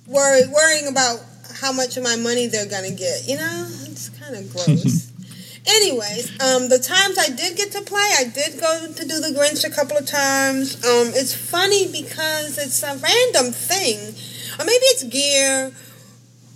worry 0.08 0.48
worrying 0.48 0.88
about 0.88 1.20
how 1.60 1.72
much 1.72 1.98
of 1.98 2.04
my 2.04 2.16
money 2.16 2.48
they're 2.48 2.66
gonna 2.66 2.92
get. 2.92 3.28
You 3.28 3.38
know, 3.38 3.68
it's 3.86 4.10
kind 4.10 4.36
of 4.36 4.52
gross. 4.52 5.12
Anyways, 5.68 6.32
um, 6.42 6.70
the 6.70 6.80
times 6.80 7.20
I 7.20 7.30
did 7.30 7.56
get 7.56 7.72
to 7.74 7.82
play, 7.82 8.10
I 8.18 8.24
did 8.24 8.60
go 8.60 8.88
to 8.92 9.06
do 9.08 9.20
the 9.20 9.30
Grinch 9.38 9.64
a 9.64 9.70
couple 9.70 9.96
of 9.96 10.08
times. 10.08 10.76
Um, 10.84 11.14
it's 11.14 11.36
funny 11.36 11.86
because 11.88 12.58
it's 12.58 12.82
a 12.82 12.98
random 12.98 13.54
thing, 13.54 14.16
or 14.58 14.66
maybe 14.66 14.86
it's 14.90 15.04
gear 15.04 15.72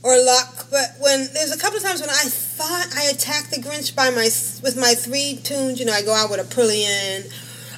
or 0.01 0.17
luck. 0.23 0.67
But 0.71 0.95
when 0.99 1.29
there's 1.33 1.51
a 1.51 1.57
couple 1.57 1.77
of 1.77 1.83
times 1.83 2.01
when 2.01 2.09
I 2.09 2.25
thought 2.25 2.87
I 2.95 3.03
attacked 3.03 3.51
the 3.51 3.57
Grinch 3.57 3.95
by 3.95 4.09
my 4.09 4.29
with 4.63 4.75
my 4.75 4.95
three 4.95 5.39
toons, 5.43 5.79
you 5.79 5.85
know, 5.85 5.93
I 5.93 6.01
go 6.01 6.13
out 6.13 6.31
with 6.31 6.39
a 6.39 6.55
Prillian. 6.55 7.31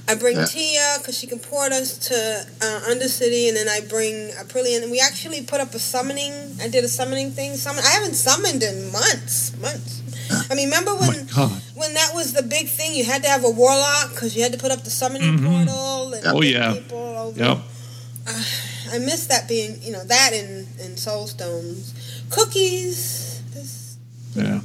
I 0.09 0.15
bring 0.15 0.37
Yeah. 0.37 0.45
Tia 0.45 0.95
because 0.99 1.17
she 1.17 1.27
can 1.27 1.39
port 1.39 1.71
us 1.73 1.97
to 2.07 2.15
uh, 2.61 2.79
Undercity, 2.91 3.49
and 3.49 3.57
then 3.57 3.67
I 3.67 3.81
bring 3.81 4.29
Aprillian. 4.41 4.83
And 4.83 4.91
we 4.91 5.01
actually 5.01 5.41
put 5.43 5.59
up 5.59 5.73
a 5.73 5.79
summoning. 5.79 6.31
I 6.61 6.69
did 6.69 6.83
a 6.85 6.87
summoning 6.87 7.31
thing. 7.31 7.55
Summon. 7.57 7.83
I 7.83 7.89
haven't 7.89 8.13
summoned 8.15 8.63
in 8.63 8.91
months. 8.91 9.57
Months. 9.59 10.01
I 10.49 10.55
mean, 10.55 10.67
remember 10.69 10.91
Oh 10.91 10.99
when 11.07 11.25
God. 11.27 11.61
when 11.75 11.93
that 11.93 12.11
was 12.13 12.33
the 12.33 12.43
big 12.43 12.67
thing? 12.69 12.93
You 12.95 13.03
had 13.05 13.21
to 13.23 13.29
have 13.29 13.43
a 13.43 13.49
warlock 13.49 14.11
because 14.11 14.35
you 14.35 14.43
had 14.43 14.53
to 14.53 14.57
put 14.59 14.71
up 14.71 14.83
the 14.83 14.89
summoning 14.89 15.39
Mhm. 15.39 15.45
portal 15.67 16.13
and 16.13 16.25
Oh, 16.27 16.41
yeah. 16.41 16.73
people 16.73 16.97
over. 17.17 17.39
Yep. 17.39 17.57
I 18.93 18.97
miss 18.99 19.27
that 19.27 19.47
being, 19.47 19.81
you 19.81 19.91
know, 19.91 20.03
that 20.05 20.31
in 20.33 20.67
in 20.79 20.95
Soulstones. 20.95 21.91
Cookies. 22.29 23.41
This, 23.53 23.97
Yeah. 24.35 24.59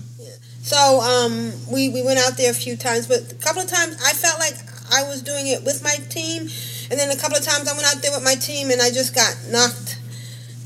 so 0.63 1.01
um, 1.01 1.53
we 1.69 1.89
we 1.89 2.03
went 2.03 2.19
out 2.21 2.37
there 2.37 2.51
a 2.51 2.55
few 2.55 2.77
times, 2.77 3.07
but 3.07 3.33
a 3.33 3.35
couple 3.37 3.63
of 3.63 3.69
times 3.69 3.97
I 4.05 4.13
felt 4.15 4.39
like 4.39 4.57
I 4.93 5.03
was 5.05 5.23
doing 5.23 5.47
it 5.47 5.65
with 5.65 5.83
my 5.83 5.97
team, 6.11 6.43
and 6.91 6.99
then 7.01 7.11
a 7.11 7.17
couple 7.17 7.37
of 7.39 7.45
times 7.45 7.69
I 7.69 7.73
went 7.73 7.87
out 7.87 8.03
there 8.03 8.13
with 8.13 8.25
my 8.25 8.35
team 8.35 8.71
and 8.71 8.81
I 8.83 8.91
just 8.91 9.15
got 9.15 9.35
knocked 9.51 9.99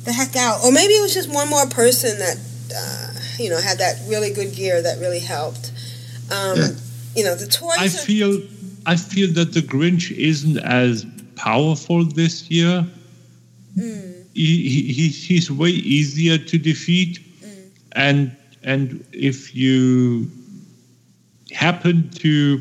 the 0.04 0.12
heck 0.12 0.36
out. 0.36 0.64
Or 0.64 0.72
maybe 0.72 0.94
it 0.94 1.02
was 1.02 1.14
just 1.14 1.32
one 1.32 1.48
more 1.48 1.66
person 1.66 2.18
that 2.18 2.36
uh, 2.76 3.12
you 3.38 3.50
know 3.50 3.60
had 3.60 3.78
that 3.78 3.96
really 4.08 4.32
good 4.32 4.54
gear 4.54 4.82
that 4.82 4.98
really 5.00 5.20
helped. 5.20 5.72
Um, 6.30 6.58
Yeah. 6.58 6.68
You 7.16 7.24
know, 7.24 7.34
the 7.34 7.46
toys. 7.46 7.78
I 7.78 7.86
are- 7.86 7.88
feel 7.88 8.42
I 8.84 8.96
feel 8.96 9.32
that 9.34 9.52
the 9.52 9.60
Grinch 9.62 10.10
isn't 10.16 10.58
as 10.58 11.06
powerful 11.34 12.04
this 12.04 12.50
year. 12.50 12.86
Mm, 13.78 14.24
He, 14.34 14.68
he, 14.68 14.92
he- 14.92 15.08
he's 15.28 15.50
way 15.50 15.70
easier 15.70 16.36
to 16.38 16.58
defeat, 16.58 17.20
mm. 17.42 17.68
and 17.92 18.36
and 18.62 19.04
if 19.12 19.54
you 19.54 20.30
happen 21.52 22.10
to 22.10 22.60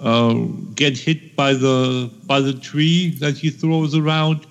uh, 0.00 0.34
get 0.74 0.96
hit 0.98 1.36
by 1.36 1.52
the 1.54 2.10
by 2.26 2.40
the 2.40 2.52
tree 2.52 3.10
that 3.20 3.36
he 3.38 3.50
throws 3.50 3.94
around, 3.94 4.46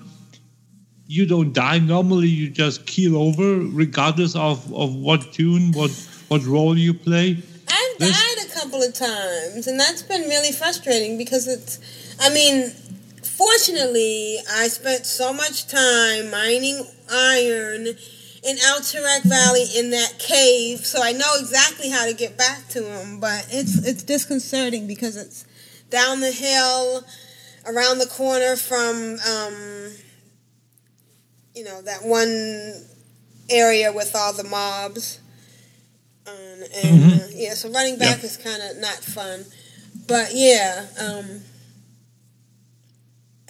you 1.08 1.26
don't 1.26 1.54
die. 1.54 1.80
Normally, 1.80 2.28
you 2.28 2.50
just 2.50 2.86
keel 2.88 3.18
over, 3.18 3.60
regardless 3.60 4.36
of, 4.36 4.74
of 4.74 4.96
what 4.96 5.34
toon, 5.34 5.72
what 5.74 5.92
what 6.30 6.44
role 6.46 6.78
you 6.78 6.94
play. 6.94 7.38
I've 7.70 8.00
This- 8.00 8.12
died 8.12 8.46
a 8.48 8.60
couple 8.60 8.82
of 8.82 8.94
times, 8.94 9.68
and 9.68 9.80
that's 9.80 10.02
been 10.04 10.24
really 10.24 10.52
frustrating 10.52 11.18
because 11.18 11.48
it's. 11.48 11.80
I 12.20 12.34
mean, 12.34 12.72
fortunately, 13.24 14.40
I 14.52 14.68
spent 14.68 15.06
so 15.06 15.34
much 15.34 15.68
time 15.68 16.32
mining 16.32 16.86
iron 17.12 17.90
in 18.46 18.58
Alterac 18.58 19.24
Valley 19.24 19.66
in 19.76 19.90
that 19.90 20.20
cave, 20.20 20.86
so 20.86 21.02
I 21.02 21.12
know 21.14 21.34
exactly 21.40 21.90
how 21.90 22.06
to 22.06 22.14
get 22.14 22.38
back 22.38 22.68
to 22.70 22.84
him. 22.84 23.20
But 23.20 23.48
it's 23.50 23.86
it's 23.86 24.04
disconcerting 24.04 24.88
because 24.88 25.18
it's 25.18 25.46
down 25.90 26.20
the 26.20 26.32
hill, 26.32 27.04
around 27.66 27.98
the 27.98 28.06
corner 28.06 28.56
from, 28.56 29.18
um, 29.28 29.92
you 31.56 31.64
know, 31.64 31.82
that 31.82 32.04
one 32.04 32.86
area 33.50 33.92
with 33.92 34.16
all 34.16 34.34
the 34.34 34.44
mobs. 34.44 35.20
Um, 36.28 36.64
and 36.84 37.22
uh, 37.22 37.26
yeah, 37.32 37.54
so 37.54 37.70
running 37.70 37.98
back 37.98 38.24
is 38.24 38.38
kind 38.38 38.62
of 38.62 38.78
not 38.78 38.96
fun. 38.96 39.46
But 40.08 40.30
yeah, 40.34 40.86
um, 41.00 41.42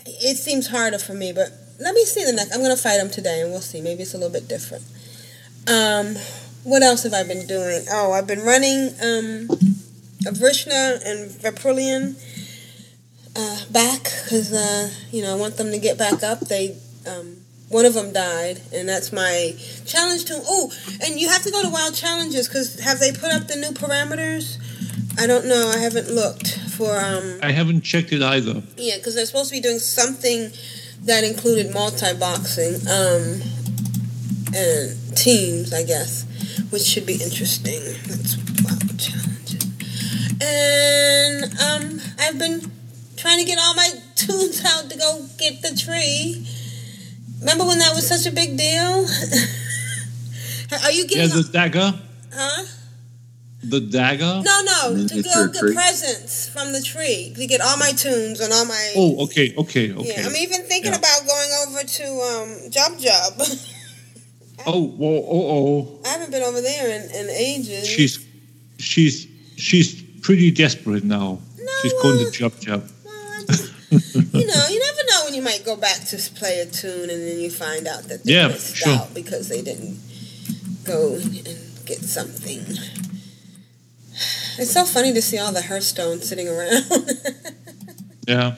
it 0.06 0.38
seems 0.38 0.68
harder 0.68 1.00
for 1.00 1.14
me. 1.14 1.34
But 1.34 1.50
let 1.80 1.94
me 1.96 2.06
see 2.06 2.24
the 2.24 2.34
next. 2.34 2.54
I'm 2.54 2.60
going 2.62 2.76
to 2.76 2.82
fight 2.82 3.00
him 3.00 3.10
today, 3.10 3.42
and 3.42 3.52
we'll 3.52 3.62
see. 3.62 3.82
Maybe 3.82 4.04
it's 4.04 4.14
a 4.14 4.18
little 4.18 4.32
bit 4.34 4.48
different. 4.48 4.84
Um, 5.68 6.16
what 6.64 6.82
else 6.84 7.04
have 7.04 7.14
I 7.14 7.24
been 7.24 7.46
doing? 7.48 7.86
Oh, 7.92 8.12
I've 8.12 8.28
been 8.28 8.42
running 8.42 8.88
um, 9.02 9.48
Vrishna 10.34 11.00
and 11.06 11.30
Vapulian. 11.32 12.16
uh, 13.36 13.60
back 13.72 14.04
because 14.04 14.54
uh, 14.54 14.90
you 15.12 15.22
know 15.22 15.36
I 15.36 15.40
want 15.40 15.58
them 15.58 15.72
to 15.72 15.78
get 15.80 15.98
back 15.98 16.24
up. 16.24 16.40
They 16.42 16.78
um, 17.08 17.38
one 17.70 17.86
of 17.86 17.94
them 17.94 18.14
died, 18.14 18.62
and 18.74 18.88
that's 18.88 19.12
my 19.12 19.56
challenge 19.86 20.26
to. 20.26 20.42
Oh, 20.46 20.72
and 21.04 21.20
you 21.20 21.30
have 21.30 21.44
to 21.44 21.52
go 21.52 21.62
to 21.62 21.70
Wild 21.70 21.94
Challenges 21.96 22.48
because 22.48 22.80
have 22.80 23.00
they 23.00 23.12
put 23.12 23.32
up 23.32 23.48
the 23.48 23.56
new 23.56 23.72
parameters? 23.72 24.58
I 25.18 25.28
don't 25.28 25.46
know. 25.48 25.72
I 25.74 25.80
haven't 25.80 26.10
looked 26.10 26.60
for. 26.78 26.98
Um, 27.00 27.40
I 27.44 27.52
haven't 27.52 27.82
checked 27.82 28.12
it 28.12 28.22
either. 28.22 28.64
yeah, 28.78 28.98
because 28.98 29.16
they're 29.16 29.26
supposed 29.26 29.50
to 29.50 29.56
be 29.56 29.62
doing 29.62 29.80
something 29.80 30.52
that 31.06 31.24
included 31.24 31.74
multi 31.74 32.14
boxing 32.20 32.76
um, 32.88 33.42
and 34.56 35.18
teams, 35.18 35.74
I 35.74 35.84
guess, 35.84 36.26
which 36.72 36.82
should 36.84 37.06
be 37.06 37.14
interesting. 37.14 37.82
That's 38.08 38.38
Wild 38.64 39.00
Challenges. 39.00 39.64
And 40.42 41.44
um, 41.62 42.02
I've 42.20 42.38
been 42.40 42.72
trying 43.18 43.40
to 43.40 43.46
get 43.46 43.58
all 43.60 43.76
my 43.76 43.90
toons 44.16 44.64
out 44.66 44.90
to 44.90 44.98
go 44.98 45.26
get 45.38 45.62
the 45.62 45.76
tree. 45.76 46.48
Remember 47.40 47.66
when 47.66 47.80
that 47.80 47.94
was 47.94 48.08
such 48.08 48.26
a 48.26 48.36
big 48.36 48.58
deal? 48.58 49.06
Are 50.84 50.92
you 50.92 51.08
getting? 51.08 51.30
Yeah, 51.30 51.36
the 51.36 51.50
dagger. 51.52 51.94
huh? 52.34 52.66
The 53.68 53.80
dagger. 53.82 54.42
No, 54.44 54.62
no, 54.64 54.82
to 54.92 55.16
Miniature 55.16 55.48
go 55.48 55.52
get 55.54 55.60
tree? 55.60 55.74
presents 55.74 56.50
from 56.50 56.72
the 56.72 56.82
tree 56.82 57.34
to 57.36 57.48
get 57.48 57.62
all 57.62 57.78
my 57.78 57.92
toons 57.92 58.40
and 58.40 58.54
all 58.54 58.66
my. 58.66 58.94
Oh, 58.96 59.24
okay, 59.26 59.54
okay, 59.58 59.92
okay. 59.94 60.14
Yeah, 60.18 60.26
I'm 60.28 60.36
even 60.36 60.62
thinking 60.64 60.92
Yeah. 60.92 61.00
about 61.00 61.26
going 61.26 61.50
over 61.68 61.84
to 61.84 62.04
um, 62.06 62.50
Jub 62.72 63.00
Jub. 63.02 63.72
Oh, 64.68 64.88
whoa, 64.88 65.24
oh, 65.30 65.52
oh. 65.52 66.00
I 66.06 66.08
haven't 66.08 66.32
been 66.32 66.42
over 66.42 66.60
there 66.62 66.88
in, 66.90 67.04
in 67.12 67.30
ages. 67.30 67.86
She's, 67.88 68.26
she's, 68.80 69.28
she's 69.58 70.02
pretty 70.22 70.50
desperate 70.50 71.04
now. 71.04 71.40
No, 71.60 71.72
she's 71.84 71.94
going 72.02 72.18
to 72.20 72.26
Jub 72.32 72.54
Jub. 72.64 72.90
you 74.34 74.48
know, 74.48 74.68
you 74.70 74.80
never 74.80 75.00
know 75.10 75.26
when 75.26 75.34
you 75.36 75.42
might 75.44 75.64
go 75.66 75.76
back 75.76 76.06
to 76.06 76.18
play 76.36 76.62
a 76.62 76.66
toon 76.66 77.10
and 77.12 77.22
then 77.22 77.38
you 77.40 77.52
find 77.52 77.86
out 77.86 78.04
that 78.06 78.24
they 78.24 78.34
Yeah, 78.34 78.48
missed 78.48 78.78
sure. 78.78 78.94
out 78.94 79.14
because 79.14 79.50
they 79.50 79.62
didn't 79.62 80.00
go 80.84 81.14
and 81.16 81.44
get 81.86 82.00
something. 82.00 82.66
It's 84.58 84.72
so 84.72 84.86
funny 84.86 85.14
to 85.14 85.22
see 85.22 85.38
all 85.38 85.52
the 85.52 85.62
Hearthstone 85.62 86.22
sitting 86.22 86.48
around. 86.48 86.84
Yeah. 88.28 88.56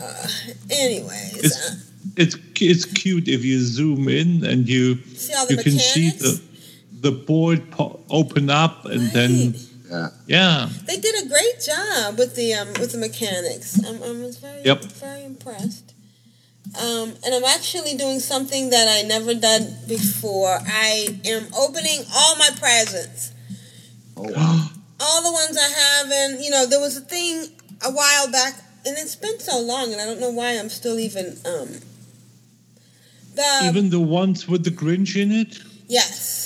uh, 0.00 0.26
anyways, 0.70 1.34
uh, 1.34 1.74
It's, 2.16 2.36
it's, 2.36 2.36
it's 2.60 2.84
cute 2.84 3.26
if 3.26 3.44
you 3.44 3.58
zoom 3.58 4.08
in 4.08 4.44
and 4.44 4.68
you, 4.68 4.98
See 5.16 5.34
all 5.34 5.46
the 5.46 5.54
you 5.56 5.62
can 5.64 5.72
see 5.80 6.10
the, 6.10 6.40
the 7.00 7.10
board 7.10 7.72
po- 7.72 7.98
open 8.08 8.50
up 8.50 8.84
and 8.84 9.10
then, 9.10 9.54
Yeah. 9.90 10.08
yeah. 10.28 10.68
they 10.86 10.96
did 10.96 11.24
a 11.24 11.28
great 11.28 11.58
job 11.60 12.16
with 12.18 12.36
the 12.36 12.54
um, 12.54 12.68
with 12.78 12.92
the 12.92 12.98
mechanics. 12.98 13.80
I'm, 13.84 14.00
I 14.00 14.12
was 14.24 14.36
very 14.38 14.62
Yep. 14.64 14.84
very 15.02 15.24
impressed. 15.24 15.92
Um, 16.80 17.14
and 17.26 17.34
I'm 17.34 17.44
actually 17.44 17.96
doing 17.96 18.20
something 18.20 18.70
that 18.70 18.86
I 18.88 19.02
never 19.08 19.34
done 19.34 19.74
before. 19.88 20.56
I 20.64 21.18
am 21.26 21.48
opening 21.58 22.04
all 22.14 22.36
my 22.36 22.50
presents. 22.60 23.32
Oh, 24.16 24.30
wow. 24.32 24.68
All 25.02 25.22
the 25.22 25.32
ones 25.32 25.58
I 25.58 25.68
have, 25.68 26.10
and 26.10 26.44
you 26.44 26.50
know, 26.50 26.66
there 26.66 26.80
was 26.80 26.96
a 26.96 27.00
thing 27.00 27.48
a 27.84 27.90
while 27.90 28.30
back, 28.30 28.54
and 28.86 28.96
it's 28.96 29.16
been 29.16 29.38
so 29.40 29.60
long, 29.60 29.92
and 29.92 30.00
I 30.00 30.04
don't 30.06 30.20
know 30.20 30.30
why 30.30 30.50
I'm 30.58 30.68
still 30.68 30.98
even 30.98 31.36
um. 31.44 31.68
The 33.34 33.60
Even 33.64 33.88
the 33.90 33.98
ones 34.00 34.46
with 34.46 34.62
the 34.64 34.70
Grinch 34.70 35.16
in 35.20 35.32
it? 35.32 35.58
yes. 35.88 36.40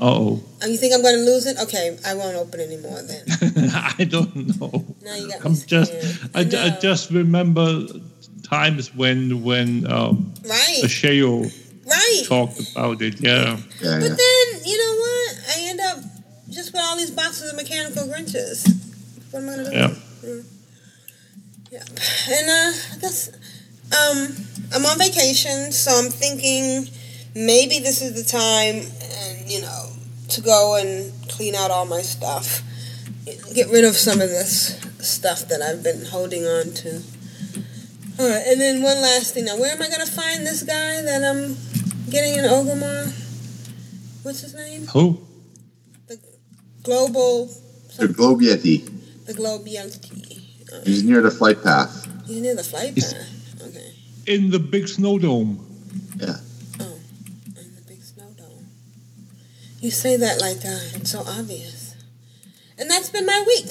Oh, 0.00 0.40
Oh, 0.62 0.66
you 0.66 0.76
think 0.76 0.94
I'm 0.94 1.02
going 1.02 1.16
to 1.16 1.22
lose 1.22 1.44
it? 1.46 1.58
Okay, 1.58 1.98
I 2.06 2.14
won't 2.14 2.36
open 2.36 2.60
anymore 2.60 3.02
then. 3.02 3.24
I 3.98 4.04
don't 4.04 4.60
know. 4.60 4.84
Now 5.02 5.14
you 5.16 5.28
got 5.28 5.40
me 5.40 5.46
I'm 5.46 5.54
just, 5.56 5.92
scared. 5.92 6.30
I, 6.54 6.66
I 6.66 6.78
just 6.80 7.10
remember 7.10 7.82
times 8.44 8.94
when 8.94 9.42
when 9.42 9.90
um, 9.90 10.32
Right, 10.44 10.82
Asheo 10.84 11.50
right. 11.84 12.22
talked 12.26 12.60
about 12.70 13.02
it. 13.02 13.20
Yeah, 13.20 13.56
Yeah, 13.82 13.98
But 13.98 14.14
then 14.22 14.46
you 14.64 14.78
know 14.78 14.94
what? 15.02 15.30
I 15.50 15.54
end 15.66 15.80
up 15.80 15.98
just 16.58 16.72
with 16.72 16.82
all 16.82 16.96
these 16.96 17.12
boxes 17.12 17.52
of 17.52 17.56
mechanical 17.56 18.02
Grinches. 18.02 18.66
What 19.30 19.44
am 19.44 19.48
I 19.48 19.56
to 19.58 19.64
do? 19.64 19.76
yeah. 19.76 20.42
Yeah. 21.70 21.84
And 22.34 22.50
uh, 22.50 22.72
I 22.94 22.98
guess 23.00 23.28
um, 23.94 24.34
I'm 24.74 24.84
on 24.84 24.98
vacation, 24.98 25.70
so 25.70 25.92
I'm 25.96 26.10
thinking 26.10 26.88
maybe 27.36 27.78
this 27.78 28.02
is 28.02 28.14
the 28.14 28.28
time, 28.28 28.90
and 29.22 29.48
you 29.48 29.60
know, 29.60 29.92
to 30.30 30.40
go 30.40 30.74
and 30.74 31.12
clean 31.28 31.54
out 31.54 31.70
all 31.70 31.86
my 31.86 32.02
stuff, 32.02 32.62
get 33.54 33.70
rid 33.70 33.84
of 33.84 33.94
some 33.94 34.20
of 34.20 34.28
this 34.28 34.80
stuff 34.98 35.46
that 35.50 35.62
I've 35.62 35.84
been 35.84 36.06
holding 36.06 36.44
on 36.44 36.72
to. 36.72 37.02
All 38.18 38.28
right, 38.28 38.42
and 38.48 38.60
then 38.60 38.82
one 38.82 39.00
last 39.00 39.34
thing. 39.34 39.44
Now, 39.44 39.60
where 39.60 39.70
am 39.70 39.80
I 39.80 39.86
to 39.86 40.06
find 40.06 40.44
this 40.44 40.64
guy 40.64 41.02
that 41.02 41.22
I'm 41.22 41.56
getting 42.10 42.34
in 42.34 42.44
Orgrimmar? 42.50 43.14
What's 44.24 44.40
his 44.40 44.54
name? 44.54 44.88
Who? 44.88 45.27
Global. 46.88 47.50
The 47.98 48.08
Globe 48.08 48.40
Yeti. 48.40 48.88
The 49.26 49.34
Globe 49.34 49.66
Yeti. 49.66 50.86
He's 50.86 51.04
near 51.04 51.20
the 51.20 51.30
flight 51.30 51.62
path. 51.62 52.08
He's 52.26 52.40
near 52.40 52.56
the 52.56 52.64
flight 52.64 52.96
Is- 52.96 53.12
path. 53.12 53.62
Okay. 53.68 53.92
In 54.26 54.48
the 54.48 54.58
big 54.58 54.88
snow 54.88 55.18
dome. 55.18 55.66
Yeah. 56.16 56.36
Oh, 56.80 56.98
in 57.46 57.74
the 57.74 57.82
big 57.86 58.02
snow 58.02 58.30
dome. 58.38 58.68
You 59.80 59.90
say 59.90 60.16
that 60.16 60.40
like 60.40 60.64
uh, 60.64 60.96
it's 60.96 61.10
so 61.10 61.20
obvious. 61.28 61.94
And 62.78 62.90
that's 62.90 63.10
been 63.10 63.26
my 63.26 63.44
week. 63.46 63.66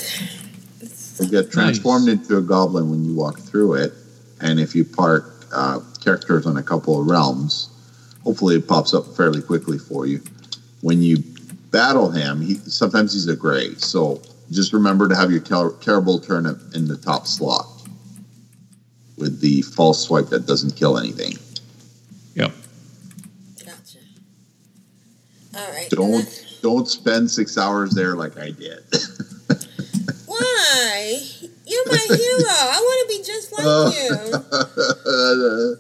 You 1.20 1.32
get 1.32 1.52
transformed 1.52 2.10
into 2.10 2.38
a 2.38 2.42
goblin 2.42 2.92
when 2.92 3.04
you 3.04 3.16
walk 3.16 3.40
through 3.40 3.74
it, 3.76 3.94
and 4.42 4.60
if 4.60 4.76
you 4.76 4.86
park 4.86 5.48
uh, 5.52 5.80
characters 6.04 6.46
on 6.46 6.58
a 6.58 6.64
couple 6.64 7.02
of 7.02 7.08
realms, 7.08 7.70
hopefully 8.24 8.58
it 8.58 8.68
pops 8.68 8.94
up 8.94 9.08
fairly 9.16 9.42
quickly 9.42 9.80
for 9.80 10.06
you. 10.06 10.22
When 10.82 11.02
you 11.02 11.24
battle 11.72 12.10
him, 12.10 12.42
he 12.42 12.56
sometimes 12.56 13.14
he's 13.14 13.28
a 13.28 13.36
gray, 13.36 13.76
so 13.76 14.22
just 14.52 14.74
remember 14.74 15.08
to 15.08 15.16
have 15.16 15.32
your 15.32 15.42
ter- 15.42 15.76
terrible 15.78 16.20
turnip 16.20 16.60
in 16.74 16.88
the 16.88 16.98
top 16.98 17.28
slot 17.28 17.66
with 19.18 19.42
the 19.42 19.62
false 19.62 20.06
swipe 20.06 20.28
that 20.28 20.46
doesn't 20.46 20.76
kill 20.76 20.98
anything. 20.98 21.34
Yep. 22.36 22.52
Gotcha. 23.66 24.00
All 25.56 25.72
right. 25.72 25.90
Don't 25.90 26.26
uh, 26.26 26.30
don't 26.62 26.88
spend 26.88 27.30
six 27.30 27.58
hours 27.58 27.92
there 27.92 28.16
like 28.16 28.38
I 28.38 28.52
did. 28.52 28.80
Why? 30.26 31.20
You're 31.66 31.88
my 31.90 32.06
hero. 32.10 32.50
I 32.50 32.80
want 32.82 33.10
to 33.10 33.18
be 33.18 33.24
just 33.24 33.52
like 33.52 33.66
you. 33.96 35.78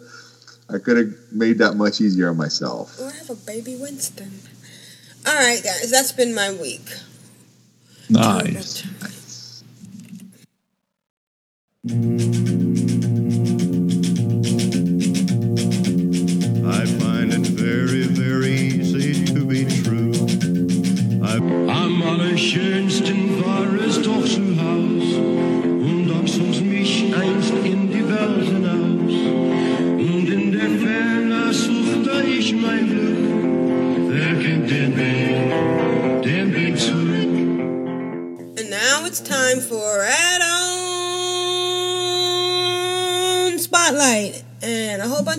I 0.69 0.79
could 0.79 0.97
have 0.97 1.13
made 1.31 1.59
that 1.59 1.75
much 1.75 2.01
easier 2.01 2.29
on 2.29 2.37
myself. 2.37 2.99
Or 2.99 3.09
have 3.11 3.29
a 3.29 3.35
baby 3.35 3.77
Winston. 3.77 4.41
All 5.27 5.35
right, 5.35 5.61
guys. 5.61 5.91
That's 5.91 6.13
been 6.13 6.33
my 6.33 6.53
week. 6.53 6.87
Nice. 8.09 8.85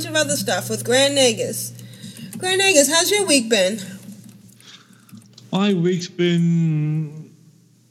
Of 0.09 0.17
other 0.17 0.37
stuff 0.37 0.71
with 0.71 0.85
Grand 0.85 1.19
Nagus. 1.19 1.73
Grand 2.39 2.63
Nagus, 2.63 2.91
how's 2.91 3.11
your 3.11 3.27
week 3.27 3.51
been? 3.51 3.79
My 5.53 5.75
week's 5.75 6.09
been 6.09 7.31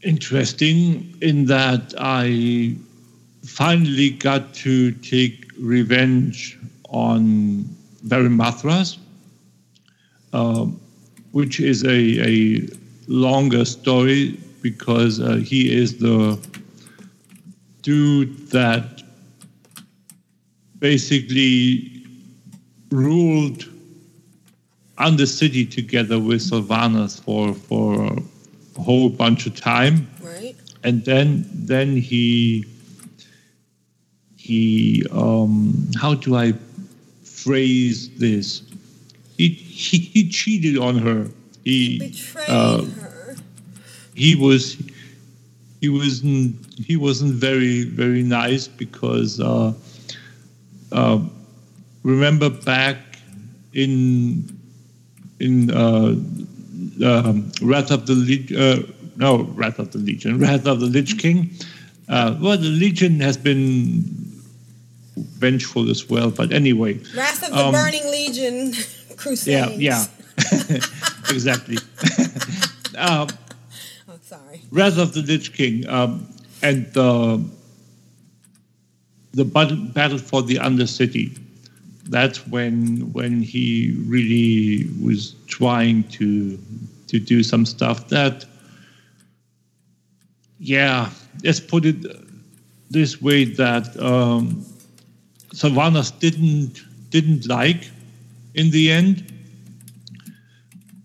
interesting 0.01 1.15
in 1.21 1.45
that 1.45 1.93
I 1.99 2.75
finally 3.45 4.09
got 4.09 4.51
to 4.55 4.93
take 4.93 5.45
revenge 5.59 6.57
on 6.89 7.65
Varimathras, 8.07 8.97
um, 10.33 10.81
which 11.33 11.59
is 11.59 11.83
a, 11.83 11.89
a 12.27 12.67
longer 13.07 13.63
story 13.63 14.39
because 14.63 15.19
uh, 15.19 15.35
he 15.35 15.71
is 15.71 15.99
the 15.99 16.39
dude 17.83 18.49
that 18.49 19.03
basically 20.79 21.96
ruled 22.91 23.65
Undercity 24.97 25.69
together 25.69 26.17
with 26.19 26.41
Sylvanas 26.41 27.21
for 27.21 27.53
for 27.53 28.17
a 28.77 28.81
whole 28.81 29.09
bunch 29.09 29.45
of 29.45 29.55
time, 29.55 30.07
Right? 30.23 30.55
and 30.83 31.05
then 31.05 31.47
then 31.53 31.95
he 31.97 32.65
he 34.35 35.05
um, 35.11 35.87
how 36.01 36.15
do 36.15 36.35
I 36.35 36.53
phrase 37.23 38.09
this? 38.17 38.63
He 39.37 39.49
he, 39.49 39.97
he 39.99 40.29
cheated 40.29 40.77
on 40.79 40.97
her. 40.97 41.27
He 41.63 41.99
Betrayed 41.99 42.49
uh, 42.49 42.81
her. 42.83 43.35
he 44.15 44.33
was 44.35 44.77
he 45.79 45.89
wasn't 45.89 46.55
he 46.79 46.95
wasn't 46.95 47.33
very 47.35 47.83
very 47.83 48.23
nice 48.23 48.67
because 48.67 49.39
uh, 49.39 49.73
uh, 50.91 51.19
remember 52.07 52.49
back 52.49 52.97
in 53.73 54.45
in 55.39 55.69
uh, 55.71 56.15
um, 57.05 57.51
Wrath 57.61 57.91
of 57.91 58.07
the 58.07 58.13
Legion, 58.13 58.57
uh, 58.57 58.81
no 59.17 59.43
Wrath 59.43 59.77
of 59.77 59.91
the 59.91 59.99
Legion, 59.99 60.39
Wrath 60.39 60.65
of 60.65 60.79
the 60.79 60.87
Lich 60.87 61.19
King. 61.19 61.51
Uh, 62.09 62.35
well, 62.41 62.57
the 62.57 62.69
Legion 62.69 63.19
has 63.19 63.35
been 63.35 64.03
vengeful 65.37 65.89
as 65.89 66.09
well, 66.09 66.31
but 66.31 66.53
anyway. 66.53 66.93
Wrath 67.15 67.43
of 67.43 67.51
the 67.51 67.65
um, 67.65 67.73
Burning 67.73 68.09
Legion 68.09 68.73
Crusades. 69.17 69.77
Yeah, 69.77 70.05
yeah, 70.05 70.05
exactly. 71.29 71.77
um, 72.97 73.27
Oh, 74.09 74.17
sorry. 74.21 74.61
Wrath 74.71 74.97
of 74.97 75.13
the 75.13 75.21
Lich 75.21 75.51
King 75.53 75.85
um, 75.89 76.25
and 76.63 76.91
the 76.93 77.43
the 79.33 79.43
battle, 79.43 79.75
battle 79.75 80.17
for 80.17 80.41
the 80.41 80.55
Undercity. 80.55 81.37
That's 82.09 82.47
when 82.47 83.11
when 83.11 83.41
he 83.41 83.95
really 84.05 84.89
was 85.03 85.35
trying 85.47 86.03
to 86.09 86.57
to 87.07 87.19
do 87.19 87.43
some 87.43 87.65
stuff 87.65 88.07
that, 88.09 88.45
yeah, 90.59 91.09
let's 91.43 91.59
put 91.59 91.85
it 91.85 92.05
this 92.89 93.21
way 93.21 93.45
that 93.45 93.97
um, 94.01 94.65
Sylvanas 95.53 96.17
didn't 96.19 96.81
didn't 97.09 97.47
like 97.47 97.89
in 98.53 98.71
the 98.71 98.91
end. 98.91 99.33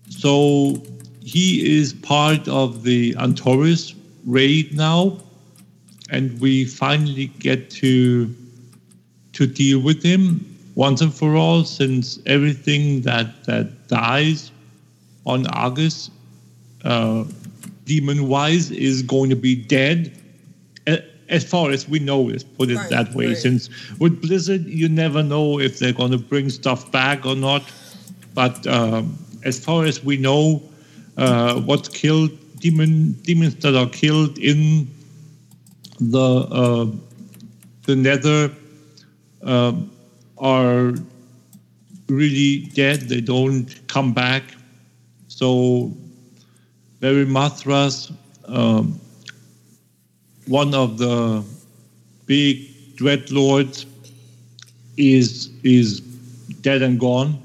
So 0.09 0.81
he 1.21 1.77
is 1.77 1.93
part 1.93 2.47
of 2.47 2.83
the 2.83 3.13
Antorus 3.15 3.93
raid 4.25 4.73
now, 4.75 5.19
and 6.09 6.39
we 6.39 6.63
finally 6.63 7.27
get 7.39 7.69
to 7.71 8.33
to 9.33 9.47
deal 9.47 9.79
with 9.79 10.01
him 10.01 10.52
once 10.75 11.01
and 11.01 11.13
for 11.13 11.35
all, 11.35 11.63
since 11.63 12.19
everything 12.25 13.01
that 13.01 13.45
that 13.45 13.87
dies 13.87 14.51
on 15.25 15.47
Argus, 15.47 16.09
uh, 16.83 17.23
demon-wise, 17.85 18.71
is 18.71 19.01
going 19.03 19.29
to 19.29 19.35
be 19.35 19.55
dead. 19.55 20.11
As 21.29 21.43
far 21.43 21.71
as 21.71 21.87
we 21.87 21.99
know, 21.99 22.21
let's 22.21 22.43
put 22.43 22.69
it 22.69 22.75
Right, 22.75 22.89
that 22.89 23.13
way. 23.15 23.27
right. 23.27 23.37
Since 23.37 23.69
with 23.97 24.21
Blizzard, 24.21 24.65
you 24.65 24.89
never 24.89 25.23
know 25.23 25.59
if 25.59 25.79
they're 25.79 25.93
going 25.93 26.11
to 26.11 26.17
bring 26.17 26.49
stuff 26.49 26.91
back 26.91 27.25
or 27.25 27.35
not. 27.35 27.63
But 28.35 28.67
um, 28.67 29.17
as 29.43 29.57
far 29.63 29.85
as 29.85 30.03
we 30.03 30.17
know, 30.17 30.61
uh, 31.17 31.61
what's 31.61 31.87
killed 31.89 32.31
demon 32.59 33.13
demons 33.23 33.55
that 33.55 33.75
are 33.75 33.89
killed 33.89 34.37
in 34.37 34.87
the 35.99 36.19
uh, 36.19 36.85
the 37.85 37.95
Nether 37.95 38.51
um 39.43 39.89
are 40.37 40.93
really 42.07 42.65
dead. 42.73 43.01
They 43.01 43.21
don't 43.21 43.67
come 43.87 44.13
back. 44.13 44.43
So 45.27 45.91
Varimathras, 46.99 48.13
um, 48.45 48.99
one 50.47 50.73
of 50.73 50.97
the 50.97 51.43
big 52.25 52.95
dreadlords, 52.95 53.85
is 54.97 55.49
is 55.63 55.99
dead 56.61 56.81
and 56.81 56.99
gone. 56.99 57.41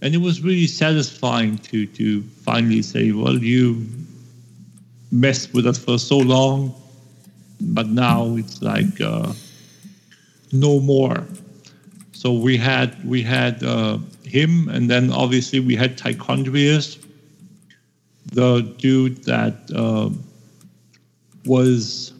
And 0.00 0.14
it 0.14 0.18
was 0.18 0.42
really 0.42 0.66
satisfying 0.66 1.58
to 1.58 1.86
to 1.86 2.22
finally 2.22 2.82
say, 2.82 3.12
well, 3.12 3.38
you 3.38 3.86
messed 5.10 5.52
with 5.52 5.66
us 5.66 5.78
for 5.78 5.98
so 5.98 6.18
long, 6.18 6.74
but 7.60 7.88
now 7.88 8.36
it's 8.36 8.62
like 8.62 9.00
uh, 9.00 9.32
no 10.52 10.80
more. 10.80 11.26
So 12.22 12.32
we 12.32 12.56
had 12.56 13.04
we 13.04 13.20
had 13.20 13.64
uh, 13.64 13.98
him, 14.22 14.68
and 14.68 14.88
then 14.88 15.10
obviously 15.10 15.58
we 15.58 15.74
had 15.74 15.98
Tichondrius, 15.98 17.04
the 18.26 18.60
dude 18.78 19.24
that 19.24 19.56
uh, 19.74 20.08
was 21.44 22.12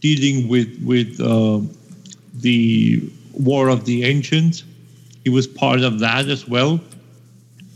dealing 0.00 0.48
with 0.48 0.76
with 0.84 1.20
uh, 1.20 1.60
the 2.34 3.08
War 3.34 3.68
of 3.68 3.84
the 3.84 4.02
Ancients. 4.02 4.64
He 5.22 5.30
was 5.30 5.46
part 5.46 5.82
of 5.82 6.00
that 6.00 6.26
as 6.26 6.48
well, 6.48 6.80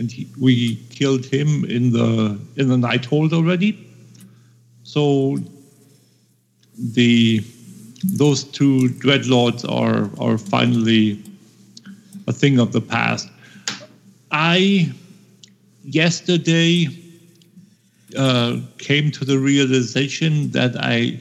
and 0.00 0.10
he, 0.10 0.26
we 0.36 0.82
killed 0.90 1.24
him 1.24 1.64
in 1.66 1.92
the 1.92 2.40
in 2.56 2.66
the 2.66 2.76
Nighthold 2.88 3.32
already. 3.32 3.78
So 4.82 5.38
the 6.76 7.44
those 8.04 8.44
two 8.44 8.88
dreadlords 8.88 9.64
are 9.68 10.10
are 10.22 10.38
finally 10.38 11.22
a 12.26 12.32
thing 12.32 12.58
of 12.58 12.72
the 12.72 12.80
past. 12.80 13.28
I 14.30 14.92
yesterday 15.84 16.88
uh, 18.16 18.58
came 18.78 19.10
to 19.10 19.24
the 19.24 19.38
realization 19.38 20.50
that 20.52 20.76
I 20.76 21.20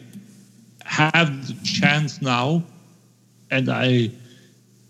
have 0.86 1.48
the 1.48 1.54
chance 1.64 2.22
now, 2.22 2.64
and 3.52 3.70
I 3.70 4.12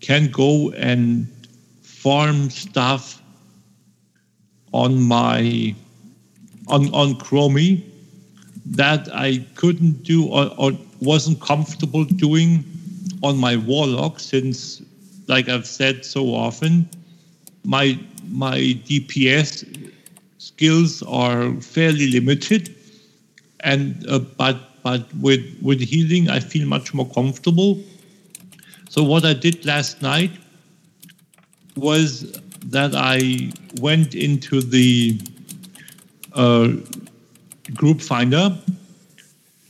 can 0.00 0.30
go 0.30 0.70
and 0.72 1.26
farm 1.82 2.50
stuff 2.50 3.20
on 4.72 5.00
my 5.02 5.74
on 6.68 6.92
on 6.94 7.14
Chromie 7.16 7.82
that 8.66 9.08
I 9.12 9.44
couldn't 9.56 10.04
do 10.04 10.26
or 10.28 10.72
wasn't 11.00 11.40
comfortable 11.40 12.04
doing 12.04 12.64
on 13.22 13.36
my 13.36 13.56
Warlock 13.56 14.20
since, 14.20 14.82
like 15.26 15.48
I've 15.48 15.66
said 15.66 16.04
so 16.04 16.26
often, 16.34 16.88
my 17.64 17.98
my 18.28 18.58
DPS 18.86 19.92
skills 20.38 21.02
are 21.02 21.52
fairly 21.60 22.10
limited, 22.10 22.74
and 23.60 24.06
uh, 24.08 24.18
but 24.18 24.82
but 24.82 25.06
with 25.16 25.44
with 25.62 25.80
healing 25.80 26.30
I 26.30 26.40
feel 26.40 26.66
much 26.66 26.94
more 26.94 27.08
comfortable. 27.08 27.78
So 28.88 29.02
what 29.04 29.24
I 29.24 29.34
did 29.34 29.64
last 29.64 30.02
night 30.02 30.32
was 31.76 32.40
that 32.66 32.94
I 32.94 33.52
went 33.80 34.14
into 34.14 34.60
the 34.60 35.20
uh, 36.34 36.72
group 37.74 38.00
finder, 38.00 38.56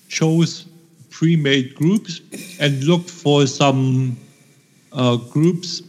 chose 0.09 0.70
pre-made 1.21 1.75
groups, 1.75 2.23
and 2.61 2.83
looked 2.85 3.11
for 3.11 3.47
some 3.47 4.16
uh, 4.95 5.16
groups 5.16 5.83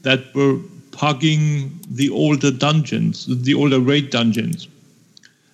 that 0.00 0.34
were 0.34 0.56
pugging 0.90 1.70
the 1.90 2.08
older 2.08 2.50
dungeons, 2.50 3.26
the 3.44 3.52
older 3.52 3.78
raid 3.78 4.08
dungeons. 4.08 4.68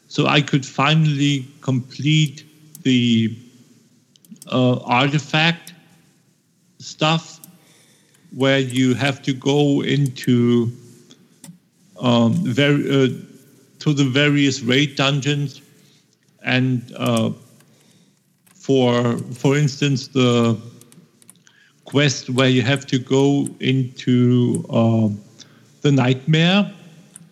So 0.07 0.29
I 0.29 0.41
could 0.41 0.65
finally 0.65 1.45
complete 1.61 2.45
the 2.85 3.37
uh, 4.47 4.79
artifact 4.85 5.75
stuff 6.79 7.41
where 8.33 8.61
you 8.61 8.95
have 8.95 9.23
to 9.23 9.33
go 9.33 9.83
into 9.83 10.71
um, 11.99 12.33
very, 12.45 12.89
uh, 12.89 13.09
to 13.81 13.93
the 13.93 14.05
various 14.05 14.61
raid 14.61 14.95
dungeons 14.95 15.63
and 16.45 16.93
uh, 16.97 17.31
for 18.67 19.17
for 19.43 19.57
instance 19.57 20.09
the 20.09 20.59
quest 21.85 22.29
where 22.31 22.49
you 22.49 22.63
have 22.63 22.85
to 22.85 22.99
go 22.99 23.47
into 23.61 24.65
uh, 24.71 25.09
the 25.83 25.93
nightmare 25.93 26.73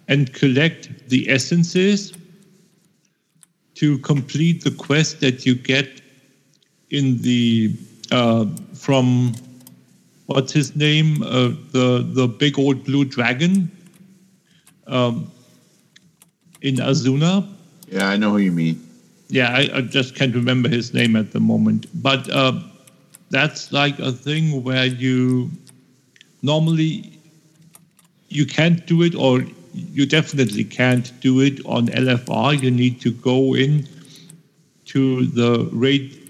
and 0.06 0.32
collect 0.32 1.08
the 1.08 1.28
essences 1.28 2.12
to 3.74 3.98
complete 3.98 4.62
the 4.62 4.70
quest 4.70 5.20
that 5.20 5.44
you 5.44 5.56
get 5.56 6.00
in 6.90 7.20
the 7.22 7.74
uh, 8.12 8.46
from 8.72 9.34
what's 10.26 10.52
his 10.52 10.76
name 10.76 11.20
uh, 11.24 11.48
the 11.72 12.06
the 12.12 12.28
big 12.28 12.60
old 12.60 12.84
blue 12.84 13.04
dragon 13.04 13.68
um, 14.86 15.28
in 16.62 16.76
Azsuna. 16.76 17.44
Yeah, 17.88 18.08
I 18.08 18.16
know 18.16 18.30
who 18.30 18.38
you 18.38 18.52
mean. 18.52 18.83
Yeah, 19.28 19.48
I, 19.48 19.70
I 19.74 19.80
just 19.80 20.14
can't 20.14 20.34
remember 20.34 20.68
his 20.68 20.92
name 20.94 21.16
at 21.16 21.32
the 21.32 21.40
moment. 21.40 21.86
But 22.02 22.30
uh, 22.30 22.60
that's 23.30 23.72
like 23.72 23.98
a 23.98 24.12
thing 24.12 24.62
where 24.62 24.86
you 24.86 25.50
normally 26.42 27.18
you 28.28 28.46
can't 28.46 28.84
do 28.86 29.02
it, 29.02 29.14
or 29.14 29.44
you 29.72 30.06
definitely 30.06 30.64
can't 30.64 31.12
do 31.20 31.40
it 31.40 31.64
on 31.66 31.88
LFR. 31.88 32.60
You 32.60 32.70
need 32.70 33.00
to 33.02 33.12
go 33.12 33.54
in 33.54 33.88
to 34.86 35.26
the 35.26 35.68
rate 35.72 36.20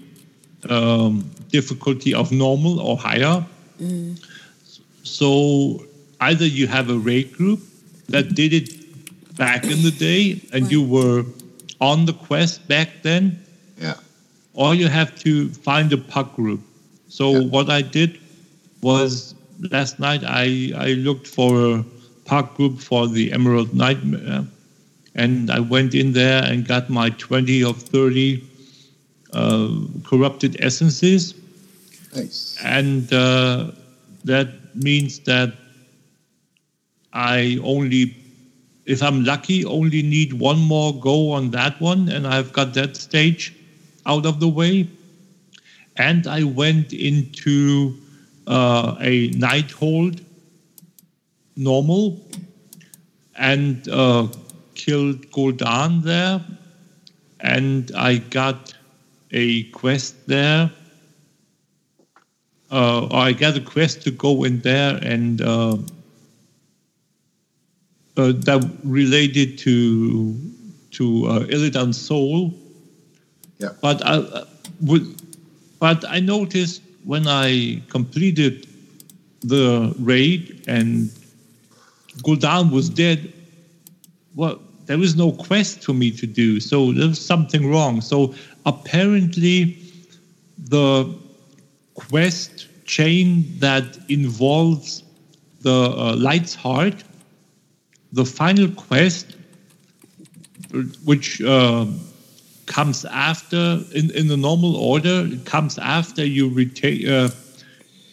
um, 0.69 1.29
difficulty 1.49 2.13
of 2.13 2.31
normal 2.31 2.79
or 2.79 2.97
higher. 2.97 3.45
So 5.03 5.83
either 6.21 6.45
you 6.45 6.67
have 6.67 6.89
a 6.89 6.97
rate 6.97 7.33
group 7.33 7.59
that 8.09 8.35
did 8.35 8.53
it 8.53 8.69
back 9.37 9.63
in 9.65 9.83
the 9.83 9.91
day 9.91 10.41
and 10.53 10.71
you 10.71 10.81
were 10.81 11.25
on 11.81 12.05
the 12.05 12.13
quest 12.13 12.67
back 12.67 12.89
then, 13.03 13.39
Yeah. 13.81 13.95
or 14.53 14.73
you 14.75 14.87
have 14.87 15.15
to 15.19 15.49
find 15.49 15.91
a 15.93 15.97
pug 15.97 16.35
group. 16.35 16.61
So 17.09 17.41
what 17.43 17.69
I 17.69 17.81
did 17.81 18.19
was 18.81 19.35
last 19.71 19.99
night 19.99 20.21
I, 20.25 20.71
I 20.75 20.93
looked 20.93 21.27
for 21.27 21.75
a 21.75 21.85
pug 22.25 22.55
group 22.55 22.79
for 22.79 23.07
the 23.07 23.31
Emerald 23.31 23.73
Nightmare, 23.73 24.45
and 25.15 25.49
I 25.49 25.59
went 25.59 25.93
in 25.95 26.13
there 26.13 26.43
and 26.43 26.67
got 26.67 26.89
my 26.89 27.09
20 27.11 27.63
of 27.63 27.77
30 27.81 28.43
uh, 29.33 29.69
corrupted 30.03 30.57
essences. 30.61 31.35
Nice. 32.15 32.57
And 32.63 33.11
uh, 33.13 33.71
that 34.23 34.75
means 34.75 35.19
that 35.19 35.53
I 37.13 37.59
only, 37.63 38.15
if 38.85 39.01
I'm 39.01 39.23
lucky, 39.23 39.65
only 39.65 40.01
need 40.01 40.33
one 40.33 40.59
more 40.59 40.99
go 40.99 41.31
on 41.31 41.51
that 41.51 41.79
one, 41.81 42.09
and 42.09 42.27
I've 42.27 42.53
got 42.53 42.73
that 42.75 42.95
stage 42.95 43.53
out 44.05 44.25
of 44.25 44.39
the 44.39 44.47
way. 44.47 44.87
And 45.97 46.27
I 46.27 46.43
went 46.43 46.93
into 46.93 47.95
uh, 48.47 48.95
a 48.99 49.31
Nighthold 49.31 50.23
normal 51.55 52.21
and 53.35 53.87
uh, 53.89 54.27
killed 54.75 55.31
Gul'dan 55.31 56.03
there, 56.03 56.43
and 57.39 57.91
I 57.95 58.17
got 58.17 58.73
a 59.31 59.63
quest 59.71 60.27
there 60.27 60.71
uh, 62.71 63.07
I 63.11 63.33
got 63.33 63.55
a 63.55 63.61
quest 63.61 64.01
to 64.03 64.11
go 64.11 64.43
in 64.43 64.59
there 64.61 64.97
and 65.01 65.41
uh, 68.17 68.31
that 68.31 68.69
related 68.83 69.57
to 69.59 70.37
to 70.91 71.27
uh, 71.27 71.39
Illidan's 71.49 71.99
soul. 71.99 72.53
Yeah. 73.59 73.69
But 73.81 74.05
I 74.05 74.15
uh, 74.15 74.45
would, 74.81 75.21
but 75.79 76.05
I 76.07 76.19
noticed 76.19 76.81
when 77.03 77.27
I 77.27 77.81
completed 77.89 78.67
the 79.41 79.93
raid 79.99 80.63
and 80.67 81.09
Gul'dan 82.23 82.71
was 82.71 82.89
dead. 82.89 83.31
Well, 84.35 84.59
there 84.85 84.97
was 84.97 85.15
no 85.15 85.31
quest 85.31 85.83
for 85.83 85.93
me 85.93 86.11
to 86.11 86.27
do, 86.27 86.59
so 86.59 86.91
there 86.91 87.07
was 87.07 87.23
something 87.23 87.69
wrong. 87.69 88.01
So 88.01 88.33
apparently, 88.65 89.77
the 90.57 91.13
quest 91.95 92.67
chain 92.85 93.45
that 93.59 93.97
involves 94.09 95.03
the 95.61 95.71
uh, 95.71 96.15
Light's 96.15 96.53
Heart, 96.53 97.03
the 98.15 98.25
final 98.25 98.69
quest, 98.69 99.35
which 101.03 101.41
uh, 101.41 101.85
comes 102.65 103.03
after 103.05 103.81
in, 103.93 104.09
in 104.11 104.27
the 104.27 104.37
normal 104.37 104.77
order, 104.77 105.27
it 105.29 105.45
comes 105.45 105.77
after 105.77 106.25
you 106.25 106.49
retain 106.49 107.07
uh, 107.07 107.29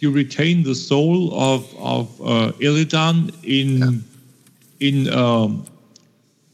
you 0.01 0.11
retain 0.11 0.65
the 0.65 0.75
soul 0.75 1.33
of 1.35 1.63
of 1.79 2.21
uh, 2.21 2.53
Illidan 2.59 3.33
in 3.45 4.03
in 4.81 5.13
um, 5.15 5.65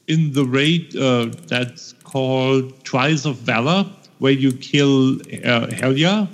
in 0.09 0.33
the 0.35 0.45
raid 0.45 0.95
uh, 0.95 1.31
that's 1.47 1.95
called 2.05 2.85
Trials 2.85 3.25
of 3.25 3.37
Valor, 3.37 3.87
where 4.19 4.33
you 4.33 4.53
kill 4.53 5.15
uh, 5.23 5.69
Helya. 5.69 6.29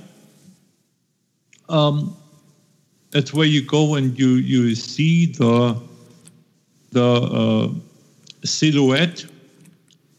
Um, 1.68 2.16
that's 3.12 3.32
where 3.32 3.46
you 3.46 3.62
go 3.62 3.94
and 3.94 4.18
you 4.18 4.30
you 4.30 4.74
see 4.74 5.26
the 5.26 5.80
the 6.94 7.02
uh, 7.04 7.68
silhouette, 8.44 9.26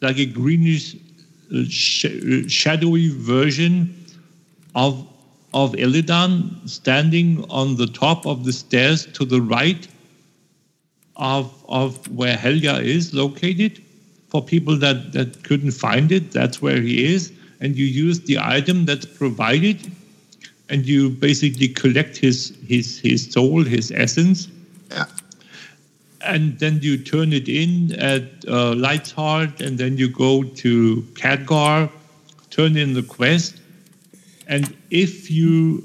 like 0.02 0.18
a 0.20 0.26
greenish, 0.26 0.96
uh, 0.96 1.64
sh- 1.68 2.48
shadowy 2.48 3.10
version 3.10 4.06
of 4.76 5.08
of 5.54 5.72
Illidan 5.72 6.70
standing 6.70 7.46
on 7.50 7.78
the 7.78 7.88
top 7.88 8.26
of 8.28 8.44
the 8.44 8.52
stairs 8.52 9.06
to 9.14 9.26
the 9.26 9.42
right 9.42 9.88
of 11.16 11.52
of 11.70 12.08
where 12.12 12.36
Helya 12.36 12.84
is 12.84 13.14
located. 13.14 13.82
For 14.30 14.44
people 14.44 14.76
that 14.78 15.14
that 15.14 15.44
couldn't 15.44 15.72
find 15.72 16.12
it, 16.12 16.32
that's 16.32 16.62
where 16.62 16.82
he 16.82 17.14
is, 17.14 17.32
and 17.62 17.76
you 17.76 17.86
use 17.86 18.20
the 18.20 18.38
item 18.38 18.86
that's 18.86 19.06
provided, 19.06 19.92
and 20.70 20.86
you 20.86 21.10
basically 21.10 21.70
collect 21.70 22.18
his 22.18 22.54
his 22.68 23.00
his 23.00 23.32
soul, 23.32 23.64
his 23.64 23.92
essence. 23.96 24.50
Yeah. 24.92 25.06
And 26.26 26.60
then 26.60 26.80
you 26.82 26.98
turn 26.98 27.34
it 27.34 27.48
in 27.48 27.94
at 28.00 28.24
uh, 28.48 28.74
Light's 28.74 29.12
Heart, 29.12 29.62
and 29.62 29.78
then 29.78 29.98
you 29.98 30.10
go 30.10 30.44
to 30.44 31.02
Khadgar, 31.14 31.90
turn 32.50 32.76
in 32.78 32.94
the 32.94 33.04
quest, 33.04 33.60
and 34.48 34.76
if 34.92 35.30
you 35.32 35.84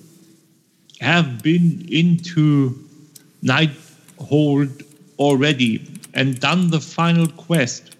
have 1.00 1.42
been 1.42 1.86
into 1.90 2.74
Nighthold 3.42 4.84
already 5.18 5.86
and 6.12 6.38
done 6.40 6.70
the 6.70 6.80
final 6.80 7.26
quest 7.26 7.96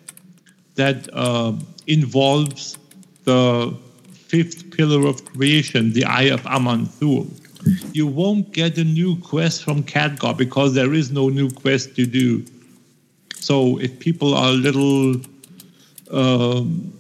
that 0.75 1.09
uh, 1.13 1.53
involves 1.87 2.79
the 3.25 3.75
fifth 4.13 4.71
pillar 4.77 5.07
of 5.07 5.25
creation, 5.25 5.93
the 5.93 6.05
Eye 6.05 6.31
of 6.31 6.43
Aman'Thul, 6.43 7.29
you 7.93 8.07
won't 8.07 8.53
get 8.53 8.79
a 8.79 8.85
new 8.85 9.17
quest 9.21 9.65
from 9.65 9.83
Khadgar 9.83 10.37
because 10.37 10.75
there 10.75 10.95
is 10.95 11.11
no 11.11 11.29
new 11.29 11.51
quest 11.51 11.95
to 11.97 12.07
do. 12.07 12.45
So 13.37 13.79
if 13.79 13.99
people 13.99 14.35
are 14.35 14.51
a 14.51 14.53
little 14.53 15.17
um, 16.11 16.93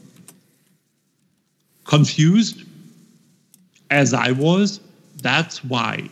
confused, 1.85 2.65
as 3.91 4.15
I 4.15 4.33
was, 4.33 4.81
that's 5.23 5.65
why. 5.65 6.09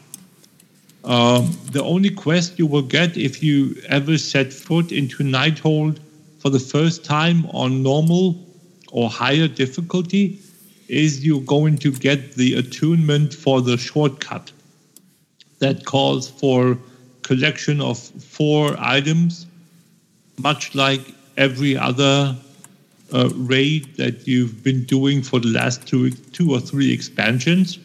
Um, 1.05 1.57
the 1.73 1.83
only 1.83 2.11
quest 2.11 2.59
you 2.59 2.67
will 2.67 2.83
get 2.83 3.17
if 3.17 3.43
you 3.43 3.77
ever 3.89 4.19
set 4.19 4.53
foot 4.53 4.93
into 4.93 5.23
Nighthold 5.23 6.01
for 6.39 6.51
the 6.51 6.59
first 6.59 7.05
time 7.05 7.47
on 7.47 7.83
normal 7.83 8.37
or 8.91 9.09
higher 9.09 9.49
difficulty 9.49 10.39
is 10.89 11.25
you're 11.25 11.41
going 11.43 11.79
to 11.79 11.93
get 11.93 12.35
the 12.35 12.55
attunement 12.55 13.35
for 13.35 13.61
the 13.61 13.77
shortcut. 13.77 14.51
That 15.61 15.85
calls 15.85 16.29
for 16.29 16.79
collection 17.23 17.81
of 17.81 17.99
four 17.99 18.75
items, 18.79 19.47
much 20.39 20.75
like 20.75 21.01
every 21.37 21.77
other 21.77 22.37
uh, 23.13 23.29
raid 23.35 23.97
that 23.97 24.27
you've 24.27 24.63
been 24.63 24.85
doing 24.85 25.23
for 25.23 25.41
the 25.41 25.49
last 25.49 25.87
two, 25.87 26.11
two 26.11 26.53
or 26.53 26.61
three 26.61 26.93
expansions, 26.93 27.79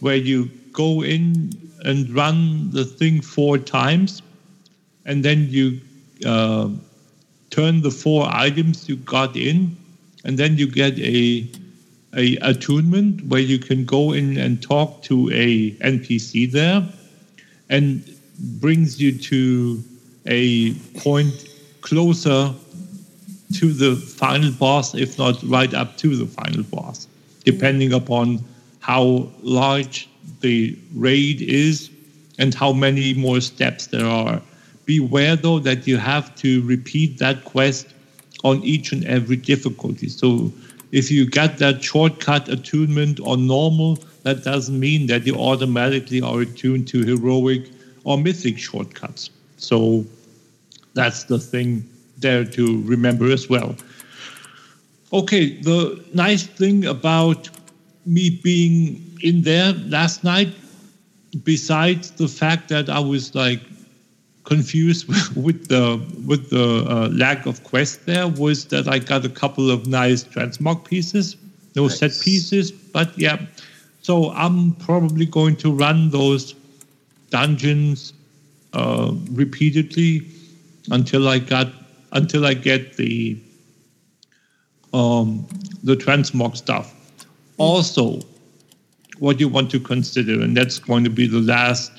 where 0.00 0.16
you 0.16 0.50
go 0.72 1.02
in 1.02 1.52
and 1.84 2.10
run 2.10 2.70
the 2.70 2.84
thing 2.84 3.20
four 3.20 3.58
times, 3.58 4.22
and 5.04 5.24
then 5.24 5.48
you 5.50 5.80
uh, 6.26 6.68
turn 7.50 7.82
the 7.82 7.90
four 7.90 8.26
items 8.30 8.88
you 8.88 8.96
got 8.96 9.36
in, 9.36 9.76
and 10.24 10.38
then 10.38 10.56
you 10.56 10.66
get 10.70 10.98
a 10.98 11.48
a 12.16 12.36
attunement 12.36 13.24
where 13.26 13.40
you 13.40 13.58
can 13.58 13.84
go 13.84 14.12
in 14.12 14.36
and 14.36 14.62
talk 14.62 15.02
to 15.04 15.30
a 15.32 15.72
NPC 15.72 16.50
there, 16.50 16.86
and 17.68 18.04
brings 18.60 19.00
you 19.00 19.16
to 19.18 19.82
a 20.26 20.74
point 20.98 21.48
closer 21.80 22.52
to 23.54 23.72
the 23.72 23.96
final 23.96 24.50
boss, 24.52 24.94
if 24.94 25.18
not 25.18 25.40
right 25.44 25.72
up 25.74 25.96
to 25.98 26.16
the 26.16 26.26
final 26.26 26.62
boss, 26.64 27.06
depending 27.44 27.92
upon 27.92 28.42
how 28.80 29.28
large 29.42 30.08
the 30.40 30.76
raid 30.94 31.40
is 31.40 31.90
and 32.38 32.54
how 32.54 32.72
many 32.72 33.14
more 33.14 33.40
steps 33.40 33.86
there 33.86 34.06
are. 34.06 34.40
Beware 34.86 35.36
though 35.36 35.58
that 35.60 35.86
you 35.86 35.96
have 35.96 36.34
to 36.36 36.62
repeat 36.62 37.18
that 37.18 37.44
quest 37.44 37.86
on 38.42 38.62
each 38.62 38.92
and 38.92 39.04
every 39.04 39.36
difficulty. 39.36 40.08
So 40.08 40.52
if 40.94 41.10
you 41.10 41.26
get 41.26 41.58
that 41.58 41.82
shortcut 41.82 42.48
attunement 42.48 43.18
on 43.20 43.48
normal, 43.48 43.98
that 44.22 44.44
doesn't 44.44 44.78
mean 44.78 45.08
that 45.08 45.26
you 45.26 45.34
automatically 45.34 46.22
are 46.22 46.42
attuned 46.42 46.86
to 46.86 47.02
heroic 47.02 47.68
or 48.04 48.16
mythic 48.16 48.56
shortcuts. 48.58 49.30
So 49.56 50.06
that's 50.94 51.24
the 51.24 51.40
thing 51.40 51.84
there 52.18 52.44
to 52.44 52.80
remember 52.82 53.32
as 53.32 53.48
well. 53.48 53.74
Okay, 55.12 55.60
the 55.62 56.00
nice 56.14 56.46
thing 56.46 56.86
about 56.86 57.50
me 58.06 58.40
being 58.44 59.18
in 59.20 59.42
there 59.42 59.72
last 59.88 60.22
night, 60.22 60.54
besides 61.42 62.12
the 62.12 62.28
fact 62.28 62.68
that 62.68 62.88
I 62.88 63.00
was 63.00 63.34
like 63.34 63.60
confused 64.44 65.08
with 65.36 65.68
the 65.68 66.00
with 66.26 66.50
the 66.50 66.86
uh, 66.88 67.08
lack 67.08 67.46
of 67.46 67.64
quest 67.64 68.06
there, 68.06 68.28
was 68.28 68.66
that 68.66 68.88
I 68.88 68.98
got 68.98 69.24
a 69.24 69.30
couple 69.30 69.70
of 69.70 69.86
nice 69.86 70.24
transmog 70.24 70.84
pieces 70.84 71.36
no 71.74 71.88
set 71.88 72.12
pieces. 72.20 72.70
But 72.70 73.16
yeah, 73.18 73.38
so 74.02 74.30
I'm 74.32 74.72
probably 74.76 75.26
going 75.26 75.56
to 75.56 75.72
run 75.72 76.10
those 76.10 76.54
dungeons 77.30 78.12
uh, 78.72 79.12
repeatedly 79.30 80.26
until 80.90 81.28
I 81.28 81.38
got 81.38 81.68
until 82.12 82.46
I 82.46 82.54
get 82.54 82.96
the 82.96 83.38
um, 84.92 85.46
the 85.82 85.96
transmog 85.96 86.56
stuff. 86.56 86.94
Also, 87.56 88.20
what 89.18 89.40
you 89.40 89.48
want 89.48 89.70
to 89.70 89.80
consider, 89.80 90.40
and 90.40 90.56
that's 90.56 90.78
going 90.78 91.04
to 91.04 91.10
be 91.10 91.26
the 91.26 91.40
last 91.40 91.92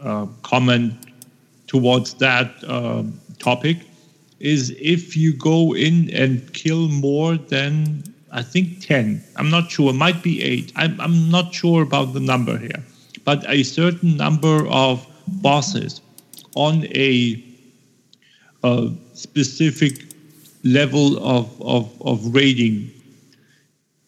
uh, 0.00 0.26
comment 0.42 0.94
towards 1.72 2.12
that 2.14 2.52
uh, 2.68 3.02
topic, 3.38 3.78
is 4.40 4.76
if 4.78 5.16
you 5.16 5.32
go 5.32 5.74
in 5.74 6.10
and 6.14 6.52
kill 6.52 6.88
more 6.88 7.36
than 7.36 8.04
I 8.30 8.42
think 8.42 8.86
10, 8.86 9.24
I'm 9.36 9.48
not 9.48 9.70
sure, 9.70 9.88
it 9.90 9.94
might 9.94 10.22
be 10.22 10.42
8, 10.42 10.72
I'm, 10.76 11.00
I'm 11.00 11.30
not 11.30 11.54
sure 11.54 11.82
about 11.82 12.12
the 12.12 12.20
number 12.20 12.58
here, 12.58 12.84
but 13.24 13.42
a 13.48 13.62
certain 13.62 14.18
number 14.18 14.66
of 14.68 15.06
bosses 15.26 16.02
on 16.56 16.84
a, 16.94 17.42
a 18.64 18.90
specific 19.14 20.04
level 20.64 21.16
of, 21.26 21.62
of, 21.62 21.90
of 22.02 22.34
rating, 22.34 22.90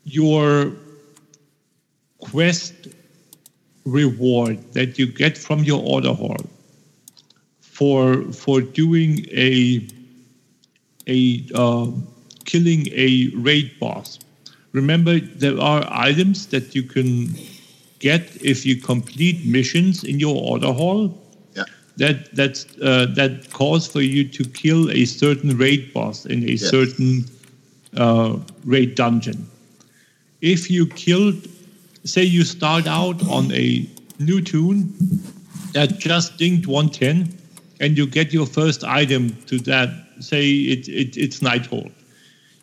your 0.04 0.72
quest 2.18 2.74
reward 3.86 4.58
that 4.74 4.98
you 4.98 5.06
get 5.06 5.38
from 5.38 5.64
your 5.64 5.82
order 5.82 6.12
hall 6.12 6.44
for 7.74 8.22
for 8.32 8.60
doing 8.60 9.26
a 9.32 9.82
a 11.08 11.42
uh, 11.54 11.86
killing 12.44 12.86
a 12.92 13.28
raid 13.34 13.70
boss. 13.80 14.18
Remember, 14.72 15.18
there 15.20 15.58
are 15.60 15.84
items 15.90 16.46
that 16.46 16.74
you 16.74 16.82
can 16.82 17.34
get 17.98 18.22
if 18.42 18.64
you 18.66 18.76
complete 18.80 19.44
missions 19.46 20.04
in 20.04 20.20
your 20.20 20.36
order 20.36 20.72
hall. 20.72 21.12
Yeah. 21.56 21.64
That 21.96 22.34
that's 22.34 22.66
uh, 22.82 23.06
that 23.16 23.50
calls 23.52 23.86
for 23.88 24.02
you 24.02 24.24
to 24.28 24.44
kill 24.44 24.90
a 24.90 25.04
certain 25.04 25.56
raid 25.58 25.92
boss 25.92 26.26
in 26.26 26.42
a 26.44 26.52
Yes. 26.52 26.70
certain 26.70 27.24
uh, 27.96 28.38
raid 28.64 28.94
dungeon. 28.94 29.46
If 30.40 30.70
you 30.70 30.86
killed, 30.86 31.46
say, 32.04 32.22
you 32.24 32.44
start 32.44 32.86
out 32.86 33.22
on 33.28 33.50
a 33.52 33.86
new 34.18 34.40
toon 34.42 34.92
that 35.72 35.98
just 35.98 36.36
dinged 36.38 36.66
110, 36.66 37.32
and 37.84 37.98
you 37.98 38.06
get 38.06 38.32
your 38.32 38.46
first 38.46 38.82
item 38.82 39.36
to 39.44 39.58
that, 39.58 39.90
say 40.18 40.48
it, 40.74 40.88
it 40.88 41.18
it's 41.18 41.40
Nighthold. 41.40 41.92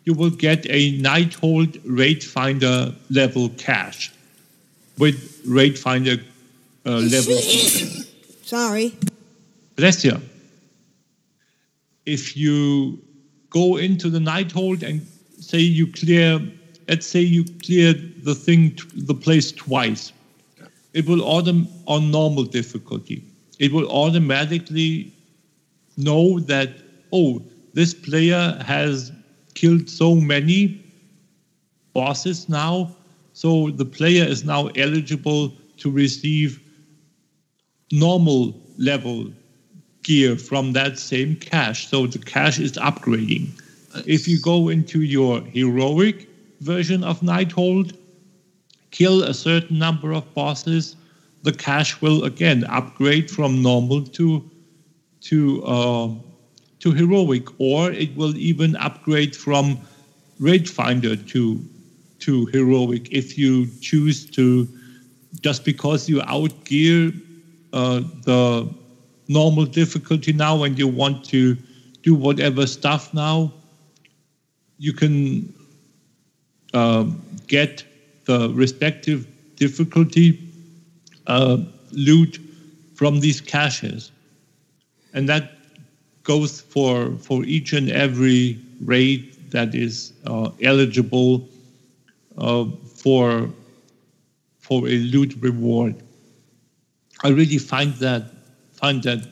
You 0.04 0.14
will 0.14 0.30
get 0.30 0.66
a 0.68 0.98
Nighthold 0.98 1.80
Raid 1.84 2.24
Finder 2.24 2.92
level 3.08 3.48
cache 3.50 4.12
with 4.98 5.40
Raid 5.46 5.78
Finder 5.78 6.16
uh, 6.84 6.90
level. 7.14 7.36
Sorry. 8.42 8.96
Bless 9.76 10.04
you. 10.04 10.20
If 12.04 12.36
you 12.36 12.98
go 13.50 13.76
into 13.76 14.10
the 14.10 14.18
Nighthold 14.18 14.82
and 14.82 15.06
say 15.38 15.60
you 15.60 15.86
clear, 15.86 16.40
let's 16.88 17.06
say 17.06 17.20
you 17.20 17.44
clear 17.62 17.92
the 17.92 18.34
thing, 18.34 18.76
the 18.96 19.14
place 19.14 19.52
twice, 19.52 20.12
it 20.94 21.06
will 21.06 21.20
autom 21.20 21.68
on 21.86 22.10
normal 22.10 22.42
difficulty. 22.42 23.22
It 23.62 23.72
will 23.72 23.88
automatically 23.88 25.12
know 25.96 26.40
that 26.40 26.70
oh, 27.12 27.40
this 27.74 27.94
player 27.94 28.60
has 28.66 29.12
killed 29.54 29.88
so 29.88 30.16
many 30.16 30.84
bosses 31.92 32.48
now, 32.48 32.90
so 33.34 33.70
the 33.70 33.84
player 33.84 34.24
is 34.24 34.44
now 34.44 34.66
eligible 34.74 35.52
to 35.76 35.92
receive 35.92 36.60
normal 37.92 38.52
level 38.78 39.30
gear 40.02 40.36
from 40.36 40.72
that 40.72 40.98
same 40.98 41.36
cache. 41.36 41.86
So 41.86 42.08
the 42.08 42.18
cache 42.18 42.58
is 42.58 42.72
upgrading. 42.72 43.46
Uh, 43.94 44.02
if 44.06 44.26
you 44.26 44.40
go 44.40 44.70
into 44.70 45.02
your 45.02 45.40
heroic 45.40 46.26
version 46.62 47.04
of 47.04 47.20
Nighthold, 47.20 47.96
kill 48.90 49.22
a 49.22 49.32
certain 49.32 49.78
number 49.78 50.10
of 50.10 50.34
bosses, 50.34 50.96
the 51.42 51.52
cache 51.52 52.00
will 52.00 52.24
again 52.24 52.64
upgrade 52.64 53.30
from 53.30 53.62
normal 53.62 54.02
to 54.02 54.48
to 55.22 55.64
uh, 55.64 56.08
to 56.80 56.92
heroic, 56.92 57.46
or 57.58 57.90
it 57.92 58.14
will 58.16 58.36
even 58.36 58.76
upgrade 58.76 59.36
from 59.36 59.78
raid 60.38 60.68
finder 60.68 61.16
to 61.16 61.64
to 62.20 62.46
heroic 62.46 63.08
if 63.10 63.38
you 63.38 63.66
choose 63.80 64.24
to. 64.30 64.68
Just 65.40 65.64
because 65.64 66.08
you 66.08 66.20
outgear 66.20 67.18
uh, 67.72 68.00
the 68.24 68.68
normal 69.28 69.64
difficulty 69.64 70.32
now 70.32 70.62
and 70.62 70.78
you 70.78 70.86
want 70.86 71.24
to 71.24 71.56
do 72.02 72.14
whatever 72.14 72.66
stuff 72.66 73.14
now 73.14 73.52
you 74.78 74.92
can 74.92 75.54
um, 76.74 77.22
get 77.46 77.84
the 78.24 78.50
respective 78.50 79.26
difficulty 79.56 80.51
uh, 81.26 81.58
loot 81.92 82.38
from 82.94 83.20
these 83.20 83.40
caches 83.40 84.12
and 85.14 85.28
that 85.28 85.52
goes 86.22 86.60
for 86.60 87.16
for 87.18 87.44
each 87.44 87.72
and 87.72 87.90
every 87.90 88.58
raid 88.84 89.36
that 89.50 89.74
is 89.74 90.12
uh, 90.26 90.50
eligible 90.62 91.48
uh, 92.38 92.64
for 92.96 93.50
for 94.60 94.88
a 94.88 94.96
loot 94.98 95.34
reward. 95.40 95.94
I 97.24 97.28
really 97.28 97.58
find 97.58 97.94
that 97.94 98.30
find 98.72 99.02
that 99.02 99.26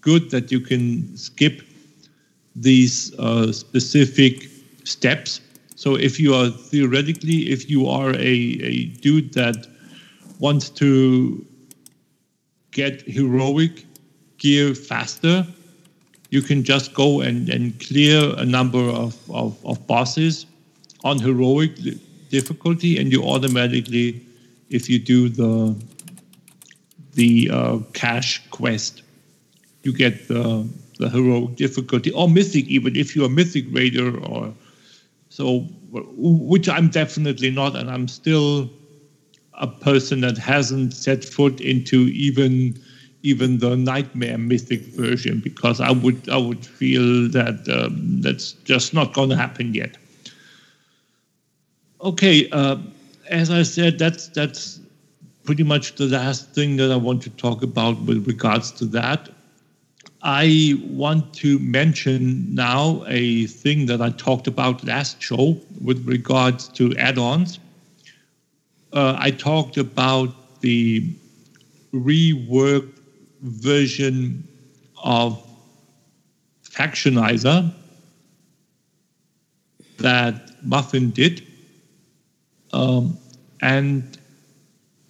good 0.00 0.30
that 0.30 0.50
you 0.50 0.60
can 0.60 1.16
skip 1.16 1.62
these 2.56 3.14
uh, 3.18 3.52
specific 3.52 4.48
steps. 4.84 5.40
So 5.76 5.96
if 5.96 6.20
you 6.20 6.34
are 6.34 6.50
theoretically, 6.50 7.50
if 7.50 7.68
you 7.70 7.88
are 7.88 8.10
a, 8.14 8.34
a 8.72 8.84
dude 9.00 9.32
that 9.34 9.66
wants 10.42 10.68
to 10.68 11.46
get 12.72 13.00
heroic 13.02 13.86
gear 14.38 14.74
faster, 14.74 15.46
you 16.30 16.42
can 16.42 16.64
just 16.64 16.92
go 16.94 17.20
and, 17.20 17.48
and 17.48 17.78
clear 17.78 18.34
a 18.36 18.44
number 18.44 18.84
of, 19.04 19.16
of, 19.30 19.56
of 19.64 19.86
bosses 19.86 20.46
on 21.04 21.20
heroic 21.20 21.70
difficulty, 22.30 22.98
and 22.98 23.12
you 23.12 23.22
automatically, 23.22 24.20
if 24.68 24.88
you 24.90 24.98
do 24.98 25.28
the 25.28 25.76
the 27.14 27.50
uh, 27.52 27.78
cache 27.92 28.42
quest, 28.50 29.02
you 29.84 29.92
get 29.92 30.28
the 30.28 30.68
the 30.98 31.08
heroic 31.08 31.54
difficulty 31.56 32.10
or 32.12 32.28
mythic 32.28 32.66
even 32.66 32.96
if 32.96 33.14
you're 33.14 33.26
a 33.26 33.36
mythic 33.40 33.66
raider 33.70 34.16
or 34.18 34.54
so 35.28 35.60
which 35.90 36.68
I'm 36.68 36.88
definitely 36.88 37.50
not, 37.50 37.76
and 37.76 37.90
I'm 37.90 38.08
still 38.08 38.70
a 39.54 39.66
person 39.66 40.20
that 40.20 40.38
hasn't 40.38 40.94
set 40.94 41.24
foot 41.24 41.60
into 41.60 42.08
even 42.08 42.78
even 43.24 43.58
the 43.58 43.76
nightmare 43.76 44.36
mythic 44.36 44.82
version 44.86 45.40
because 45.40 45.80
I 45.80 45.92
would 45.92 46.28
I 46.28 46.36
would 46.36 46.64
feel 46.66 47.28
that 47.28 47.68
um, 47.68 48.20
that's 48.20 48.52
just 48.64 48.92
not 48.94 49.12
going 49.14 49.30
to 49.30 49.36
happen 49.36 49.74
yet. 49.74 49.96
Okay, 52.00 52.48
uh, 52.50 52.78
as 53.28 53.50
I 53.50 53.62
said, 53.62 53.98
that's 53.98 54.28
that's 54.28 54.80
pretty 55.44 55.62
much 55.62 55.94
the 55.96 56.06
last 56.06 56.50
thing 56.52 56.76
that 56.76 56.90
I 56.90 56.96
want 56.96 57.22
to 57.22 57.30
talk 57.30 57.62
about 57.62 58.00
with 58.02 58.26
regards 58.26 58.72
to 58.72 58.84
that. 58.86 59.28
I 60.24 60.74
want 60.84 61.34
to 61.34 61.58
mention 61.58 62.54
now 62.54 63.04
a 63.08 63.46
thing 63.46 63.86
that 63.86 64.00
I 64.00 64.10
talked 64.10 64.46
about 64.46 64.84
last 64.84 65.20
show 65.20 65.58
with 65.80 66.06
regards 66.06 66.68
to 66.68 66.96
add-ons. 66.96 67.58
Uh, 68.92 69.16
I 69.18 69.30
talked 69.30 69.76
about 69.78 70.60
the 70.60 71.14
reworked 71.94 72.98
version 73.42 74.46
of 75.02 75.42
Factionizer 76.64 77.72
that 79.98 80.50
Muffin 80.64 81.10
did. 81.10 81.42
Um, 82.72 83.16
and 83.60 84.18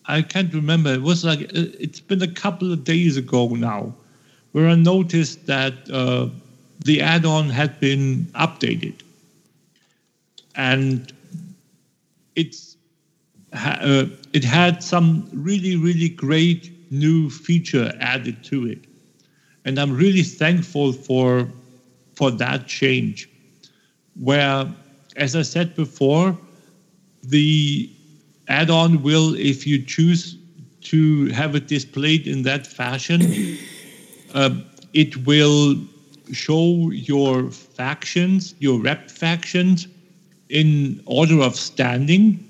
I 0.06 0.22
can't 0.22 0.52
remember, 0.52 0.92
it 0.92 1.02
was 1.02 1.24
like, 1.24 1.40
it's 1.52 2.00
been 2.00 2.22
a 2.22 2.28
couple 2.32 2.72
of 2.72 2.84
days 2.84 3.16
ago 3.16 3.48
now, 3.48 3.94
where 4.52 4.68
I 4.68 4.74
noticed 4.74 5.46
that 5.46 5.74
uh, 5.90 6.28
the 6.84 7.00
add 7.00 7.24
on 7.24 7.48
had 7.48 7.78
been 7.80 8.26
updated. 8.34 9.00
And 10.54 11.12
it's 12.36 12.71
uh, 13.52 14.06
it 14.32 14.44
had 14.44 14.82
some 14.82 15.28
really, 15.32 15.76
really 15.76 16.08
great 16.08 16.72
new 16.90 17.30
feature 17.30 17.92
added 18.00 18.42
to 18.44 18.66
it. 18.66 18.84
And 19.64 19.78
I'm 19.78 19.92
really 19.92 20.22
thankful 20.22 20.92
for, 20.92 21.48
for 22.14 22.30
that 22.32 22.66
change. 22.66 23.28
Where, 24.20 24.72
as 25.16 25.36
I 25.36 25.42
said 25.42 25.74
before, 25.74 26.36
the 27.22 27.90
add-on 28.48 29.02
will, 29.02 29.34
if 29.34 29.66
you 29.66 29.82
choose 29.82 30.36
to 30.82 31.26
have 31.26 31.54
it 31.54 31.68
displayed 31.68 32.26
in 32.26 32.42
that 32.42 32.66
fashion, 32.66 33.22
uh, 34.34 34.50
it 34.92 35.16
will 35.26 35.76
show 36.32 36.90
your 36.90 37.50
factions, 37.50 38.54
your 38.58 38.80
rep 38.80 39.10
factions, 39.10 39.86
in 40.48 41.02
order 41.06 41.40
of 41.40 41.56
standing. 41.56 42.48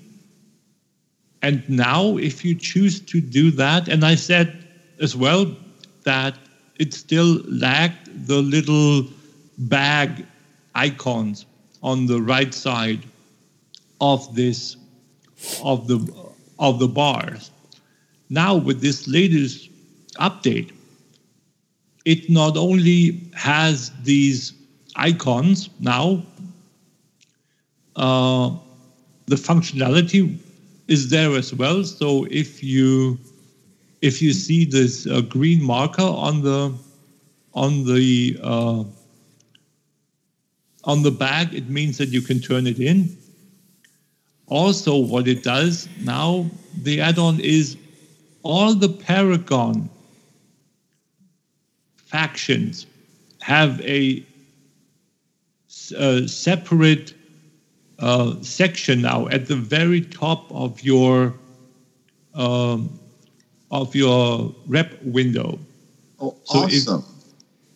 And 1.43 1.67
now, 1.69 2.15
if 2.15 2.45
you 2.45 2.55
choose 2.55 3.01
to 3.01 3.19
do 3.19 3.51
that, 3.51 3.89
and 3.89 4.05
I 4.05 4.15
said 4.15 4.65
as 5.01 5.13
well 5.15 5.53
that 6.03 6.35
it 6.79 6.93
still 6.93 7.41
lacked 7.45 8.09
the 8.27 8.41
little 8.41 9.05
bag 9.57 10.25
icons 10.73 11.45
on 11.83 12.05
the 12.05 12.21
right 12.21 12.53
side 12.53 13.01
of 13.99 14.33
this 14.35 14.77
of 15.61 15.87
the 15.87 15.99
of 16.59 16.79
the 16.79 16.87
bars. 16.87 17.51
Now 18.29 18.55
with 18.55 18.79
this 18.79 19.05
latest 19.05 19.69
update, 20.15 20.71
it 22.05 22.29
not 22.29 22.55
only 22.55 23.29
has 23.33 23.91
these 24.03 24.53
icons 24.95 25.69
now, 25.81 26.23
uh, 27.97 28.51
the 29.25 29.35
functionality 29.35 30.39
is 30.93 31.09
there 31.09 31.31
as 31.35 31.53
well. 31.53 31.83
So 31.83 32.07
if 32.43 32.63
you 32.63 33.17
if 34.01 34.21
you 34.21 34.33
see 34.33 34.65
this 34.65 35.07
uh, 35.07 35.21
green 35.21 35.61
marker 35.63 36.09
on 36.29 36.41
the 36.41 36.73
on 37.53 37.85
the 37.85 38.37
uh, 38.41 38.83
on 40.83 41.03
the 41.03 41.11
bag, 41.11 41.53
it 41.53 41.69
means 41.69 41.97
that 41.97 42.09
you 42.09 42.21
can 42.21 42.39
turn 42.39 42.67
it 42.67 42.79
in. 42.79 43.17
Also, 44.47 44.95
what 44.97 45.27
it 45.27 45.41
does 45.43 45.87
now, 46.01 46.45
the 46.83 47.01
add-on 47.01 47.39
is 47.39 47.77
all 48.43 48.75
the 48.75 48.89
Paragon 48.89 49.89
factions 51.95 52.85
have 53.41 53.81
a, 53.81 54.23
a 55.97 56.27
separate 56.27 57.13
uh, 58.03 58.35
section 58.41 59.01
now 59.01 59.27
at 59.29 59.47
the 59.47 59.55
very 59.55 60.01
top 60.01 60.51
of 60.51 60.81
your 60.83 61.33
um, 62.35 62.99
of 63.71 63.95
your 63.95 64.53
rep 64.67 64.91
window. 65.03 65.57
Oh, 66.19 66.35
So 66.43 66.59
awesome. 66.59 67.03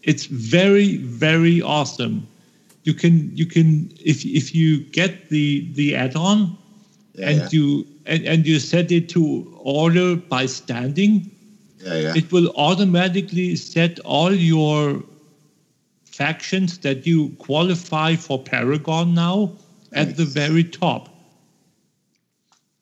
it's 0.04 0.26
very 0.26 0.98
very 0.98 1.62
awesome. 1.62 2.28
You 2.84 2.94
can 2.94 3.32
you 3.36 3.46
can 3.46 3.92
if 4.04 4.26
if 4.26 4.54
you 4.54 4.80
get 4.92 5.30
the 5.30 5.66
the 5.76 5.96
add-on 5.96 6.58
Yeah, 7.16 7.30
and 7.30 7.40
yeah. 7.40 7.50
you 7.52 7.86
and, 8.06 8.26
and 8.26 8.46
you 8.48 8.60
set 8.60 8.92
it 8.92 9.10
to 9.10 9.22
order 9.64 10.16
by 10.16 10.46
standing, 10.48 11.32
yeah, 11.80 11.96
yeah. 11.96 12.14
it 12.16 12.32
will 12.32 12.50
automatically 12.56 13.56
set 13.56 14.00
all 14.02 14.34
your 14.34 15.04
factions 16.06 16.80
that 16.80 17.06
you 17.08 17.30
qualify 17.40 18.16
for 18.16 18.38
Paragon 18.44 19.14
now 19.14 19.52
at 19.98 20.16
the 20.16 20.26
very 20.26 20.64
top. 20.64 21.10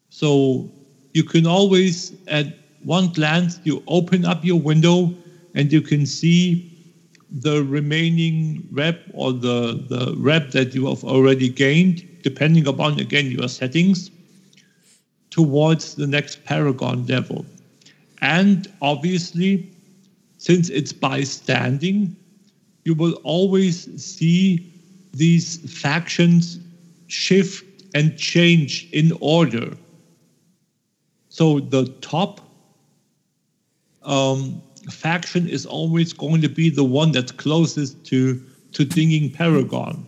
So 0.10 0.70
you 1.14 1.24
can 1.24 1.48
always, 1.48 2.14
at 2.28 2.48
one 2.84 3.08
glance, 3.08 3.60
you 3.64 3.82
open 3.88 4.26
up 4.26 4.44
your 4.44 4.60
window 4.60 5.14
and 5.56 5.72
you 5.72 5.82
can 5.82 6.06
see 6.06 6.72
the 7.32 7.64
remaining 7.64 8.68
rep 8.72 9.00
or 9.14 9.32
the, 9.34 9.82
the 9.90 10.14
rep 10.18 10.52
that 10.52 10.76
you 10.76 10.88
have 10.88 11.04
already 11.04 11.50
gained, 11.50 12.04
depending 12.22 12.68
upon, 12.68 13.00
again, 13.00 13.32
your 13.32 13.48
settings, 13.48 14.12
towards 15.32 15.96
the 15.96 16.08
next 16.08 16.44
Paragon 16.44 17.06
level. 17.08 17.46
And 18.22 18.68
obviously, 18.82 19.70
since 20.38 20.70
it's 20.70 20.94
by 20.94 21.24
standing, 21.24 22.16
you 22.84 22.94
will 22.94 23.14
always 23.24 23.78
see 24.04 24.72
these 25.14 25.58
factions 25.82 26.60
shift 27.08 27.66
and 27.94 28.18
change 28.18 28.90
in 28.92 29.12
order. 29.22 29.76
So 31.30 31.60
the 31.60 31.88
top 32.02 32.42
um, 34.04 34.62
faction 34.90 35.48
is 35.48 35.66
always 35.66 36.14
going 36.14 36.42
to 36.42 36.50
be 36.50 36.70
the 36.70 36.84
one 36.84 37.12
that's 37.12 37.32
closest 37.32 38.06
to 38.08 38.42
to 38.74 38.86
dinging 38.86 39.32
Paragon, 39.32 40.06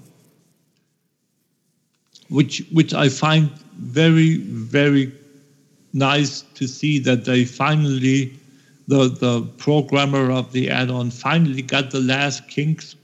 which 2.30 2.64
which 2.72 2.94
I 2.94 3.10
find 3.10 3.50
very 3.78 4.38
very 4.38 5.12
nice 5.94 6.42
to 6.56 6.68
see 6.68 7.00
that 7.00 7.26
they 7.26 7.46
finally 7.46 8.38
the 8.88 9.10
the 9.10 9.42
programmer 9.58 10.32
of 10.32 10.52
the 10.52 10.70
add-on 10.70 11.12
finally 11.12 11.62
got 11.62 11.92
the 11.92 12.00
last 12.00 12.48
kinks 12.48 12.96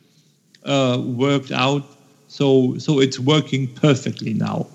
uh, 0.66 1.02
worked 1.04 1.52
out. 1.52 1.84
So 2.34 2.80
so 2.80 3.00
it's 3.00 3.20
working 3.20 3.68
perfectly 3.68 4.34
now. 4.34 4.66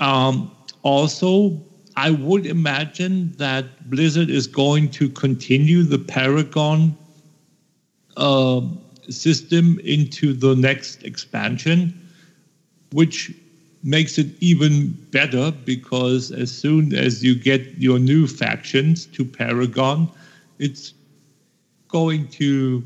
Um, 0.00 0.50
also, 0.82 1.58
I 1.96 2.10
would 2.10 2.44
imagine 2.44 3.32
that 3.38 3.64
Blizzard 3.88 4.28
is 4.28 4.46
going 4.46 4.90
to 4.90 5.08
continue 5.08 5.82
the 5.82 5.98
Paragon 5.98 6.94
uh, 8.18 8.60
system 9.08 9.80
into 9.82 10.34
the 10.34 10.54
next 10.54 11.04
expansion, 11.04 11.98
which 12.92 13.32
makes 13.82 14.18
it 14.18 14.26
even 14.40 14.90
better 15.12 15.50
because 15.50 16.30
as 16.32 16.50
soon 16.52 16.94
as 16.94 17.24
you 17.24 17.34
get 17.34 17.62
your 17.78 17.98
new 17.98 18.26
factions 18.26 19.06
to 19.06 19.24
Paragon, 19.24 20.06
it's 20.58 20.92
going 21.88 22.28
to 22.28 22.84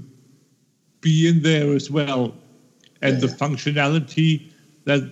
be 1.00 1.26
in 1.26 1.42
there 1.42 1.74
as 1.74 1.90
well. 1.90 2.32
And 3.04 3.20
the 3.20 3.28
Yeah. 3.28 3.34
functionality 3.42 4.42
that 4.86 5.04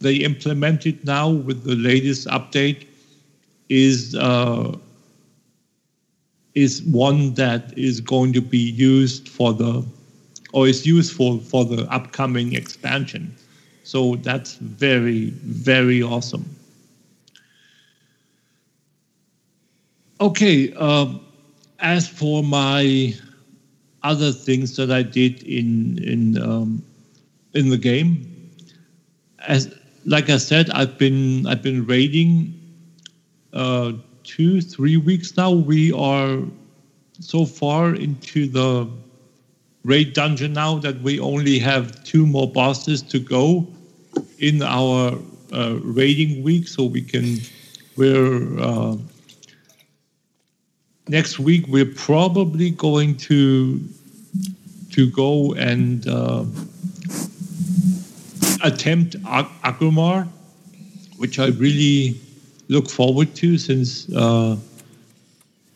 they 0.00 0.16
implemented 0.16 1.04
now 1.04 1.30
with 1.30 1.64
the 1.64 1.76
latest 1.76 2.28
update 2.28 2.84
is 3.68 4.14
uh, 4.16 4.76
is 6.54 6.82
one 6.82 7.34
that 7.34 7.72
is 7.76 8.00
going 8.00 8.32
to 8.32 8.42
be 8.42 8.58
used 8.58 9.28
for 9.28 9.54
the 9.54 9.84
or 10.52 10.66
is 10.68 10.86
useful 10.86 11.40
for 11.40 11.64
the 11.64 11.86
upcoming 11.92 12.54
expansion. 12.54 13.34
So 13.82 14.16
that's 14.16 14.56
very 14.56 15.30
very 15.44 16.02
awesome. 16.02 16.56
Okay, 20.20 20.70
um, 20.72 21.20
as 21.78 22.08
for 22.08 22.42
my 22.42 23.14
other 24.02 24.32
things 24.32 24.76
that 24.76 24.90
I 24.90 25.02
did 25.02 25.42
in 25.44 25.98
in 26.02 26.38
um, 26.42 26.84
in 27.54 27.68
the 27.68 27.76
game, 27.76 28.52
as 29.46 29.74
like 30.06 30.30
I 30.30 30.36
said, 30.36 30.70
I've 30.70 30.98
been 30.98 31.46
I've 31.46 31.62
been 31.62 31.86
raiding 31.86 32.54
uh, 33.52 33.92
two 34.24 34.60
three 34.60 34.96
weeks 34.96 35.36
now. 35.36 35.50
We 35.50 35.92
are 35.92 36.38
so 37.20 37.44
far 37.44 37.94
into 37.94 38.46
the 38.46 38.88
raid 39.84 40.12
dungeon 40.12 40.52
now 40.52 40.78
that 40.78 41.00
we 41.00 41.18
only 41.20 41.58
have 41.58 42.04
two 42.04 42.26
more 42.26 42.50
bosses 42.50 43.02
to 43.02 43.18
go 43.18 43.66
in 44.38 44.62
our 44.62 45.18
uh, 45.52 45.78
raiding 45.82 46.42
week, 46.42 46.68
so 46.68 46.84
we 46.84 47.02
can 47.02 47.38
we're. 47.96 48.58
Uh, 48.58 48.96
next 51.10 51.40
week 51.40 51.66
we're 51.66 51.92
probably 51.96 52.70
going 52.70 53.16
to 53.16 53.80
to 54.90 55.10
go 55.10 55.52
and 55.54 56.06
uh, 56.06 56.44
attempt 58.62 59.16
Ag- 59.26 59.46
Aggramar, 59.64 60.28
which 61.16 61.38
I 61.38 61.48
really 61.48 62.20
look 62.68 62.88
forward 62.88 63.34
to 63.36 63.58
since 63.58 64.12
uh, 64.14 64.56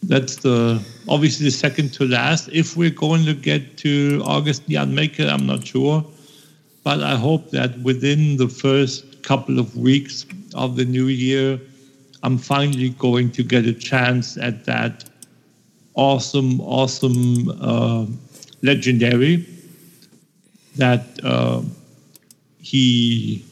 that's 0.05 0.37
the 0.37 0.83
obviously 1.09 1.45
the 1.47 1.51
second 1.51 1.93
to 1.95 2.07
last. 2.07 2.49
If 2.53 2.77
we're 2.77 2.91
going 2.91 3.25
to 3.25 3.35
get 3.35 3.77
to 3.79 4.23
Argus 4.27 4.61
the 4.61 4.75
Unmaker, 4.75 5.29
I'm 5.29 5.47
not 5.47 5.67
sure, 5.67 6.05
but 6.83 7.03
I 7.03 7.17
hope 7.17 7.51
that 7.51 7.79
within 7.81 8.37
the 8.37 8.49
first 8.49 9.23
couple 9.23 9.59
of 9.59 9.77
weeks 9.77 10.27
of 10.55 10.77
the 10.77 10.85
new 10.85 11.07
year, 11.07 11.59
I'm 12.23 12.39
finally 12.39 12.91
going 12.91 13.31
to 13.33 13.43
get 13.43 13.67
a 13.67 13.73
chance 13.73 14.37
at 14.37 14.65
that 14.67 15.05
awesome, 15.95 16.61
awesome 16.61 17.49
uh, 17.61 18.07
legendary 18.63 19.47
that 20.77 21.05
uh, 21.23 21.63
he, 22.65 23.45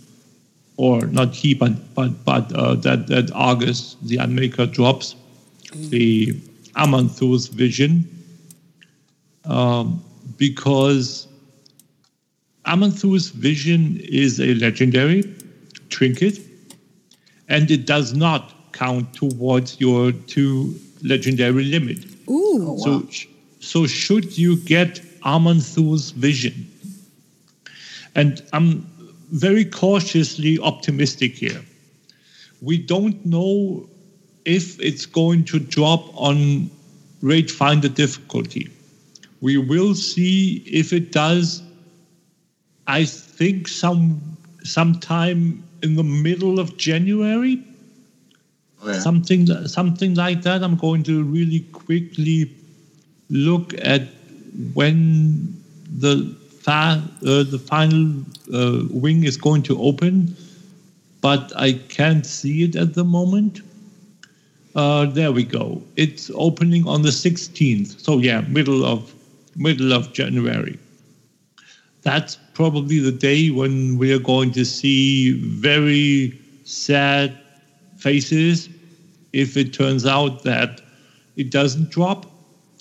or 0.77 1.07
not 1.07 1.35
he, 1.35 1.55
but 1.55 1.95
but 1.95 2.25
but 2.25 2.53
uh, 2.53 2.75
that 2.77 3.07
that 3.09 3.31
Argus 3.35 3.97
the 4.03 4.17
Unmaker 4.17 4.71
drops 4.71 5.15
the 5.91 6.33
Aman'Thul's 6.77 7.49
vision 7.49 8.09
um, 9.45 10.03
because 10.39 11.29
Aman'Thul's 12.67 13.29
vision 13.29 14.01
is 14.01 14.41
a 14.41 14.55
legendary 14.55 15.23
trinket 15.91 16.39
and 17.49 17.71
it 17.71 17.87
does 17.87 18.15
not 18.15 18.55
count 18.73 19.13
towards 19.13 19.81
your 19.81 20.13
two 20.13 20.75
legendary 21.03 21.65
limit. 21.65 22.05
Ooh. 22.31 22.79
So, 22.79 23.07
sh- 23.11 23.27
so 23.61 23.87
should 23.87 24.39
you 24.39 24.57
get 24.57 25.01
Aman'Thul's 25.23 26.11
vision, 26.13 26.71
and 28.15 28.43
I'm 28.53 28.87
very 29.33 29.65
cautiously 29.65 30.59
optimistic 30.61 31.35
here. 31.35 31.63
We 32.61 32.79
don't 32.79 33.25
know 33.27 33.89
if 34.45 34.79
it's 34.81 35.07
going 35.07 35.45
to 35.47 35.59
drop 35.59 36.11
on 36.15 36.71
Raid 37.23 37.51
Finder 37.51 37.89
difficulty. 37.89 38.71
We 39.41 39.57
will 39.57 39.95
see 39.95 40.63
if 40.67 40.93
it 40.93 41.13
does. 41.13 41.63
I 42.87 43.05
think 43.05 43.69
some 43.69 44.21
sometime 44.63 45.65
in 45.83 45.97
the 45.97 46.05
middle 46.05 46.61
of 46.61 46.77
January, 46.77 47.65
Oh, 48.85 48.93
something 48.99 49.47
something 49.69 50.15
like 50.15 50.43
that. 50.43 50.63
I'm 50.63 50.77
going 50.77 51.05
to 51.05 51.23
really 51.23 51.61
quickly 51.73 52.51
look 53.31 53.75
at 53.81 54.09
when 54.75 55.57
the 55.99 56.35
fa- 56.63 57.03
uh, 57.27 57.43
the 57.43 57.59
final 57.59 58.23
uh, 58.55 58.85
wing 58.91 59.25
is 59.25 59.37
going 59.37 59.63
to 59.65 59.81
open, 59.83 60.37
but 61.21 61.53
I 61.57 61.73
can't 61.89 62.25
see 62.27 62.65
it 62.65 62.77
at 62.77 62.95
the 62.95 63.05
moment. 63.05 63.61
Uh, 64.75 65.07
there 65.07 65.33
we 65.33 65.45
go. 65.45 65.83
It's 65.97 66.31
opening 66.35 66.87
on 66.89 67.03
the 67.03 67.11
16th. 67.11 68.01
So 68.01 68.19
yeah, 68.19 68.41
middle 68.43 68.85
of 68.85 69.13
middle 69.57 69.93
of 69.93 70.13
January. 70.13 70.79
That's 72.03 72.39
probably 72.55 72.99
the 72.99 73.13
day 73.13 73.51
when 73.51 73.99
we 73.99 74.13
are 74.13 74.19
going 74.19 74.53
to 74.53 74.65
see 74.65 75.33
very 75.33 76.39
sad 76.65 77.37
faces 77.97 78.69
if 79.33 79.57
it 79.57 79.73
turns 79.73 80.07
out 80.07 80.43
that 80.45 80.81
it 81.37 81.51
doesn't 81.51 81.91
drop, 81.91 82.27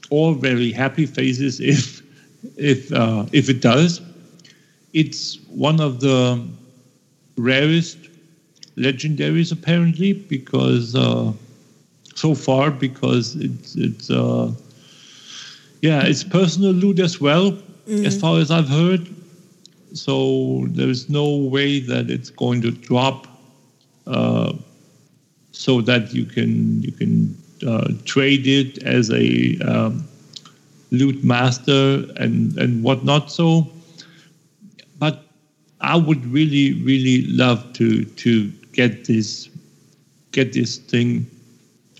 or 0.09 0.33
very 0.35 0.71
happy 0.71 1.05
faces 1.05 1.59
if 1.75 2.00
if 2.57 2.91
uh, 2.91 3.25
if 3.31 3.49
it 3.49 3.61
does. 3.61 4.01
It's 4.93 5.39
one 5.47 5.79
of 5.79 6.01
the 6.01 6.45
rarest 7.37 7.97
legendaries 8.75 9.51
apparently 9.51 10.13
because 10.13 10.95
uh, 10.95 11.31
so 12.15 12.35
far 12.35 12.71
because 12.71 13.35
it's 13.35 13.75
it's 13.75 14.09
uh, 14.09 14.51
yeah 15.81 16.03
it's 16.03 16.23
personal 16.23 16.71
loot 16.71 16.99
as 16.99 17.21
well 17.21 17.57
as 18.05 18.19
far 18.19 18.39
as 18.39 18.51
I've 18.51 18.69
heard. 18.69 19.07
So 19.93 20.65
there's 20.69 21.09
no 21.09 21.35
way 21.35 21.79
that 21.79 22.09
it's 22.09 22.29
going 22.29 22.61
to 22.61 22.71
drop. 22.71 23.27
Uh, 24.07 24.53
so 25.51 25.81
that 25.81 26.13
you 26.13 26.25
can 26.25 26.81
you 26.81 26.91
can 26.91 27.37
uh, 27.67 27.89
trade 28.05 28.47
it 28.47 28.81
as 28.83 29.11
a 29.11 29.57
um, 29.59 30.07
loot 30.91 31.23
master 31.23 32.05
and 32.17 32.57
and 32.57 32.83
whatnot. 32.83 33.31
So, 33.31 33.67
but 34.99 35.23
I 35.81 35.95
would 35.97 36.25
really 36.25 36.73
really 36.83 37.25
love 37.27 37.73
to 37.73 38.05
to 38.05 38.51
get 38.73 39.05
this 39.05 39.49
get 40.31 40.53
this 40.53 40.77
thing. 40.77 41.27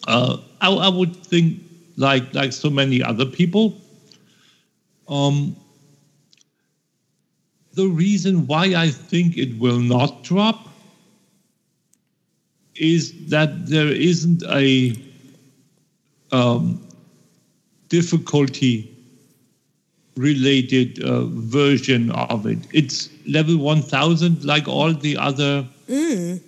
Uh, 0.08 0.38
I, 0.62 0.72
I 0.72 0.90
would 0.90 1.16
think 1.16 1.62
like 1.98 2.34
like 2.34 2.54
so 2.54 2.70
many 2.70 3.02
other 3.04 3.26
people. 3.26 3.76
Um, 5.08 5.56
the 7.74 7.88
reason 7.88 8.48
why 8.48 8.76
I 8.76 8.90
think 8.90 9.38
it 9.38 9.58
will 9.58 9.80
not 9.80 10.24
drop 10.24 10.68
is 12.76 13.30
that 13.30 13.68
there 13.68 13.88
isn't 13.88 14.44
a 14.44 14.96
um, 16.32 16.82
difficulty 17.92 18.90
related 20.16 21.04
uh, 21.04 21.26
version 21.26 22.10
of 22.12 22.46
it. 22.48 22.60
It's 22.74 23.10
level 23.28 23.58
1000 23.58 24.44
like 24.46 24.68
all 24.68 24.94
the 24.94 25.18
other 25.18 25.68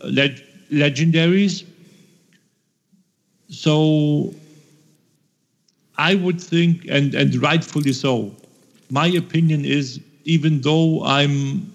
leg- 0.04 0.42
legendaries. 0.72 1.66
So 3.50 4.34
I 5.98 6.16
would 6.16 6.40
think, 6.42 6.86
and, 6.90 7.14
and 7.14 7.36
rightfully 7.42 7.94
so, 7.94 8.34
my 8.90 9.08
opinion 9.08 9.66
is 9.66 10.00
even 10.24 10.62
though 10.62 11.04
I'm 11.04 11.74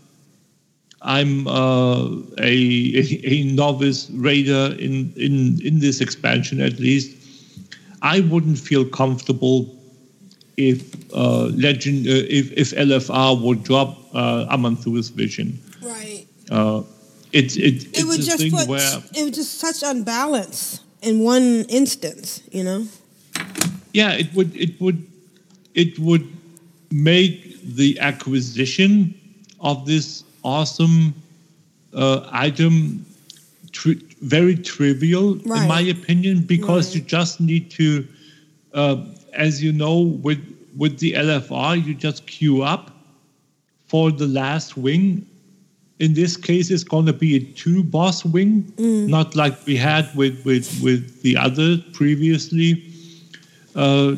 I'm 1.03 1.47
uh, 1.47 2.07
a, 2.39 2.53
a 3.35 3.45
novice 3.45 4.11
raider 4.11 4.75
in, 4.79 5.13
in, 5.17 5.61
in 5.65 5.79
this 5.79 6.01
expansion, 6.01 6.61
at 6.61 6.81
least. 6.81 7.18
I 8.03 8.21
wouldn't 8.21 8.59
feel 8.59 8.85
comfortable 8.85 9.75
if 10.57 10.95
uh, 11.15 11.45
legend 11.47 12.07
uh, 12.07 12.11
if, 12.11 12.53
if 12.53 12.71
LFR 12.73 13.41
would 13.41 13.63
drop 13.63 13.97
uh, 14.15 14.47
Aman'Thul's 14.51 15.09
vision. 15.09 15.59
Right. 15.83 16.27
Uh, 16.51 16.83
it's 17.33 17.57
it, 17.57 17.87
it's 17.87 18.01
It 18.01 18.07
would 18.07 18.21
just 18.23 18.51
put 18.51 18.69
where 18.69 19.03
it 19.15 19.25
would 19.25 19.35
just 19.35 19.59
such 19.59 19.83
unbalance 19.83 20.81
in 21.03 21.21
one 21.21 21.65
instance, 21.69 22.43
you 22.51 22.65
know. 22.65 22.87
yeah, 23.93 24.13
it 24.13 24.33
would 24.35 24.55
it 24.57 24.81
would 24.81 25.07
it 25.75 25.99
would 25.99 26.27
make 26.91 27.63
the 27.63 27.99
acquisition 28.01 29.15
of 29.61 29.87
this 29.87 30.25
awesome 30.43 31.15
uh, 31.95 32.29
item 32.33 33.05
tri- 33.79 34.03
very 34.23 34.57
trivial, 34.57 35.37
Right. 35.45 35.63
in 35.63 35.69
my 35.69 35.81
opinion, 35.97 36.37
because 36.55 36.95
you 36.95 37.01
just 37.01 37.41
need 37.41 37.71
to, 37.81 38.07
uh, 38.75 38.97
as 39.47 39.63
you 39.63 39.73
know, 39.73 39.97
with 40.27 40.41
with 40.77 40.99
the 40.99 41.13
LFR, 41.15 41.75
you 41.87 41.93
just 41.95 42.27
queue 42.27 42.63
up 42.63 42.85
for 43.87 44.13
the 44.13 44.27
last 44.29 44.77
wing. 44.77 45.25
In 45.99 46.15
this 46.15 46.37
case, 46.37 46.71
it's 46.71 46.85
going 46.85 47.07
to 47.07 47.13
be 47.13 47.31
a 47.37 47.41
two 47.63 47.83
boss 47.83 48.25
wing, 48.25 48.53
not 49.17 49.35
like 49.35 49.55
we 49.67 49.77
had 49.77 50.05
with 50.21 50.37
with 50.45 50.67
with 50.83 51.23
the 51.23 51.37
other 51.37 51.79
previously 52.01 52.71
uh, 53.75 54.15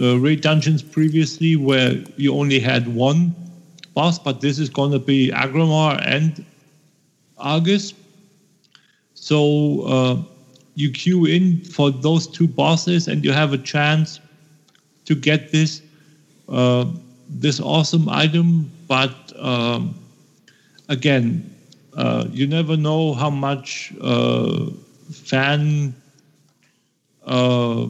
uh, 0.00 0.18
raid 0.26 0.40
dungeons 0.40 0.82
previously, 0.82 1.56
where 1.56 1.92
you 2.16 2.34
only 2.42 2.60
had 2.60 2.82
one 2.94 3.34
boss, 3.94 4.18
but 4.18 4.40
this 4.40 4.58
is 4.58 4.68
going 4.70 4.92
to 4.92 4.98
be 4.98 5.30
Aggramar 5.30 5.92
and 6.16 6.44
Argus. 7.38 7.92
So 9.22 9.82
uh, 9.82 10.16
you 10.74 10.90
queue 10.90 11.26
in 11.26 11.60
for 11.60 11.92
those 11.92 12.26
two 12.26 12.48
bosses, 12.48 13.06
and 13.06 13.24
you 13.24 13.30
have 13.30 13.52
a 13.52 13.58
chance 13.58 14.18
to 15.04 15.14
get 15.14 15.52
this 15.52 15.80
uh, 16.48 16.86
this 17.28 17.60
awesome 17.60 18.08
item. 18.08 18.68
But 18.88 19.14
um, 19.38 19.94
again, 20.88 21.54
uh, 21.96 22.26
you 22.32 22.48
never 22.48 22.76
know 22.76 23.14
how 23.14 23.30
much 23.30 23.94
uh, 24.00 24.70
fan. 25.12 25.94
Uh, 27.24 27.86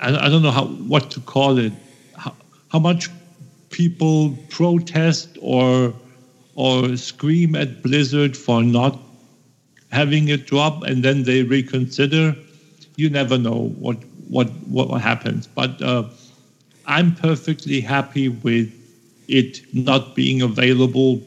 I, 0.00 0.26
I 0.26 0.28
don't 0.28 0.42
know 0.42 0.50
how 0.50 0.66
what 0.66 1.10
to 1.12 1.20
call 1.20 1.56
it. 1.56 1.72
How, 2.14 2.34
how 2.68 2.78
much 2.78 3.08
people 3.70 4.36
protest 4.50 5.38
or 5.40 5.94
or 6.56 6.94
scream 6.98 7.54
at 7.54 7.82
Blizzard 7.82 8.36
for 8.36 8.62
not 8.62 8.98
having 9.92 10.30
a 10.30 10.36
drop, 10.36 10.82
and 10.82 11.04
then 11.04 11.22
they 11.22 11.42
reconsider. 11.42 12.34
You 12.96 13.10
never 13.10 13.38
know 13.38 13.68
what 13.78 13.98
what 14.28 14.48
what 14.68 15.00
happens. 15.00 15.46
But 15.46 15.80
uh, 15.82 16.04
I'm 16.86 17.14
perfectly 17.14 17.80
happy 17.80 18.28
with 18.28 18.72
it 19.28 19.60
not 19.72 20.14
being 20.14 20.42
available 20.42 21.20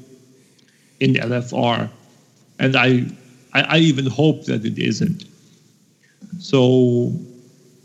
in 1.00 1.14
LFR, 1.14 1.90
and 2.60 2.76
I 2.76 3.06
I, 3.54 3.62
I 3.62 3.78
even 3.78 4.08
hope 4.08 4.46
that 4.46 4.66
it 4.66 4.78
isn't. 4.78 5.26
So, 6.40 7.12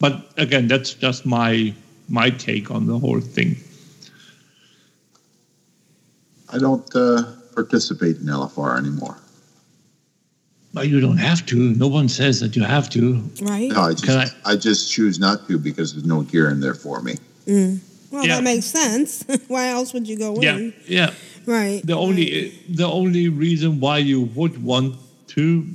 but 0.01 0.33
again, 0.37 0.67
that's 0.67 0.95
just 0.95 1.25
my 1.27 1.75
my 2.09 2.31
take 2.31 2.71
on 2.71 2.87
the 2.87 2.99
whole 2.99 3.21
thing. 3.21 3.57
I 6.53 6.59
don't 6.59 6.95
uh, 6.97 7.23
participate 7.55 8.17
in 8.17 8.27
LFR 8.27 8.77
anymore. 8.77 9.19
But 10.81 10.89
you 10.89 10.99
don't 10.99 11.19
have 11.19 11.45
to. 11.47 11.57
No 11.57 11.89
one 11.89 12.09
says 12.09 12.41
that 12.41 12.57
you 12.57 12.63
have 12.63 12.89
to. 12.91 13.23
Right. 13.43 13.69
No, 13.71 13.83
I 13.83 13.93
just 13.93 14.09
I- 14.47 14.53
I, 14.53 14.57
just 14.57 14.91
choose 14.91 15.19
not 15.19 15.47
to 15.49 15.59
because 15.59 15.93
there's 15.93 16.07
no 16.07 16.23
gear 16.23 16.49
in 16.49 16.61
there 16.61 16.73
for 16.73 17.03
me. 17.03 17.17
Well, 17.47 18.25
Yeah. 18.25 18.37
that 18.37 18.45
makes 18.45 18.65
sense. 18.65 19.23
Why 19.49 19.67
else 19.69 19.93
would 19.93 20.09
you 20.09 20.17
go 20.17 20.41
Yeah, 20.41 20.57
in? 20.57 20.73
yeah. 20.89 21.11
Right. 21.45 21.83
The 21.85 21.93
only 21.97 22.55
the 22.71 22.87
only 22.89 23.29
reason 23.29 23.79
why 23.79 23.99
you 23.99 24.23
would 24.35 24.57
want 24.65 24.97
to, 25.37 25.67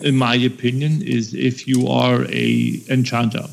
in 0.00 0.14
my 0.16 0.36
opinion, 0.36 1.02
is 1.02 1.34
if 1.34 1.66
you 1.66 1.88
are 1.88 2.22
a 2.30 2.80
enchanter. 2.88 3.46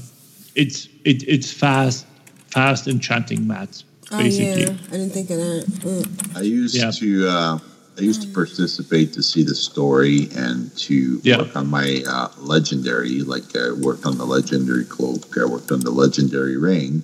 It's 0.53 0.88
it, 1.06 1.23
it's 1.27 1.52
fast 1.52 2.06
fast 2.53 2.88
enchanting 2.88 3.48
mats 3.48 3.84
Oh 4.11 4.18
basically. 4.19 4.61
yeah, 4.64 4.77
I 4.90 4.91
didn't 4.98 5.14
think 5.18 5.30
of 5.31 5.38
that. 5.38 5.65
Mm. 5.86 6.38
I 6.38 6.41
used 6.41 6.76
Yeah. 6.76 6.91
to 6.91 7.27
uh, 7.27 7.60
I 7.99 8.03
used 8.03 8.21
to 8.21 8.30
participate 8.30 9.11
to 9.13 9.21
see 9.21 9.43
the 9.43 9.53
story 9.53 10.30
and 10.34 10.76
to 10.88 11.19
Yeah. 11.23 11.39
work 11.39 11.55
on 11.55 11.67
my 11.67 12.01
uh, 12.07 12.30
legendary. 12.38 13.21
Like 13.23 13.55
I 13.57 13.71
worked 13.71 14.05
on 14.05 14.17
the 14.17 14.26
legendary 14.26 14.85
cloak, 14.85 15.38
I 15.38 15.43
worked 15.45 15.71
on 15.71 15.81
the 15.81 15.91
legendary 15.91 16.55
ring. 16.55 17.03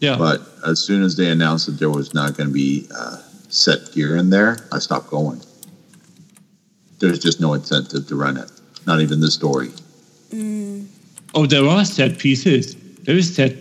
Yeah. 0.00 0.16
But 0.16 0.40
as 0.66 0.80
soon 0.80 1.02
as 1.02 1.16
they 1.16 1.28
announced 1.30 1.66
that 1.66 1.78
there 1.78 1.90
was 1.90 2.14
not 2.14 2.34
going 2.36 2.48
to 2.48 2.52
be 2.52 2.88
uh, 2.96 3.18
set 3.50 3.92
gear 3.92 4.16
in 4.16 4.30
there, 4.30 4.56
I 4.72 4.78
stopped 4.78 5.10
going. 5.10 5.42
There's 6.98 7.18
just 7.18 7.38
no 7.40 7.52
incentive 7.52 8.08
to 8.08 8.16
run 8.16 8.38
it. 8.38 8.50
Not 8.86 9.00
even 9.02 9.20
the 9.20 9.30
story. 9.30 9.70
Oh, 11.34 11.46
there 11.46 11.66
are 11.66 11.84
set 11.84 12.18
pieces. 12.18 12.74
There 13.04 13.16
is 13.16 13.34
set 13.34 13.54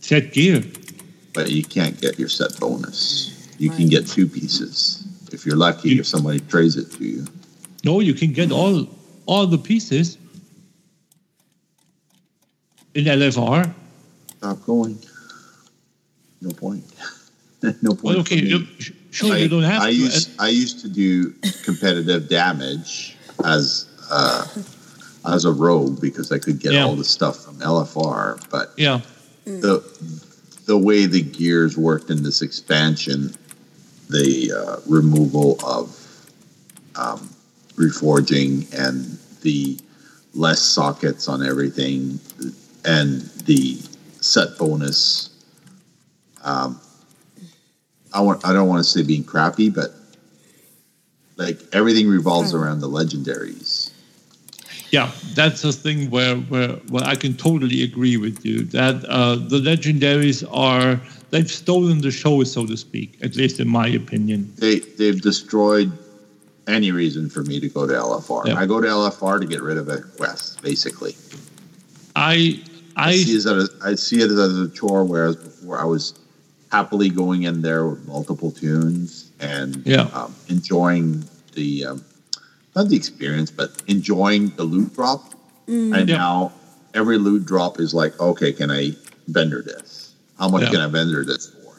set 0.00 0.34
gear. 0.34 0.62
But 1.32 1.50
you 1.50 1.64
can't 1.64 1.98
get 1.98 2.18
your 2.18 2.28
set 2.28 2.60
bonus. 2.60 3.30
You 3.58 3.70
can 3.70 3.88
get 3.88 4.06
two 4.06 4.26
pieces 4.26 5.06
if 5.32 5.44
you're 5.46 5.56
lucky. 5.56 5.98
If 5.98 6.06
somebody 6.06 6.40
trades 6.40 6.76
it 6.76 6.90
to 6.92 7.04
you. 7.04 7.26
No, 7.84 8.00
you 8.00 8.14
can 8.14 8.32
get 8.32 8.52
all 8.52 8.88
all 9.26 9.46
the 9.46 9.58
pieces 9.58 10.18
in 12.94 13.04
LFR. 13.04 13.72
Stop 14.38 14.64
going. 14.66 14.98
No 16.40 16.50
point. 16.50 16.84
no 17.82 17.90
point. 17.90 18.02
Well, 18.02 18.18
okay, 18.20 18.36
you- 18.36 18.66
sure 19.10 19.32
I, 19.34 19.38
you 19.38 19.48
don't 19.48 19.62
have 19.62 19.82
I 19.82 19.90
to. 19.90 19.96
Used, 19.96 20.30
I 20.40 20.48
used 20.48 20.80
to 20.80 20.88
do 20.88 21.30
competitive 21.64 22.28
damage 22.28 23.16
as 23.44 23.86
uh, 24.10 24.46
as 25.26 25.44
a 25.44 25.52
rogue 25.52 26.00
because 26.00 26.32
I 26.32 26.38
could 26.38 26.58
get 26.58 26.72
Yeah. 26.72 26.84
all 26.84 26.96
the 26.96 27.04
stuff 27.04 27.44
from 27.44 27.56
LFR. 27.60 28.42
But 28.50 28.72
yeah, 28.76 29.00
the 29.44 29.82
the 30.66 30.76
way 30.78 31.06
the 31.06 31.22
gears 31.22 31.76
worked 31.76 32.10
in 32.10 32.22
this 32.22 32.42
expansion, 32.42 33.34
the 34.12 34.52
uh, 34.52 34.76
removal 34.86 35.58
of 35.64 35.98
um, 36.96 37.30
reforging 37.74 38.72
and 38.78 39.18
the 39.42 39.78
less 40.34 40.60
sockets 40.60 41.28
on 41.28 41.44
everything, 41.44 42.20
and 42.84 43.22
the 43.46 43.78
set 44.20 44.56
bonus. 44.58 45.30
Um, 46.44 46.80
I 48.12 48.20
want. 48.20 48.44
I 48.44 48.52
don't 48.52 48.68
want 48.68 48.84
to 48.84 48.88
say 48.88 49.02
being 49.02 49.24
crappy, 49.24 49.68
but 49.68 49.94
like 51.36 51.58
everything 51.72 52.08
revolves 52.08 52.54
around 52.54 52.80
the 52.80 52.88
legendaries. 52.88 53.90
Yeah, 54.90 55.10
that's 55.32 55.62
the 55.62 55.72
thing 55.72 56.10
where, 56.10 56.36
where, 56.36 56.72
where 56.90 57.04
I 57.04 57.14
can 57.14 57.34
totally 57.34 57.82
agree 57.82 58.18
with 58.18 58.44
you 58.44 58.64
that 58.66 59.02
uh, 59.06 59.36
the 59.36 59.58
legendaries 59.58 60.46
are 60.52 61.00
they've 61.32 61.50
stolen 61.50 62.00
the 62.00 62.10
show, 62.12 62.44
so 62.44 62.64
to 62.66 62.76
speak. 62.76 63.18
At 63.22 63.34
least 63.34 63.58
in 63.58 63.68
my 63.68 63.88
opinion. 63.88 64.52
They 64.58 64.78
they've 64.78 65.20
destroyed 65.20 65.90
any 66.68 66.92
reason 66.92 67.28
for 67.28 67.42
me 67.42 67.58
to 67.58 67.68
go 67.68 67.86
to 67.88 67.92
LFR. 67.92 68.46
Yeah. 68.46 68.54
I 68.54 68.66
go 68.66 68.80
to 68.80 68.86
LFR 68.86 69.40
to 69.40 69.46
get 69.46 69.60
rid 69.62 69.76
of 69.78 69.88
a 69.88 69.98
quest, 70.16 70.62
basically. 70.62 71.16
I 72.14 72.62
I, 72.94 73.08
I 73.10 73.12
see 73.16 73.32
it 73.32 73.36
as 73.36 73.46
a, 73.46 73.68
I 73.82 73.94
see 73.96 74.20
it 74.22 74.30
as 74.30 74.58
a 74.58 74.68
chore, 74.68 75.02
whereas 75.04 75.36
before 75.36 75.78
I 75.80 75.84
was 75.84 76.14
happily 76.70 77.08
going 77.10 77.42
in 77.42 77.62
there 77.62 77.86
with 77.88 78.06
multiple 78.06 78.50
toons 78.50 79.30
and 79.40 79.82
Yeah. 79.86 80.08
um, 80.12 80.34
enjoying 80.48 81.24
the 81.54 81.86
um, 81.86 82.04
not 82.76 82.88
the 82.88 82.96
experience, 82.96 83.50
but 83.50 83.82
enjoying 83.88 84.50
the 84.56 84.64
loot 84.64 84.94
drop. 84.94 85.34
And 85.66 86.08
Yeah. 86.08 86.16
now 86.16 86.52
every 86.94 87.18
loot 87.18 87.44
drop 87.46 87.80
is 87.80 87.92
like, 87.94 88.18
okay, 88.20 88.52
can 88.52 88.70
I 88.70 88.94
vendor 89.28 89.62
this? 89.62 89.91
How 90.38 90.48
much 90.48 90.62
Yeah. 90.62 90.70
can 90.70 90.80
I 90.80 90.86
vendor 90.88 91.24
this 91.24 91.48
for? 91.48 91.74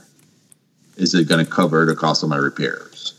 Is 0.98 1.14
it 1.14 1.28
going 1.28 1.44
to 1.46 1.52
cover 1.52 1.86
the 1.86 1.96
cost 1.96 2.24
of 2.24 2.30
my 2.30 2.38
repairs? 2.38 3.14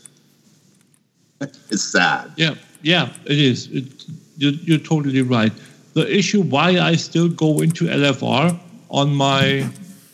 It's 1.69 1.83
sad. 1.83 2.31
Yeah, 2.37 2.55
yeah, 2.81 3.09
it 3.25 3.37
is. 3.37 3.67
It, 3.71 4.05
you're, 4.37 4.53
you're 4.53 4.79
totally 4.79 5.21
right. 5.21 5.51
The 5.93 6.05
issue 6.17 6.41
why 6.41 6.79
I 6.79 6.95
still 6.95 7.27
go 7.29 7.61
into 7.61 7.85
LFR 7.85 8.57
on 8.89 9.13
my 9.15 9.69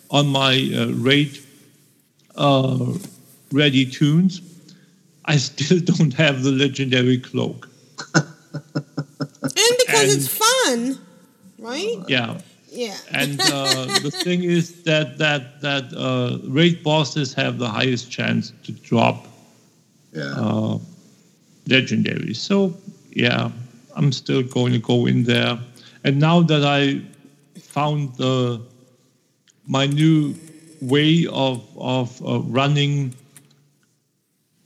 on 0.09 0.27
my 0.27 0.53
uh, 0.75 0.87
raid 0.93 1.37
uh, 2.35 2.93
ready 3.51 3.85
toons, 3.85 4.41
I 5.25 5.37
still 5.37 5.79
don't 5.91 6.13
have 6.15 6.43
the 6.43 6.51
legendary 6.51 7.19
cloak. 7.19 7.69
And 8.13 9.77
because 9.85 10.11
And- 10.13 10.21
it's 10.21 10.27
fun, 10.27 10.99
right? 11.59 11.97
Yeah, 12.07 12.39
Yeah. 12.73 12.95
and 13.11 13.39
uh, 13.41 13.85
the 13.99 14.11
thing 14.23 14.43
is 14.43 14.83
that 14.83 15.17
that 15.17 15.59
that 15.61 15.91
uh, 15.93 16.39
raid 16.47 16.81
bosses 16.83 17.33
have 17.33 17.57
the 17.59 17.67
highest 17.67 18.09
chance 18.09 18.53
to 18.63 18.71
drop 18.71 19.27
Yeah. 20.13 20.33
uh, 20.37 20.77
legendary. 21.67 22.33
So 22.33 22.73
yeah, 23.11 23.51
I'm 23.95 24.11
still 24.11 24.41
going 24.43 24.71
to 24.73 24.79
go 24.79 25.05
in 25.05 25.23
there. 25.23 25.59
And 26.05 26.19
now 26.19 26.41
that 26.43 26.63
I 26.63 27.01
found 27.59 28.15
the 28.15 28.61
my 29.67 29.85
new 29.85 30.33
way 30.81 31.27
of 31.31 31.61
of 31.77 32.07
uh, 32.25 32.39
running 32.59 33.13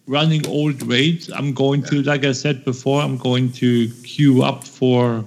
running 0.07 0.45
old 0.47 0.81
raids, 0.83 1.29
I'm 1.31 1.53
going 1.53 1.81
to, 1.89 2.03
like 2.03 2.23
I 2.25 2.31
said 2.33 2.63
before, 2.63 3.01
I'm 3.01 3.17
going 3.17 3.51
to 3.53 3.89
queue 4.03 4.43
up 4.43 4.63
for 4.63 5.25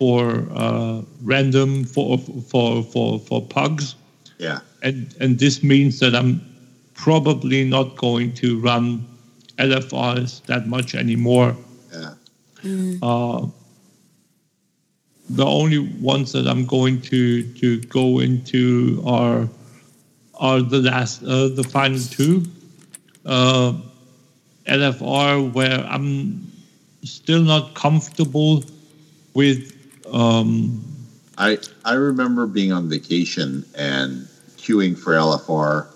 for 0.00 0.48
uh, 0.54 1.02
random 1.22 1.84
for 1.84 2.18
for 2.18 2.82
for 2.82 3.20
for 3.20 3.40
pugs 3.46 3.94
yeah. 4.40 4.60
and 4.82 5.14
and 5.20 5.38
this 5.38 5.62
means 5.62 6.00
that 6.00 6.14
I'm 6.16 6.40
probably 6.94 7.64
not 7.64 7.96
going 7.96 8.32
to 8.34 8.58
run 8.60 9.06
LFRs 9.58 10.44
that 10.46 10.66
much 10.66 10.94
anymore. 10.94 11.54
Yeah. 11.92 12.14
Uh, 13.02 13.46
the 15.28 15.46
only 15.46 15.78
ones 16.00 16.32
that 16.32 16.46
I'm 16.46 16.66
going 16.66 17.00
to 17.02 17.42
to 17.60 17.80
go 17.82 18.20
into 18.20 19.02
are 19.06 19.48
are 20.34 20.62
the 20.62 20.80
last 20.80 21.22
uh, 21.22 21.48
the 21.48 21.64
final 21.64 22.00
two 22.00 22.44
uh, 23.26 23.74
LFR 24.66 25.52
where 25.52 25.80
I'm 25.84 26.50
still 27.04 27.42
not 27.42 27.74
comfortable 27.74 28.64
with. 29.34 29.76
Um, 30.12 30.84
I 31.38 31.58
I 31.84 31.94
remember 31.94 32.46
being 32.46 32.72
on 32.72 32.88
vacation 32.88 33.64
and 33.76 34.26
queuing 34.56 34.96
for 34.98 35.12
LFR 35.14 35.86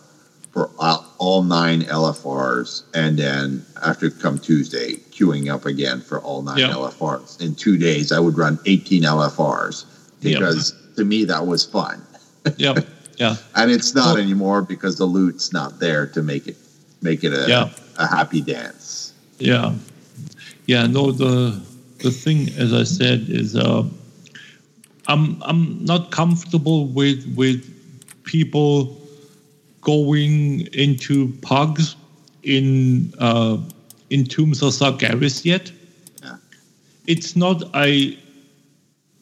for 0.52 0.70
all, 0.78 1.04
all 1.18 1.42
nine 1.42 1.82
LFRs, 1.82 2.84
and 2.94 3.18
then 3.18 3.64
after 3.84 4.08
come 4.08 4.38
Tuesday, 4.38 4.94
queuing 5.10 5.52
up 5.52 5.66
again 5.66 6.00
for 6.00 6.20
all 6.20 6.42
nine 6.42 6.58
Yeah. 6.58 6.68
LFRs. 6.72 7.40
In 7.40 7.54
two 7.56 7.76
days, 7.76 8.12
I 8.12 8.20
would 8.20 8.38
run 8.38 8.58
18 8.64 9.02
LFRs 9.02 9.84
because 10.22 10.74
to 10.96 11.04
me 11.04 11.24
that 11.24 11.44
was 11.46 11.64
fun, 11.64 12.00
yeah, 12.56 12.74
yeah. 13.18 13.36
and 13.56 13.70
it's 13.70 13.94
not 13.94 14.14
Well- 14.14 14.22
anymore 14.22 14.62
because 14.62 14.96
the 14.96 15.04
loot's 15.06 15.52
not 15.52 15.80
there 15.80 16.06
to 16.06 16.22
make 16.22 16.46
it 16.46 16.56
make 17.02 17.24
it 17.24 17.32
a 17.34 17.46
Yeah. 17.48 17.70
a 17.98 18.06
happy 18.06 18.40
dance. 18.40 19.12
Yeah, 19.40 19.74
yeah. 20.66 20.86
No, 20.86 21.10
the 21.10 21.60
the 21.98 22.10
thing, 22.12 22.48
as 22.56 22.72
I 22.72 22.84
said, 22.84 23.26
is 23.28 23.56
uh, 23.56 23.82
I'm 25.06 25.42
I'm 25.42 25.84
not 25.84 26.10
comfortable 26.10 26.86
with 26.86 27.32
with 27.36 27.70
people 28.24 28.96
going 29.80 30.66
into 30.72 31.32
pugs 31.42 31.96
in 32.42 33.12
uh, 33.18 33.58
in 34.10 34.24
Tombs 34.24 34.62
of 34.62 34.72
Sargeras 34.72 35.44
yet. 35.44 35.70
Yeah. 36.22 36.36
It's 37.06 37.36
not 37.36 37.62
a 37.74 38.18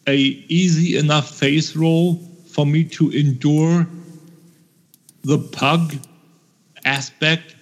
a 0.07 0.17
easy 0.17 0.97
enough 0.97 1.29
face 1.29 1.77
roll 1.77 2.17
for 2.47 2.67
me 2.67 2.85
to 2.85 3.11
endure 3.11 3.87
the 5.23 5.39
pug 5.39 5.95
aspect 6.85 7.55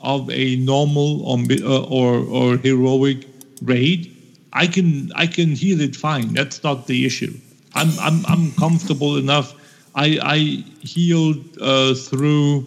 of 0.00 0.28
a 0.30 0.56
normal 0.56 1.22
or 1.22 1.38
uh, 1.38 1.84
or, 1.84 2.18
or 2.18 2.56
heroic 2.56 3.26
raid. 3.62 4.08
I 4.52 4.66
can 4.66 5.12
I 5.14 5.26
can 5.26 5.52
heal 5.52 5.80
it 5.80 5.96
fine. 5.96 6.34
That's 6.34 6.62
not 6.62 6.86
the 6.86 7.06
issue. 7.06 7.34
I'm 7.74 7.90
I'm 7.98 8.24
I'm 8.26 8.52
comfortable 8.52 9.16
enough. 9.16 9.54
I 9.94 10.18
I 10.22 10.36
healed 10.80 11.44
uh, 11.60 11.94
through 11.94 12.66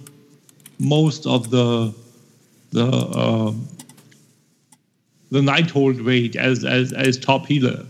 most 0.79 1.25
of 1.25 1.49
the 1.49 1.93
the 2.71 2.87
uh, 2.87 3.53
the 5.31 5.39
Nighthold 5.39 6.05
raid 6.05 6.35
as 6.35 6.63
as 6.63 6.93
as 6.93 7.17
top 7.17 7.45
healer. 7.45 7.85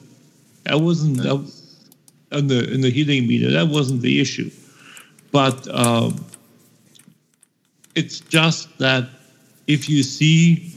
That 0.63 0.81
wasn't 0.81 1.17
that, 1.17 1.51
in 2.31 2.47
the 2.47 2.71
in 2.73 2.81
the 2.81 2.89
healing 2.89 3.27
meter. 3.27 3.51
That 3.51 3.67
wasn't 3.67 4.01
the 4.01 4.19
issue, 4.19 4.49
but 5.31 5.67
um, 5.73 6.25
it's 7.95 8.19
just 8.19 8.77
that 8.79 9.09
if 9.67 9.89
you 9.89 10.03
see 10.03 10.71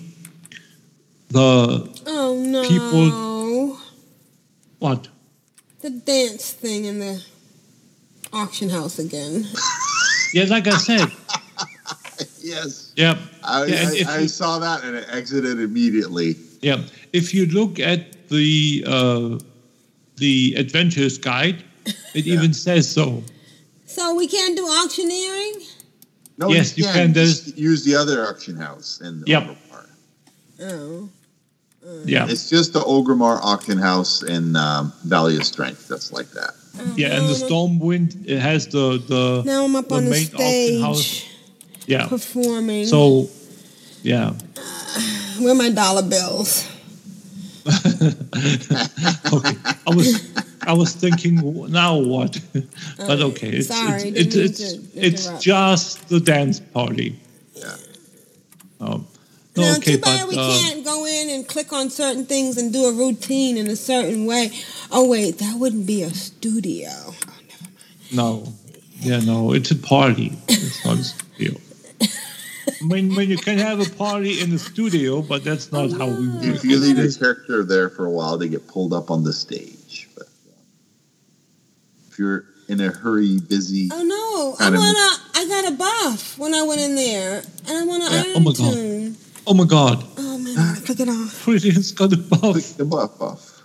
the 1.31 1.89
Oh 2.07 2.35
no. 2.37 2.63
People- 2.63 3.79
what 4.79 5.09
The 5.81 5.91
dance 5.91 6.53
thing 6.53 6.85
in 6.87 6.99
the 6.99 7.23
auction 8.33 8.69
house 8.69 8.99
again. 8.99 9.45
yeah, 10.35 10.45
like 10.45 10.67
I 10.67 10.77
said, 10.77 11.09
Yes. 12.41 12.93
Yep. 12.97 13.19
I, 13.45 13.65
Yeah, 13.67 13.77
I, 14.09 14.17
I 14.17 14.19
you- 14.21 14.29
saw 14.29 14.59
that 14.59 14.83
and 14.85 14.97
it 14.97 15.07
exited 15.11 15.61
immediately. 15.61 16.37
Yeah, 16.63 16.83
if 17.13 17.33
you 17.33 17.47
look 17.47 17.79
at 17.79 18.29
the 18.29 18.85
uh, 18.87 19.39
the 20.17 20.55
adventures 20.57 21.17
guide, 21.19 21.63
it 22.15 22.27
even 22.27 22.53
says 22.53 22.91
so. 22.91 23.23
So 23.87 24.15
we 24.17 24.27
can't 24.27 24.57
do 24.57 24.67
auctioneering? 24.67 25.55
No, 26.37 26.49
Yes, 26.51 26.77
you 26.77 26.85
can. 26.85 27.15
Just 27.15 27.57
use 27.57 27.85
the 27.85 27.95
other 27.95 28.27
auction 28.27 28.57
house 28.57 29.01
in 29.01 29.21
the 29.21 29.27
Yep. 29.31 29.57
part. 29.71 29.89
Oh. 30.61 31.09
Yeah, 32.05 32.27
It's 32.29 32.49
just 32.49 32.73
the 32.73 32.81
Orgrimmar 32.81 33.39
auction 33.43 33.79
house 33.79 34.23
in 34.23 34.57
um, 34.57 34.93
Valley 35.05 35.37
of 35.37 35.45
Strength 35.45 35.89
that's 35.89 36.13
like 36.13 36.31
that. 36.33 36.55
yeah, 36.97 37.17
and 37.17 37.29
the 37.29 37.35
Stormwind 37.35 38.27
it 38.27 38.39
has 38.41 38.67
the 38.69 38.99
the 39.07 39.43
Now 39.45 39.65
I'm 39.65 39.75
up 39.77 39.89
the 39.89 39.95
on 39.97 40.05
the 40.05 40.11
main 40.11 40.27
auction 40.35 40.81
house. 40.83 41.01
stage 41.07 41.31
Yeah, 41.87 42.07
performing. 42.09 42.87
so 42.87 43.29
yeah, 44.03 44.33
Where 45.41 45.53
are 45.53 45.55
my 45.55 45.71
dollar 45.71 46.03
bills? 46.03 46.67
okay. 47.69 49.57
I 49.87 49.91
was 49.95 50.09
I 50.63 50.73
was 50.73 50.95
thinking 50.95 51.37
now 51.71 51.97
what, 51.99 52.41
but 52.99 53.21
okay, 53.21 53.49
it's 53.49 53.69
sorry, 53.69 54.03
it's 54.11 54.35
didn't 54.35 54.35
mean 54.35 54.45
it's, 54.45 54.59
to 54.59 54.65
it's, 55.01 55.27
it's 55.29 55.43
just 55.45 56.09
the 56.09 56.21
dance 56.21 56.61
party. 56.61 57.19
Yeah. 57.55 57.77
Um, 58.81 59.07
no, 59.07 59.07
now, 59.59 59.77
okay, 59.77 59.93
too 59.97 59.99
bad 59.99 60.21
but 60.21 60.29
we 60.31 60.37
uh, 60.37 60.59
can't 60.61 60.85
go 60.85 61.05
in 61.07 61.29
and 61.31 61.47
click 61.47 61.73
on 61.73 61.91
certain 61.91 62.25
things 62.27 62.57
and 62.57 62.73
do 62.73 62.85
a 62.87 62.93
routine 62.93 63.57
in 63.57 63.67
a 63.69 63.77
certain 63.77 64.27
way. 64.27 64.51
Oh 64.91 65.09
wait, 65.09 65.39
that 65.39 65.59
wouldn't 65.59 65.87
be 65.87 66.03
a 66.03 66.11
studio. 66.11 66.91
No, 68.13 68.53
yeah, 69.01 69.21
no, 69.21 69.53
it's 69.53 69.71
a 69.71 69.77
party. 69.77 70.33
It's 70.49 70.85
not 70.85 70.99
a 70.99 71.05
studio. 71.05 71.61
when 72.89 73.15
when 73.15 73.29
you 73.29 73.39
can 73.39 73.59
have 73.59 73.81
a 73.81 73.87
party 73.97 74.41
in 74.41 74.51
the 74.51 74.59
studio, 74.59 75.21
but 75.23 75.45
that's 75.45 75.73
not 75.73 75.93
how 75.93 76.07
we 76.07 76.27
You, 76.27 76.53
work. 76.53 76.65
you 76.65 76.79
leave 76.79 76.99
a 76.99 77.19
character 77.19 77.65
there 77.65 77.91
for 77.91 78.07
a 78.07 78.11
while, 78.11 78.39
they 78.39 78.49
get 78.49 78.67
pulled 78.69 78.93
up 78.93 79.11
on 79.11 79.25
the 79.25 79.33
stage. 79.33 80.09
But 80.17 80.27
if 82.11 82.19
you're 82.19 82.45
in 82.69 82.81
a 82.81 82.91
hurry, 82.91 83.39
busy, 83.41 83.89
Oh 83.93 84.03
no, 84.03 84.65
I 84.65 84.71
wanna. 84.71 85.09
I 85.35 85.47
got 85.49 85.73
a 85.73 85.77
buff 85.77 86.39
when 86.39 86.55
I 86.55 86.63
went 86.63 86.81
in 86.81 86.95
there, 86.97 87.43
and 87.69 87.79
I 87.79 87.85
want 87.85 88.05
to 88.05 88.13
Yeah, 88.13 88.23
iron 88.23 88.37
oh 88.37 88.41
my 88.41 88.53
God. 88.53 88.75
toon. 88.75 89.17
Oh 89.51 89.55
my 89.55 89.65
God, 89.65 90.05
Oh 90.19 90.37
man, 90.39 90.59
I 90.59 90.75
gotta 90.75 90.83
click 90.87 91.01
it 91.01 91.09
off. 91.09 91.45
Brilliant's 91.45 91.93
got 91.93 92.13
a 92.13 92.17
buff. 92.19 92.53
click 92.53 92.65
the 92.77 92.85
buff 92.85 93.21
off. 93.21 93.63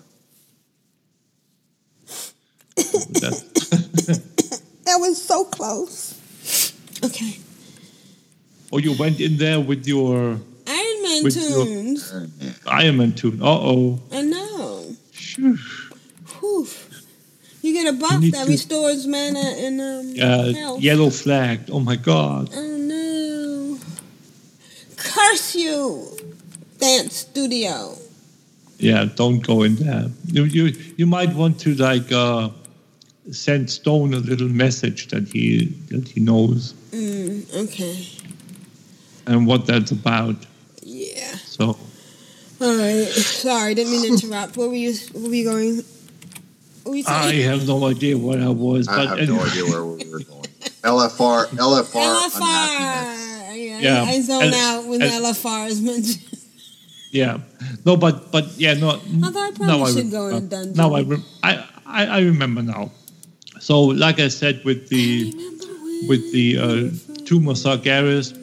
That- 2.76 4.20
That 4.86 4.98
was 5.00 5.22
so 5.22 5.44
close. 5.46 6.14
Okay, 7.04 7.38
oh, 8.72 8.78
you 8.78 8.94
went 8.98 9.20
in 9.20 9.38
there 9.38 9.60
with 9.60 9.88
your 9.88 10.40
Iron 10.68 11.02
Man 11.04 11.24
With 11.24 11.36
your- 11.36 11.66
toons. 11.66 12.14
Iron 12.68 12.98
Man 12.98 13.14
toon. 13.14 13.42
Uh 13.42 13.46
oh. 13.48 14.00
I 14.12 14.22
know. 14.22 14.96
Sure. 15.12 15.56
Whew. 16.40 16.68
You 17.62 17.74
get 17.74 17.94
a 17.94 17.98
buff 17.98 18.22
that 18.22 18.46
to- 18.46 18.52
restores 18.52 19.08
mana 19.08 19.40
and 19.40 19.82
um 19.82 20.14
Uh, 20.22 20.54
health. 20.54 20.82
yellow 20.82 21.10
flagged. 21.10 21.70
Oh 21.72 21.80
my 21.80 21.96
God. 21.96 22.50
Oh 22.54 22.78
no! 22.78 22.93
Curse 25.04 25.56
you, 25.56 26.08
dance 26.80 27.16
studio. 27.18 27.96
Yeah, 28.80 29.06
don't 29.16 29.40
go 29.40 29.64
in 29.64 29.76
there. 29.76 30.08
You 30.28 30.44
you 30.46 30.66
you 30.98 31.06
might 31.06 31.34
want 31.36 31.60
to 31.62 31.76
like 31.76 32.12
uh, 32.12 32.50
send 33.32 33.70
Stone 33.70 34.14
a 34.14 34.18
little 34.20 34.50
message 34.50 35.08
that 35.10 35.28
he 35.28 35.66
that 35.90 36.08
he 36.08 36.20
knows 36.20 36.74
Mm, 36.92 37.46
okay. 37.66 38.08
and 39.26 39.48
what 39.48 39.66
that's 39.66 39.92
about. 39.92 40.36
Yeah. 40.82 41.36
So 41.46 41.78
All 42.62 42.78
right. 42.78 43.08
Sorry, 43.08 43.74
didn't 43.76 43.92
mean 43.92 44.02
to 44.04 44.08
interrupt. 44.26 44.58
Where 44.58 44.68
were 44.70 44.76
you? 44.76 44.94
Where 45.14 45.30
were 45.30 45.36
you 45.36 45.46
going? 45.46 45.76
What 46.84 46.92
were 46.92 46.96
you 46.98 47.04
I 47.08 47.34
have 47.50 47.66
no 47.68 47.86
idea 47.88 48.18
what 48.18 48.40
I 48.42 48.50
was, 48.50 48.88
I 48.88 48.96
but 48.98 49.08
have 49.10 49.20
anyway. 49.20 49.38
no 49.38 49.46
idea 49.46 49.64
where 49.66 49.86
we 49.86 50.06
were 50.12 50.20
going. 50.20 50.44
LFR, 50.84 51.48
LFR, 51.48 52.26
unhappiness. 52.26 52.36
LFR. 52.36 53.33
Yeah, 53.84 54.04
I 54.04 54.22
zone 54.22 54.44
and- 54.44 54.54
out 54.56 54.86
when 54.88 55.02
and- 55.02 55.12
LFR 55.12 55.68
is 55.68 55.82
mentioned. 55.82 56.22
Yeah, 57.12 57.38
no, 57.86 57.96
but 57.96 58.32
but 58.32 58.46
yeah, 58.58 58.74
no. 58.74 59.00
Although 59.24 59.40
I 59.40 59.52
probably 59.52 59.94
should 59.94 59.98
rem- 60.06 60.10
go 60.10 60.28
in 60.30 60.34
a 60.34 60.38
uh, 60.38 60.40
dungeon. 60.40 60.74
Now 60.74 60.96
I, 60.96 61.02
rem- 61.04 61.24
I, 61.44 61.64
I 61.86 62.06
I 62.08 62.20
remember 62.22 62.64
now. 62.64 62.90
So 63.60 63.82
like 63.82 64.20
I 64.20 64.30
said 64.30 64.64
with 64.66 64.90
the 64.90 65.32
with 66.10 66.32
the 66.34 66.58
uh, 66.58 67.24
Tomb 67.26 67.48
of 67.50 67.58
Sargeras 67.58 68.34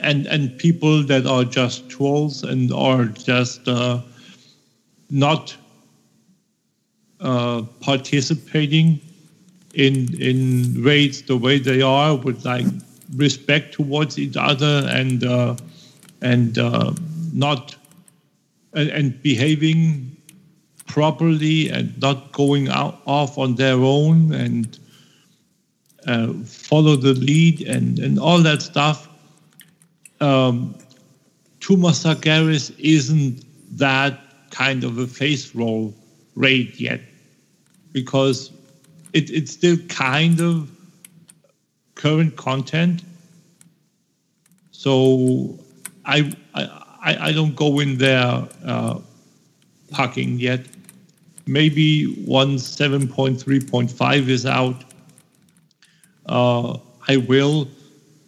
and 0.00 0.26
and 0.26 0.56
people 0.58 1.02
that 1.04 1.26
are 1.26 1.44
just 1.44 1.88
trolls 1.88 2.42
and 2.44 2.70
are 2.72 3.06
just 3.06 3.66
uh, 3.66 4.02
not 5.08 5.56
uh, 7.20 7.62
participating 7.80 9.00
in 9.74 10.14
in 10.20 10.82
raids 10.82 11.22
the 11.22 11.36
way 11.36 11.58
they 11.58 11.80
are 11.82 12.16
with 12.16 12.44
like 12.44 12.66
respect 13.16 13.74
towards 13.74 14.18
each 14.18 14.36
other 14.36 14.86
and 14.90 15.24
uh, 15.24 15.56
and 16.20 16.58
uh, 16.58 16.92
not 17.32 17.76
and, 18.74 18.90
and 18.90 19.22
behaving 19.22 20.16
properly 20.86 21.68
and 21.68 21.98
not 22.00 22.32
going 22.32 22.68
out 22.68 23.00
off 23.06 23.38
on 23.38 23.54
their 23.54 23.76
own 23.76 24.32
and 24.32 24.78
uh, 26.06 26.32
follow 26.44 26.96
the 26.96 27.12
lead 27.14 27.60
and, 27.62 27.98
and 27.98 28.18
all 28.18 28.38
that 28.38 28.62
stuff. 28.62 29.08
Um, 30.20 30.74
Tomb 31.60 31.84
of 31.84 31.92
Sargeras 31.92 32.74
isn't 32.78 33.44
that 33.76 34.18
kind 34.50 34.84
of 34.84 34.98
a 34.98 35.06
face 35.06 35.54
roll 35.54 35.94
raid 36.34 36.80
yet 36.80 37.00
because 37.92 38.50
it, 39.12 39.30
it's 39.30 39.52
still 39.52 39.76
kind 39.88 40.40
of 40.40 40.70
current 41.98 42.36
content. 42.36 43.02
So 44.70 45.58
I, 46.06 46.32
I, 46.54 47.28
I 47.28 47.32
don't 47.32 47.54
go 47.54 47.80
in 47.80 47.98
there 47.98 48.48
uh, 48.64 49.00
yet. 50.38 50.64
Maybe 51.46 52.24
once 52.26 52.76
7.3.5 52.76 54.28
is 54.28 54.46
out, 54.46 54.84
uh, 56.26 56.78
I 57.08 57.16
will. 57.16 57.68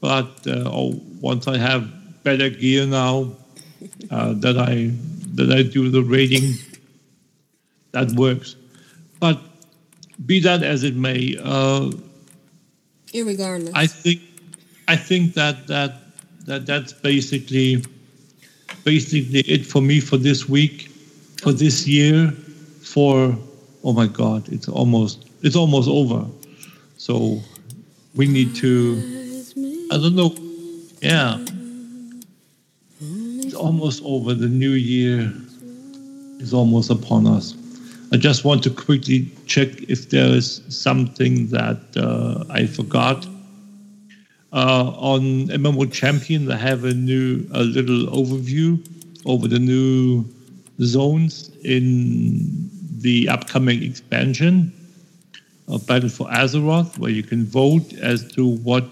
But 0.00 0.46
uh, 0.46 0.64
oh, 0.66 1.00
once 1.20 1.46
I 1.46 1.58
have 1.58 2.22
better 2.24 2.48
gear 2.48 2.86
now, 2.86 3.32
uh, 4.10 4.32
that 4.34 4.58
I 4.58 4.90
that 5.34 5.52
I 5.52 5.62
do 5.62 5.90
the 5.90 6.02
rating, 6.02 6.54
that 7.92 8.10
works. 8.12 8.56
But 9.20 9.38
be 10.24 10.40
that 10.40 10.62
as 10.62 10.82
it 10.82 10.96
may, 10.96 11.36
uh, 11.42 11.90
Irregardless. 13.12 13.72
I 13.74 13.86
think 13.86 14.20
I 14.88 14.96
think 14.96 15.34
that 15.34 15.66
that 15.66 15.94
that 16.46 16.66
that's 16.66 16.92
basically 16.92 17.84
basically 18.84 19.40
it 19.40 19.66
for 19.66 19.80
me 19.80 20.00
for 20.00 20.16
this 20.16 20.48
week, 20.48 20.88
for 21.42 21.52
this 21.52 21.86
year, 21.86 22.30
for 22.82 23.36
oh 23.84 23.92
my 23.92 24.06
god, 24.06 24.48
it's 24.52 24.68
almost 24.68 25.28
it's 25.42 25.56
almost 25.56 25.88
over. 25.88 26.26
So 26.96 27.42
we 28.14 28.26
need 28.26 28.54
to 28.56 29.20
I 29.92 29.96
don't 29.96 30.14
know. 30.14 30.34
Yeah. 31.00 31.38
It's 33.42 33.54
almost 33.54 34.02
over. 34.04 34.34
The 34.34 34.48
new 34.48 34.72
year 34.72 35.32
is 36.38 36.54
almost 36.54 36.90
upon 36.90 37.26
us. 37.26 37.54
I 38.12 38.16
just 38.16 38.44
want 38.44 38.64
to 38.64 38.70
quickly 38.70 39.30
check 39.46 39.68
if 39.88 40.10
there 40.10 40.26
is 40.26 40.62
something 40.68 41.46
that 41.48 41.80
uh, 41.96 42.44
I 42.52 42.66
forgot. 42.66 43.24
Uh, 44.52 44.90
on 44.98 45.46
MMO 45.46 45.92
Champion, 45.92 46.46
they 46.46 46.56
have 46.56 46.84
a 46.84 46.92
new, 46.92 47.46
a 47.52 47.62
little 47.62 48.06
overview 48.06 48.84
over 49.24 49.46
the 49.46 49.60
new 49.60 50.24
zones 50.82 51.52
in 51.62 52.68
the 52.98 53.28
upcoming 53.28 53.84
expansion, 53.84 54.72
uh, 55.68 55.78
Battle 55.78 56.08
for 56.08 56.26
Azeroth, 56.30 56.98
where 56.98 57.12
you 57.12 57.22
can 57.22 57.44
vote 57.44 57.92
as 57.94 58.26
to 58.32 58.56
what 58.56 58.88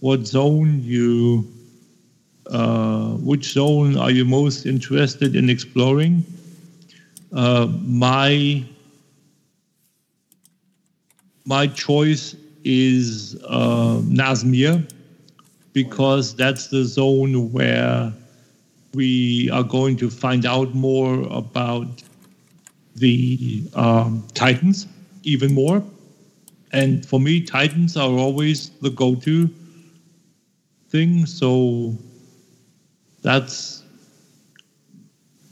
what 0.00 0.26
zone 0.26 0.82
you, 0.82 1.46
uh, 2.46 3.10
which 3.18 3.52
zone 3.52 3.96
are 3.98 4.10
you 4.10 4.24
most 4.24 4.66
interested 4.66 5.36
in 5.36 5.48
exploring. 5.48 6.24
Uh, 7.32 7.68
my 7.82 8.64
my 11.44 11.66
choice 11.66 12.36
is 12.64 13.40
uh, 13.48 14.00
Nazmir 14.02 14.88
because 15.72 16.34
that's 16.34 16.68
the 16.68 16.84
zone 16.84 17.52
where 17.52 18.12
we 18.94 19.48
are 19.50 19.62
going 19.62 19.96
to 19.96 20.10
find 20.10 20.44
out 20.44 20.74
more 20.74 21.22
about 21.30 22.02
the 22.96 23.62
um, 23.74 24.26
Titans 24.34 24.86
even 25.22 25.54
more. 25.54 25.82
And 26.72 27.04
for 27.06 27.20
me, 27.20 27.40
Titans 27.40 27.96
are 27.96 28.10
always 28.10 28.70
the 28.80 28.90
go-to 28.90 29.48
thing. 30.88 31.26
So 31.26 31.94
that's 33.22 33.79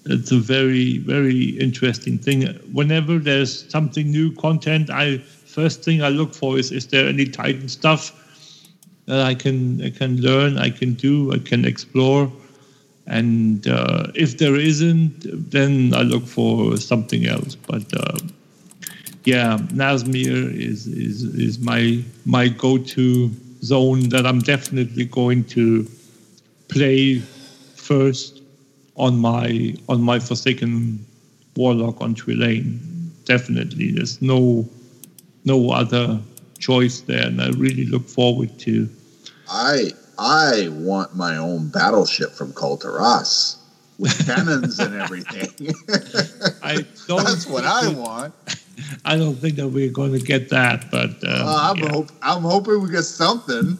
it's 0.09 0.32
a 0.32 0.39
very 0.39 0.98
very 0.98 1.51
interesting 1.59 2.18
thing. 2.18 2.47
Whenever 2.72 3.18
there's 3.18 3.70
something 3.70 4.10
new 4.10 4.32
content, 4.32 4.90
I 4.90 5.18
first 5.18 5.82
thing 5.82 6.02
I 6.02 6.09
look 6.09 6.35
for 6.35 6.59
is 6.59 6.72
is 6.72 6.86
there 6.86 7.09
any 7.09 7.26
Titan 7.26 7.68
stuff 7.68 8.12
that 9.06 9.20
I 9.20 9.35
can 9.35 9.82
I 9.82 9.90
can 9.90 10.20
learn, 10.20 10.59
I 10.59 10.70
can 10.70 10.94
do, 10.94 11.32
I 11.32 11.39
can 11.39 11.64
explore. 11.64 12.30
And 13.06 13.66
uh, 13.66 14.09
if 14.14 14.36
there 14.36 14.56
isn't, 14.56 15.51
then 15.51 15.94
I 15.94 16.02
look 16.02 16.26
for 16.26 16.76
something 16.76 17.26
else. 17.26 17.55
But 17.55 17.85
uh, 17.97 18.18
yeah, 19.24 19.59
Nazmir 19.72 20.55
is, 20.55 20.86
is 20.86 21.22
is 21.22 21.59
my 21.59 22.02
my 22.26 22.48
go-to 22.48 23.30
zone 23.62 24.09
that 24.10 24.26
I'm 24.26 24.40
definitely 24.40 25.06
going 25.06 25.44
to 25.56 25.86
play 26.68 27.20
first 27.76 28.38
on 28.98 29.16
my 29.18 29.74
on 29.88 30.02
my 30.02 30.18
Forsaken 30.18 31.04
Warlock 31.56 32.00
on 32.00 32.14
Trelane. 32.14 32.78
Definitely, 33.24 33.92
there's 33.92 34.20
no 34.20 34.68
no 35.44 35.70
other 35.70 36.20
choice 36.58 37.00
there, 37.02 37.26
and 37.26 37.40
I 37.40 37.48
really 37.50 37.86
look 37.86 38.08
forward 38.08 38.58
to 38.60 38.88
I 39.48 39.92
I 40.18 40.68
want 40.72 41.14
my 41.16 41.36
own 41.36 41.68
battleship 41.68 42.32
from 42.32 42.52
Kul 42.52 42.76
Tiras 42.76 43.56
with 43.98 44.14
cannons 44.26 44.78
and 44.80 44.94
everything. 44.94 45.48
I 46.62 46.84
don't 47.06 47.24
That's 47.24 47.46
what 47.46 47.64
I 47.64 47.88
want. 47.88 48.34
I 49.04 49.16
don't 49.16 49.34
think 49.34 49.56
that 49.56 49.68
we're 49.68 49.90
going 49.90 50.12
to 50.12 50.20
get 50.20 50.50
that, 50.50 50.90
but 50.90 51.10
uh, 51.24 51.44
Uh, 51.44 51.72
I'm 51.72 51.78
hope 51.90 52.10
I'm 52.22 52.42
hoping 52.42 52.80
we 52.82 52.90
get 52.90 53.02
something, 53.04 53.78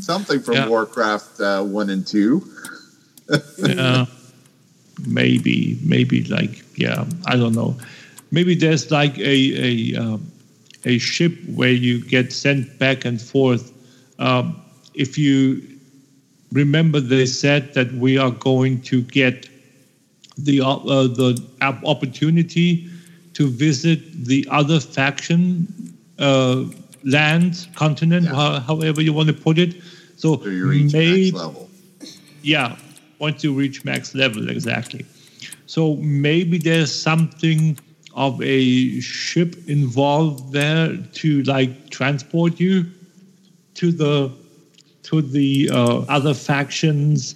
something 0.00 0.40
from 0.40 0.54
Yeah. 0.54 0.68
Warcraft 0.68 1.40
uh, 1.40 1.62
one 1.62 1.90
and 1.90 2.06
two. 2.06 2.42
yeah, 3.58 4.04
maybe, 5.06 5.78
maybe 5.82 6.24
like 6.24 6.62
yeah, 6.76 7.04
I 7.26 7.36
don't 7.36 7.54
know. 7.54 7.76
Maybe 8.30 8.54
there's 8.54 8.90
like 8.90 9.18
a 9.18 9.94
a 9.94 9.96
um, 9.96 10.30
a 10.84 10.98
ship 10.98 11.32
where 11.54 11.72
you 11.72 12.04
get 12.04 12.32
sent 12.32 12.78
back 12.78 13.04
and 13.04 13.20
forth. 13.20 13.72
Um, 14.18 14.60
if 14.94 15.18
you 15.18 15.62
remember, 16.52 17.00
they 17.00 17.26
said 17.26 17.74
that 17.74 17.92
we 17.94 18.18
are 18.18 18.30
going 18.30 18.80
to 18.82 19.02
get 19.02 19.48
the 20.38 20.60
uh, 20.60 20.76
the 20.76 21.42
opportunity 21.84 22.88
to 23.34 23.48
visit 23.48 24.00
the 24.24 24.46
other 24.50 24.80
faction 24.80 25.66
uh, 26.18 26.64
land 27.04 27.66
continent, 27.74 28.26
ho- 28.26 28.60
however 28.60 29.02
you 29.02 29.12
want 29.12 29.28
to 29.28 29.34
put 29.34 29.58
it. 29.58 29.76
So 30.16 30.36
reach 30.36 30.92
maybe 30.92 31.32
level. 31.32 31.68
yeah, 32.42 32.76
once 33.18 33.44
you 33.44 33.52
reach 33.52 33.84
max 33.84 34.14
level, 34.14 34.48
exactly. 34.48 35.04
So 35.66 35.96
maybe 35.96 36.58
there's 36.58 36.94
something 36.94 37.78
of 38.14 38.40
a 38.42 39.00
ship 39.00 39.56
involved 39.66 40.52
there 40.52 40.96
to 40.96 41.42
like 41.44 41.90
transport 41.90 42.60
you 42.60 42.86
to 43.74 43.90
the 43.90 44.32
to 45.04 45.20
the 45.20 45.68
uh, 45.72 45.98
other 46.08 46.32
factions 46.32 47.34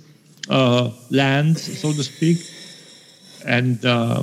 uh, 0.49 0.91
lands, 1.11 1.79
so 1.81 1.93
to 1.93 2.03
speak, 2.03 2.39
and 3.45 3.85
uh, 3.85 4.23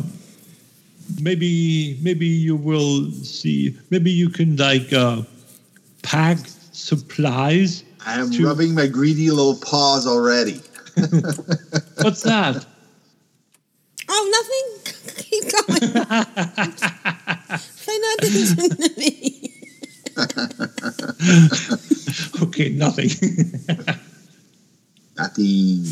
maybe 1.21 1.99
maybe 2.01 2.25
you 2.25 2.55
will 2.55 3.11
see. 3.11 3.77
Maybe 3.89 4.11
you 4.11 4.29
can 4.29 4.55
like 4.55 4.91
uh, 4.93 5.21
pack 6.01 6.37
supplies. 6.71 7.83
I 8.05 8.19
am 8.19 8.31
rubbing 8.43 8.73
my 8.75 8.87
greedy 8.87 9.29
little 9.29 9.55
paws 9.55 10.07
already. 10.07 10.61
What's 12.01 12.21
that? 12.23 12.65
Oh, 14.07 14.29
nothing. 14.31 14.65
Keep 15.17 15.43
going. 15.51 15.91
Pay 17.85 17.99
no 17.99 18.13
attention 18.17 18.69
to 18.69 18.89
me. 18.97 19.51
okay, 22.43 22.69
nothing. 22.69 23.09
Nothing. 25.17 25.85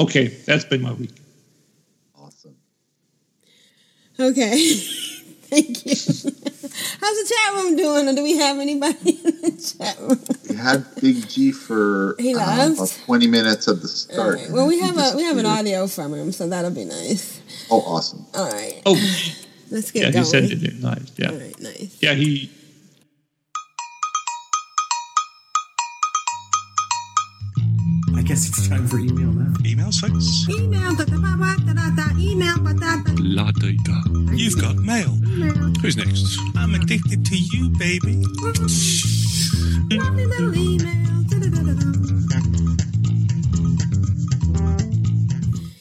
okay, 0.00 0.28
that's 0.46 0.64
been 0.64 0.82
my 0.82 0.92
week. 0.92 1.10
Awesome. 2.16 2.56
Okay. 4.18 4.80
Thank 5.50 5.86
you. 5.86 5.92
How's 7.00 7.16
the 7.16 7.34
chat 7.34 7.54
room 7.54 7.76
doing? 7.76 8.08
Or 8.08 8.14
do 8.14 8.22
we 8.22 8.36
have 8.36 8.58
anybody 8.58 9.10
in 9.24 9.40
the 9.42 9.74
chat 9.78 9.98
room? 10.00 10.18
We 10.48 10.56
had 10.56 10.84
Big 11.00 11.28
G 11.28 11.52
for 11.52 12.14
He 12.18 12.34
left? 12.34 12.74
about 12.78 13.00
20 13.06 13.26
minutes 13.26 13.68
at 13.68 13.76
the 13.76 13.82
All 13.82 13.88
start. 13.88 14.34
right. 14.36 14.50
Well, 14.50 14.66
we 14.66 14.78
have 14.80 14.96
a 14.96 15.16
we 15.16 15.22
have 15.24 15.36
an 15.38 15.46
audio 15.46 15.86
from 15.86 16.14
him, 16.14 16.32
so 16.32 16.48
that'll 16.48 16.70
be 16.70 16.84
nice. 16.84 17.40
Oh, 17.70 17.80
awesome. 17.80 18.26
All 18.34 18.50
right. 18.50 18.82
Oh, 18.86 18.94
Let's 19.70 19.90
get 19.90 20.02
yeah, 20.04 20.10
going. 20.10 20.24
he 20.24 20.30
sent 20.30 20.52
it 20.52 20.62
in. 20.62 20.80
Nice. 20.80 21.12
Yeah. 21.16 21.30
All 21.30 21.36
right. 21.38 21.60
Nice. 21.60 21.98
Yeah, 22.00 22.14
he. 22.14 22.50
Guess 28.28 28.46
it's 28.50 28.68
time 28.68 28.86
for 28.86 28.98
email 28.98 29.32
now. 29.32 29.54
Email 29.64 29.90
folks. 29.90 30.46
Email. 30.50 30.94
Da, 30.96 31.04
da, 31.06 31.16
ba, 31.16 31.34
ba, 31.40 31.56
da, 31.64 31.72
da, 31.72 31.88
da, 31.96 32.12
email. 32.18 32.58
Ba, 32.58 32.74
da, 32.74 33.02
da, 33.02 33.12
La 33.16 33.50
da 33.52 33.72
da. 33.84 34.02
You've 34.34 34.60
got 34.60 34.76
mail. 34.76 35.16
email. 35.26 35.72
Who's 35.80 35.96
next? 35.96 36.38
I'm 36.54 36.74
addicted 36.74 37.24
to 37.24 37.36
you, 37.38 37.70
baby. 37.78 38.22
Lovely 39.96 40.26
little 40.26 40.54
email. 40.54 41.22
Da, 41.30 41.38
da, 41.38 41.48
da, 41.48 41.62
da, 41.62 41.72
da. 41.72 41.88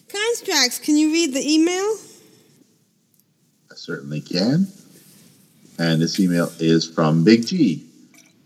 Constraxx, 0.08 0.82
can 0.82 0.96
you 0.96 1.12
read 1.12 1.34
the 1.34 1.44
email? 1.46 1.98
I 3.70 3.76
certainly 3.76 4.22
can. 4.22 4.68
And 5.78 6.02
this 6.02 6.18
email 6.18 6.50
is 6.60 6.90
from 6.90 7.26
Big 7.26 7.46
G. 7.46 7.86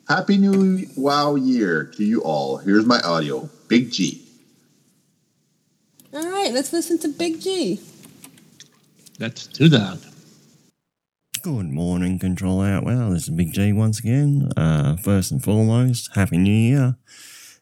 Happy 0.10 0.38
New 0.38 0.88
Wow 0.98 1.36
Year 1.36 1.84
to 1.84 2.04
you 2.04 2.24
all. 2.24 2.58
Here's 2.58 2.88
my 2.88 3.00
audio. 3.02 3.48
Big 3.72 3.90
G. 3.90 4.22
All 6.14 6.30
right, 6.30 6.52
let's 6.52 6.74
listen 6.74 7.00
to 7.00 7.08
Big 7.08 7.40
G. 7.40 7.80
Let's 9.18 9.48
do 9.48 9.70
that. 9.70 9.98
Good 11.42 11.70
morning, 11.70 12.20
Control 12.20 12.66
Alt. 12.66 12.84
Well, 12.84 13.12
this 13.12 13.24
is 13.24 13.30
Big 13.30 13.54
G 13.54 13.72
once 13.72 14.00
again. 14.00 14.50
Uh, 14.58 14.98
first 14.98 15.32
and 15.32 15.42
foremost, 15.42 16.10
Happy 16.16 16.38
New 16.38 16.52
Year. 16.52 16.98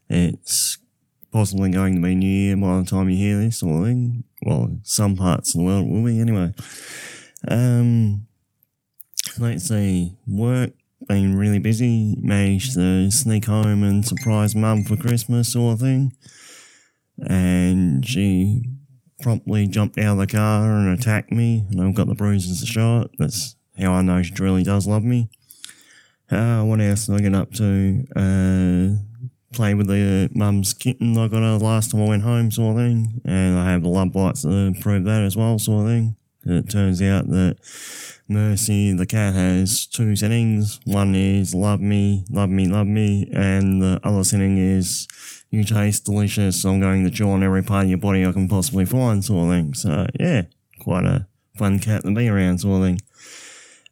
It's 0.10 0.80
possibly 1.32 1.70
going 1.70 1.94
to 1.94 2.02
be 2.02 2.16
New 2.16 2.26
Year 2.26 2.58
by 2.58 2.80
the 2.80 2.86
time 2.86 3.12
you 3.12 3.16
hear 3.16 3.38
this 3.38 3.60
sort 3.60 3.82
of 3.82 3.86
thing. 3.86 4.24
Well, 4.42 4.80
some 4.82 5.16
parts 5.16 5.54
of 5.54 5.60
the 5.60 5.66
world 5.66 5.88
will 5.88 6.04
be 6.04 6.20
anyway. 6.20 6.56
Um, 7.48 8.26
let's 9.38 9.66
see. 9.66 10.18
Work, 10.26 10.72
been 11.08 11.38
really 11.38 11.60
busy. 11.60 12.16
Managed 12.22 12.74
to 12.76 13.10
sneak 13.12 13.46
home 13.46 13.84
and 13.84 14.06
surprise 14.06 14.56
mum 14.56 14.84
for 14.84 14.96
Christmas 14.96 15.54
sort 15.54 15.74
of 15.74 15.80
thing. 15.80 16.14
And 17.18 18.06
she 18.06 18.64
promptly 19.22 19.68
jumped 19.68 19.98
out 19.98 20.14
of 20.14 20.18
the 20.20 20.28
car 20.28 20.72
and 20.72 20.98
attacked 20.98 21.32
me, 21.32 21.66
and 21.70 21.82
I've 21.82 21.96
got 21.96 22.08
the 22.08 22.16
bruises 22.16 22.62
to 22.62 22.66
show 22.66 23.02
it. 23.02 23.12
That's 23.18 23.56
how 23.78 23.94
I 23.94 24.02
know 24.02 24.22
she 24.22 24.34
really 24.40 24.64
does 24.64 24.88
love 24.88 25.04
me. 25.04 25.30
Uh, 26.32 26.64
what 26.64 26.80
else 26.80 27.08
did 27.08 27.16
I 27.16 27.20
get 27.20 27.36
up 27.36 27.52
to? 27.54 28.06
Uh, 28.16 29.04
play 29.52 29.74
with 29.74 29.88
the 29.88 30.30
mum's 30.34 30.74
kitten 30.74 31.18
I 31.18 31.28
got 31.28 31.42
her 31.42 31.58
last 31.58 31.92
time 31.92 32.02
I 32.04 32.08
went 32.08 32.24
home, 32.24 32.52
sort 32.52 32.78
of 32.78 32.84
thing, 32.84 33.22
and 33.26 33.58
I 33.58 33.72
have 33.72 33.84
the 33.84 33.90
love 33.90 34.14
bites 34.14 34.44
to 34.44 34.74
prove 34.80 35.06
that 35.06 35.24
as 35.24 35.36
well, 35.36 35.58
sort 35.58 35.86
of 35.86 35.88
thing. 35.88 36.16
It 36.46 36.70
turns 36.70 37.02
out 37.02 37.28
that 37.30 37.58
Mercy, 38.28 38.94
the 38.94 39.06
cat, 39.06 39.34
has 39.34 39.86
two 39.86 40.16
settings. 40.16 40.80
One 40.86 41.14
is 41.16 41.54
love 41.54 41.82
me, 41.82 42.26
love 42.30 42.50
me, 42.50 42.68
love 42.68 42.88
me, 42.88 43.30
and 43.34 43.82
the 43.82 44.00
other 44.04 44.24
setting 44.24 44.58
is 44.58 45.08
you 45.50 45.64
taste 45.64 46.06
delicious. 46.06 46.64
I'm 46.64 46.80
going 46.80 47.04
to 47.04 47.12
chew 47.12 47.30
on 47.30 47.44
every 47.44 47.64
part 47.64 47.86
of 47.86 47.90
your 47.90 48.00
body 48.00 48.26
I 48.26 48.32
can 48.32 48.48
possibly 48.48 48.86
find, 48.86 49.24
sort 49.24 49.46
of 49.46 49.54
thing. 49.54 49.74
So 49.74 50.08
yeah, 50.20 50.44
quite 50.80 51.06
a 51.06 51.28
fun 51.58 51.80
cat 51.80 52.04
to 52.04 52.14
be 52.14 52.30
around, 52.30 52.60
sort 52.60 52.82
of 52.82 52.88
thing. 52.88 53.02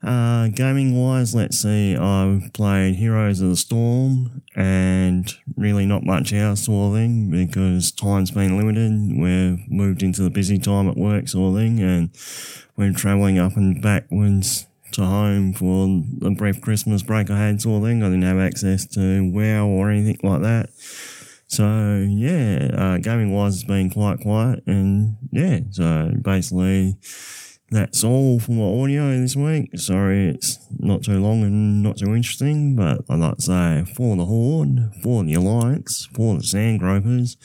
Uh, 0.04 0.48
gaming 0.50 0.96
wise, 0.96 1.34
let's 1.34 1.60
see, 1.60 1.96
I've 1.96 2.54
played 2.54 2.96
Heroes 2.96 3.42
of 3.42 3.50
the 3.50 3.56
Storm 3.56 4.44
and 4.56 5.34
really 5.56 5.88
not 5.88 6.04
much 6.04 6.32
else 6.34 6.66
sort 6.66 6.90
of 6.90 7.00
thing 7.00 7.32
because 7.32 7.92
time's 7.92 8.30
been 8.30 8.58
limited. 8.58 8.92
We've 9.20 9.60
moved 9.70 10.04
into 10.04 10.22
the 10.22 10.30
busy 10.30 10.60
time 10.60 10.88
at 10.88 10.98
work 10.98 11.28
sort 11.28 11.54
of 11.56 11.60
thing 11.60 11.80
and 11.80 12.12
we're 12.76 12.94
travelling 12.94 13.40
up 13.40 13.58
and 13.58 13.82
backwards 13.82 14.68
to 14.92 15.04
home 15.04 15.54
for 15.54 16.04
the 16.20 16.32
brief 16.32 16.62
Christmas 16.62 17.02
break 17.02 17.32
I 17.32 17.40
had 17.40 17.62
sort 17.62 17.82
of 17.82 17.90
thing. 17.90 18.04
I 18.04 18.08
didn't 18.08 18.22
have 18.22 18.38
access 18.38 18.86
to 18.94 19.32
WoW 19.32 19.68
or 19.68 19.90
anything 19.90 20.20
like 20.22 20.42
that. 20.44 20.70
So 21.48 22.06
yeah, 22.08 22.70
uh, 22.72 22.98
gaming 23.00 23.34
wise, 23.34 23.56
it's 23.56 23.64
been 23.64 23.90
quite 23.90 24.20
quiet 24.20 24.64
and 24.68 25.18
yeah, 25.32 25.62
so 25.72 26.12
basically 26.22 26.98
that's 27.70 28.04
all 28.04 28.40
for 28.40 28.52
my 28.52 28.84
audio 28.84 29.10
this 29.20 29.36
week. 29.36 29.78
Sorry 29.78 30.30
it's 30.30 30.58
not 30.80 31.04
too 31.04 31.20
long 31.20 31.44
and 31.44 31.84
not 31.84 31.98
too 31.98 32.16
interesting, 32.16 32.76
but 32.76 33.02
I'd 33.10 33.20
like 33.20 33.36
to 33.38 33.42
say 33.42 33.86
for 33.96 34.16
the 34.16 34.26
Horde, 34.26 34.92
for 35.04 35.24
the 35.24 35.34
Alliance, 35.34 36.08
for 36.14 36.36
the 36.36 36.44
Sandgropers, 36.44 37.36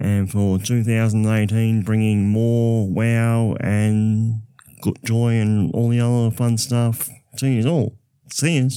and 0.00 0.30
for 0.30 0.58
2018 0.58 1.82
bringing 1.82 2.28
more 2.28 2.88
WoW 2.88 3.56
and 3.60 4.42
joy 5.04 5.34
and 5.34 5.72
all 5.72 5.88
the 5.88 6.00
other 6.00 6.34
fun 6.34 6.58
stuff 6.58 7.08
to 7.38 7.46
you 7.46 7.68
all. 7.68 7.96
See 8.30 8.58
you. 8.58 8.70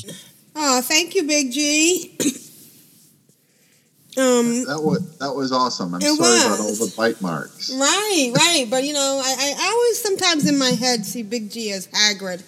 Oh, 0.56 0.82
thank 0.82 1.16
you, 1.16 1.24
Big 1.24 1.52
G. 1.52 2.18
um, 4.18 4.66
That 4.66 4.82
was 4.84 5.18
that 5.18 5.34
was 5.34 5.52
awesome. 5.52 5.94
I'm 5.94 6.02
sorry 6.02 6.46
about 6.46 6.60
all 6.60 6.74
the 6.74 6.94
bite 6.98 7.22
marks. 7.22 7.72
right, 7.72 8.32
right. 8.36 8.66
But 8.70 8.84
you 8.84 8.94
know, 8.94 9.22
I, 9.24 9.56
I, 9.60 9.70
always 9.72 10.02
sometimes 10.02 10.48
in 10.50 10.58
my 10.58 10.72
head 10.72 11.06
see 11.06 11.24
Big 11.24 11.52
G 11.52 11.72
as 11.72 11.88
Hagrid. 11.88 12.44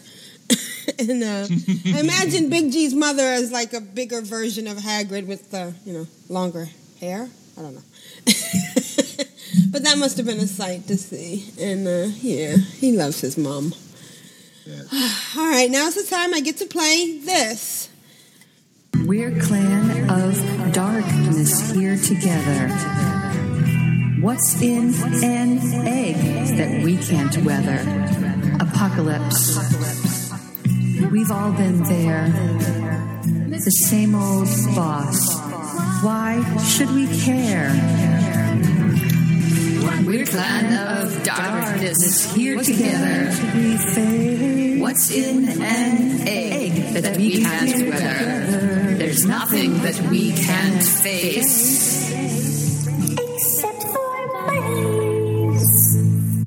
and 1.00 1.24
uh, 1.24 1.48
I 1.96 2.00
imagine 2.00 2.50
Big 2.50 2.72
G's 2.72 2.94
mother 2.94 3.24
as 3.24 3.52
like 3.52 3.74
a 3.74 3.82
bigger 3.82 4.22
version 4.22 4.68
of 4.68 4.78
Hagrid 4.78 5.28
with 5.28 5.52
the, 5.52 5.74
you 5.86 5.94
know, 5.94 6.08
longer 6.28 6.70
hair. 7.00 7.30
I 7.58 7.62
don't 7.62 7.76
know. 7.76 7.84
but 9.72 9.84
that 9.84 9.98
must 10.00 10.18
have 10.18 10.26
been 10.26 10.40
a 10.40 10.48
sight 10.48 10.88
to 10.88 10.98
see. 10.98 11.52
And 11.60 11.88
uh, 11.88 12.12
yeah, 12.22 12.56
he 12.58 12.96
loves 12.96 13.22
his 13.22 13.38
mom. 13.38 13.74
All 15.38 15.50
right, 15.50 15.70
now's 15.70 15.96
the 15.96 16.04
time 16.04 16.34
I 16.34 16.42
get 16.42 16.58
to 16.58 16.66
play 16.66 17.20
this. 17.20 17.89
We're 19.06 19.32
clan 19.40 20.10
of 20.10 20.74
darkness 20.74 21.72
here 21.72 21.98
together. 21.98 22.70
What's 24.22 24.62
in 24.62 24.94
an 25.24 25.60
egg 25.88 26.58
that 26.58 26.84
we 26.84 26.98
can't 26.98 27.36
weather? 27.46 27.80
Apocalypse. 28.60 29.58
We've 31.12 31.32
all 31.32 31.52
been 31.52 31.84
there. 31.84 32.28
The 33.50 33.72
same 33.72 34.16
old 34.16 34.48
boss. 34.76 35.40
Why 36.04 36.44
should 36.60 36.92
we 36.92 37.08
care? 37.22 37.70
We're 40.06 40.26
clan 40.26 41.04
of 41.04 41.24
darkness 41.24 42.34
here 42.34 42.58
together. 42.62 43.32
What's 44.80 45.12
in 45.12 45.50
an 45.50 46.26
egg 46.26 46.94
that 46.94 47.18
we 47.18 47.44
can't 47.44 47.90
weather? 47.90 48.96
There's 48.96 49.26
nothing 49.26 49.74
that 49.80 50.00
we 50.10 50.32
can't 50.32 50.82
face. 50.82 52.10
Except 53.12 53.84
for 53.84 54.28
mice. 54.48 56.46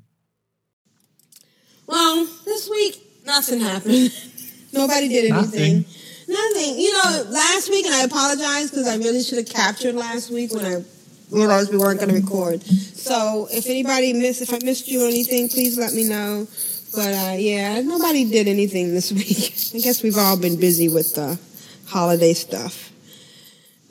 Well, 1.87 2.27
this 2.47 2.71
week 2.71 3.07
nothing 3.27 3.61
happened. 3.61 4.11
Nobody 4.73 5.09
did 5.09 5.31
anything. 5.31 5.85
Nothing. 5.85 5.85
Nothing. 6.27 6.81
You 6.81 6.93
know, 6.95 7.25
last 7.29 7.69
week, 7.69 7.85
and 7.85 7.95
I 7.95 8.05
apologize 8.05 8.71
because 8.71 8.89
I 8.89 8.97
really 8.97 9.23
should 9.23 9.37
have 9.39 9.51
captured 9.51 9.95
last 9.95 10.31
week 10.31 10.55
when 10.55 10.65
I 10.65 10.83
realized 11.31 11.71
we 11.71 11.77
weren't 11.77 12.01
going 12.01 12.15
to 12.15 12.21
record. 12.21 12.63
So 12.63 13.49
if 13.51 13.67
anybody 13.67 14.15
missed, 14.15 14.41
if 14.41 14.55
I 14.55 14.59
missed 14.65 14.89
you 14.89 15.05
or 15.05 15.09
anything, 15.09 15.51
please 15.51 15.77
let 15.77 15.93
me 15.93 16.09
know. 16.09 16.47
But 16.95 17.15
uh, 17.15 17.37
yeah, 17.39 17.81
nobody 17.81 18.25
did 18.31 18.49
anything 18.49 18.93
this 18.95 19.13
week. 19.13 19.55
I 19.75 19.83
guess 19.85 20.03
we've 20.03 20.19
all 20.19 20.37
been 20.39 20.61
busy 20.61 20.89
with 20.89 21.15
the 21.15 21.39
holiday 21.87 22.35
stuff. 22.35 22.91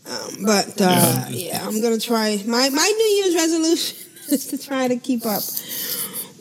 Um, 0.10 0.46
but 0.46 0.80
uh, 0.82 1.26
yeah, 1.30 1.66
I'm 1.66 1.82
gonna 1.82 2.00
try. 2.00 2.42
My 2.46 2.70
my 2.70 2.94
New 2.98 3.06
Year's 3.24 3.36
resolution 3.36 3.98
is 4.32 4.48
to 4.48 4.58
try 4.58 4.88
to 4.88 4.98
keep 4.98 5.26
up 5.26 5.44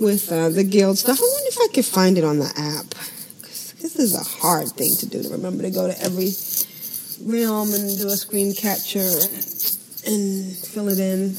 with 0.01 0.31
uh, 0.33 0.49
the 0.51 0.65
guild 0.65 0.99
stuff. 0.99 1.19
I 1.19 1.23
wonder 1.23 1.49
if 1.49 1.59
I 1.61 1.75
could 1.75 1.85
find 1.85 2.19
it 2.19 2.25
on 2.25 2.39
the 2.39 2.53
app. 2.57 2.95
'Cause 3.43 3.75
this 3.81 3.97
is 3.97 4.15
a 4.15 4.25
hard 4.41 4.69
thing 4.73 4.97
to 4.97 5.07
do 5.07 5.23
to 5.23 5.29
remember 5.31 5.63
to 5.63 5.71
go 5.71 5.87
to 5.87 6.03
every 6.03 6.31
realm 7.23 7.73
and 7.75 7.99
do 7.99 8.07
a 8.09 8.17
screen 8.17 8.55
capture 8.55 9.01
and 10.07 10.57
fill 10.57 10.89
it 10.89 10.99
in. 10.99 11.35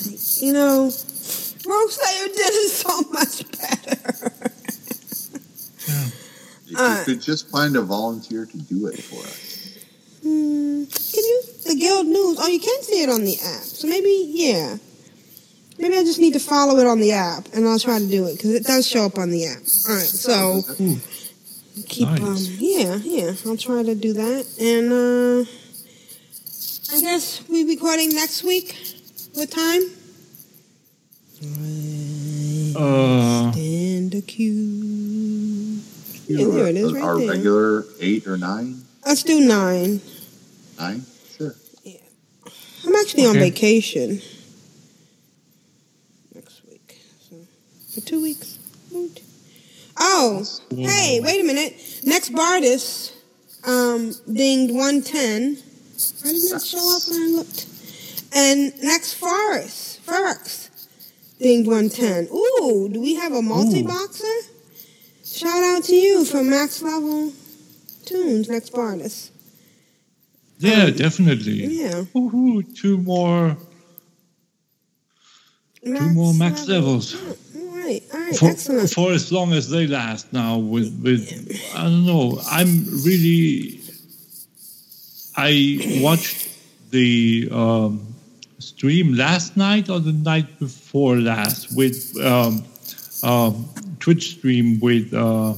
You 0.46 0.54
know, 0.54 0.88
Rogueslayer 0.92 2.28
did 2.28 2.54
it 2.54 2.70
so 2.72 3.02
much 3.12 3.52
better. 3.60 4.52
If 6.84 6.88
Uh, 6.88 7.00
you 7.00 7.06
could 7.06 7.22
just 7.22 7.50
find 7.50 7.76
a 7.76 7.82
volunteer 7.82 8.46
to 8.46 8.58
do 8.58 8.88
it 8.88 9.02
for 9.04 9.20
us. 9.22 9.58
Hmm, 10.24 10.86
can 10.86 11.24
you 11.24 11.44
the 11.66 11.76
guild 11.76 12.08
news? 12.08 12.38
Oh, 12.40 12.48
you 12.48 12.60
can 12.60 12.82
see 12.84 13.02
it 13.04 13.10
on 13.10 13.24
the 13.24 13.38
app. 13.40 13.64
So 13.64 13.88
maybe 13.88 14.26
yeah. 14.30 14.78
Maybe 15.80 15.98
I 15.98 16.04
just 16.04 16.20
need 16.20 16.34
to 16.34 16.40
follow 16.40 16.78
it 16.80 16.86
on 16.86 17.00
the 17.00 17.12
app, 17.14 17.48
and 17.54 17.68
I'll 17.68 17.80
try 17.80 17.98
to 17.98 18.06
do 18.08 18.26
it 18.28 18.38
because 18.38 18.54
it 18.54 18.64
does 18.66 18.86
show 18.88 19.06
up 19.06 19.18
on 19.18 19.32
the 19.32 19.48
app. 19.48 19.58
All 19.90 19.96
right, 19.96 20.06
so 20.06 20.62
keep 21.88 22.08
um, 22.08 22.38
yeah, 22.60 22.98
yeah. 22.98 23.34
I'll 23.48 23.58
try 23.58 23.82
to 23.82 23.96
do 23.96 24.14
that, 24.14 24.46
and 24.60 24.92
uh, 24.94 25.50
I 26.96 27.00
guess 27.02 27.42
we'll 27.50 27.66
be 27.66 27.74
recording 27.76 28.10
next 28.14 28.44
week. 28.44 28.78
What 29.34 29.50
time? 29.50 29.82
Uh, 32.76 33.52
Stand 33.52 34.14
a 34.14 34.22
queue. 34.22 35.61
Yeah, 36.40 36.48
there 36.48 36.68
it 36.68 36.76
is, 36.76 36.94
right 36.94 37.04
Our 37.04 37.18
there. 37.18 37.30
regular 37.30 37.86
eight 38.00 38.28
or 38.28 38.38
nine, 38.38 38.82
Let's 39.06 39.24
do 39.24 39.40
nine. 39.40 40.02
nine, 40.80 41.06
sure. 41.38 41.56
Yeah, 41.84 41.98
I'm 42.86 42.96
actually 42.96 43.26
on 43.26 43.36
vacation 43.36 44.22
next 46.36 46.62
week. 46.70 47.00
So 47.30 47.36
for 47.94 48.02
two 48.02 48.22
weeks. 48.22 48.60
Woot. 48.92 49.22
Oh, 50.00 50.46
hey, 50.72 51.20
wait 51.22 51.42
a 51.42 51.44
minute. 51.44 51.76
Next 52.04 52.32
Bardis 52.34 53.14
um, 53.66 54.14
dinged 54.32 54.74
110. 54.74 55.56
Why 56.24 56.32
didn't 56.32 56.56
it 56.58 56.62
show 56.66 56.96
up 56.98 57.04
when 57.10 57.22
I 57.22 57.28
looked? 57.28 57.68
And 58.34 58.74
next 58.82 59.14
Forest, 59.16 60.06
Ferx, 60.06 60.70
dinged 61.40 61.68
110. 61.68 62.28
Ooh, 62.34 62.90
do 62.92 63.00
we 63.02 63.16
have 63.16 63.34
a 63.34 63.42
multi-boxer? 63.42 64.24
Shout 65.42 65.64
out 65.64 65.84
to 65.86 65.96
you 65.96 66.24
for 66.24 66.44
max 66.44 66.84
level 66.84 67.34
toons, 68.06 68.48
Max 68.48 68.70
Bardis. 68.70 69.32
yeah, 70.60 70.92
definitely. 70.92 71.66
Yeah. 71.66 72.04
Woohoo, 72.14 72.78
two 72.80 73.00
more, 73.00 73.58
two 75.84 76.10
more 76.12 76.36
max 76.36 76.68
levels. 76.68 77.16
All 77.16 77.66
right, 77.76 78.04
all 78.14 78.20
right, 78.20 78.36
for, 78.36 78.50
excellent. 78.50 78.92
for 78.92 79.12
as 79.14 79.32
long 79.32 79.54
as 79.54 79.68
they 79.68 79.88
last 79.88 80.32
now 80.32 80.60
with 80.60 81.02
with 81.02 81.24
I 81.76 81.86
don't 81.86 82.06
know 82.06 82.40
I'm 82.46 82.86
really 83.04 83.82
I 85.36 86.00
watched 86.04 86.50
the 86.92 87.50
um, 87.52 88.14
stream 88.60 89.16
last 89.16 89.58
night 89.58 89.90
or 89.90 90.00
the 90.00 90.14
night 90.14 90.60
before 90.60 91.16
last 91.16 91.76
with 91.76 92.16
um, 92.24 92.64
um, 93.24 93.68
Twitch 94.02 94.32
stream 94.32 94.80
with 94.80 95.14
uh, 95.14 95.54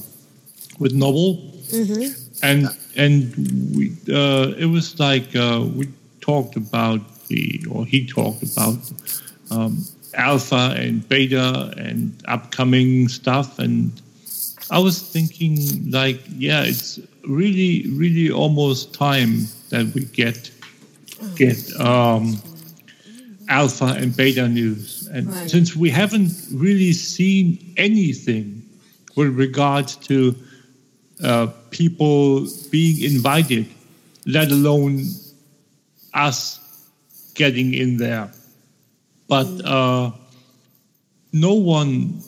with 0.80 0.94
Noble. 0.94 1.49
Mm-hmm. 1.74 2.11
and 2.44 2.68
and 2.95 3.36
we 3.76 3.90
uh, 4.14 4.53
it 4.57 4.65
was 4.65 4.99
like 4.99 5.36
uh, 5.36 5.65
we 5.76 5.90
talked 6.22 6.56
about 6.56 7.02
the 7.28 7.65
or 7.72 7.86
he 7.86 8.06
talked 8.06 8.44
about 8.44 8.78
um, 9.49 9.84
alpha 10.14 10.76
and 10.78 11.07
beta 11.10 11.74
and 11.78 12.14
upcoming 12.28 13.07
stuff. 13.07 13.57
And 13.57 13.91
I 14.70 14.80
was 14.80 15.02
thinking 15.02 15.90
like 15.90 16.22
yeah 16.38 16.64
it's 16.64 16.99
really 17.28 17.88
really 17.90 18.30
almost 18.30 18.94
time 18.94 19.48
that 19.70 19.88
we 19.95 20.06
get 20.06 20.52
get 21.36 21.57
um, 21.80 22.38
alpha 23.49 23.95
and 23.98 24.15
beta 24.15 24.48
news 24.48 25.02
and 25.14 25.27
Right. 25.27 25.49
since 25.49 25.76
we 25.76 25.90
haven't 25.91 26.31
really 26.52 26.91
seen 26.91 27.73
anything 27.77 28.64
with 29.15 29.30
regards 29.38 29.95
to 30.10 30.35
uh, 31.23 31.48
people 31.69 32.48
being 32.72 33.03
invited, 33.14 33.68
let 34.26 34.52
alone 34.52 35.06
us 36.15 36.60
getting 37.35 37.73
in 37.76 37.98
there. 37.98 38.31
But 39.27 39.48
uh, 39.64 40.11
no 41.31 41.53
one 41.53 42.22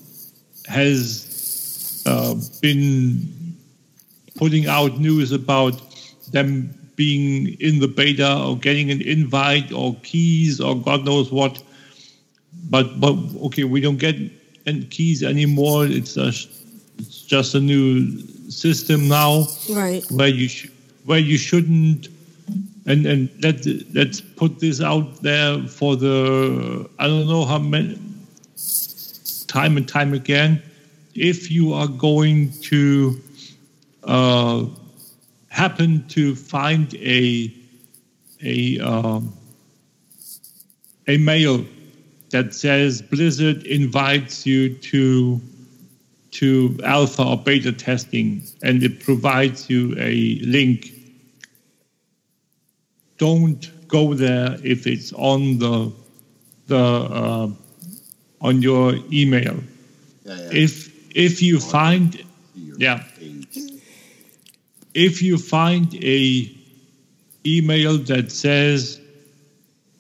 has 0.68 2.04
uh, 2.06 2.36
been 2.62 3.58
putting 4.36 4.68
out 4.68 5.00
news 5.00 5.32
about 5.32 5.82
them 6.32 6.74
being 6.96 7.60
in 7.60 7.80
the 7.80 7.88
beta 7.88 8.38
or 8.38 8.58
getting 8.58 8.92
an 8.92 9.02
invite 9.02 9.72
or 9.72 9.96
keys 10.04 10.62
or 10.62 10.76
God 10.76 11.04
knows 11.04 11.32
what. 11.32 11.62
But 12.70 13.00
but 13.00 13.16
okay, 13.46 13.64
we 13.64 13.82
don't 13.82 13.98
get 13.98 14.16
keys 14.90 15.24
anymore. 15.24 15.86
It's 15.86 16.18
a, 16.18 16.28
it's 16.98 17.22
just 17.22 17.56
a 17.56 17.60
new 17.60 18.20
system 18.50 19.08
now 19.08 19.48
Right. 19.70 20.04
where 20.12 20.28
you 20.28 20.48
sh- 20.48 20.70
where 21.06 21.20
you 21.20 21.38
shouldn't 21.38 22.08
and 22.86 23.06
and 23.06 23.30
let 23.42 23.66
let's 23.94 24.22
put 24.22 24.60
this 24.60 24.82
out 24.82 25.22
there 25.22 25.60
for 25.68 25.96
the 25.96 26.90
I 27.00 27.08
don't 27.08 27.28
know 27.28 27.46
how 27.46 27.60
many 27.60 28.00
time 29.48 29.78
and 29.78 29.88
time 29.88 30.14
again 30.14 30.62
if 31.14 31.50
you 31.50 31.74
are 31.74 31.88
going 31.88 32.52
to 32.62 33.22
uh, 34.04 34.66
happen 35.50 36.06
to 36.10 36.36
find 36.36 36.94
a 36.96 37.54
a 38.44 38.80
um, 38.80 39.34
a 41.08 41.18
mail 41.18 41.64
that 42.36 42.54
says 42.54 43.02
Blizzard 43.02 43.66
invites 43.66 44.46
you 44.46 44.76
to 44.92 45.40
to 46.32 46.78
alpha 46.84 47.24
or 47.24 47.38
beta 47.38 47.72
testing, 47.72 48.44
and 48.62 48.84
it 48.84 49.00
provides 49.00 49.70
you 49.70 49.96
a 49.98 50.40
link. 50.42 50.92
Don't 53.18 53.72
go 53.88 54.14
there 54.14 54.58
if 54.64 54.86
it's 54.86 55.14
on 55.14 55.60
the 55.60 55.94
the 56.68 56.86
uh, 57.22 57.50
on 58.42 58.62
your 58.62 58.96
email. 59.14 59.58
If 60.26 60.74
if 61.16 61.42
you 61.42 61.62
find 61.62 62.22
yeah 62.78 63.02
if 64.94 65.22
you 65.22 65.38
find 65.38 65.88
a 66.04 66.52
email 67.46 67.98
that 68.12 68.30
says 68.30 69.00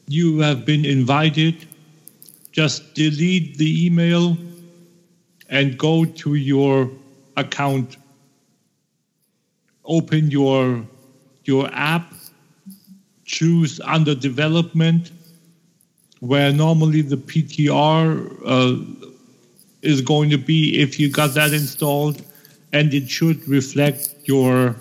you 0.09 0.39
have 0.39 0.65
been 0.65 0.83
invited, 0.83 1.65
just 2.55 2.93
delete 2.93 3.57
the 3.57 3.85
email 3.85 4.37
and 5.49 5.77
go 5.77 6.05
to 6.05 6.35
your 6.35 6.89
account. 7.35 7.97
Open 9.83 10.31
your 10.31 10.81
your 11.43 11.69
app, 11.73 12.13
choose 13.25 13.81
under 13.81 14.15
development, 14.15 15.11
where 16.21 16.53
normally 16.53 17.01
the 17.01 17.17
PTR 17.17 18.07
uh, 18.45 19.07
is 19.81 19.99
going 20.01 20.29
to 20.29 20.37
be 20.37 20.79
if 20.79 20.97
you 20.97 21.11
got 21.11 21.33
that 21.33 21.51
installed, 21.51 22.23
and 22.71 22.93
it 22.93 23.09
should 23.09 23.45
reflect 23.49 24.15
your 24.23 24.77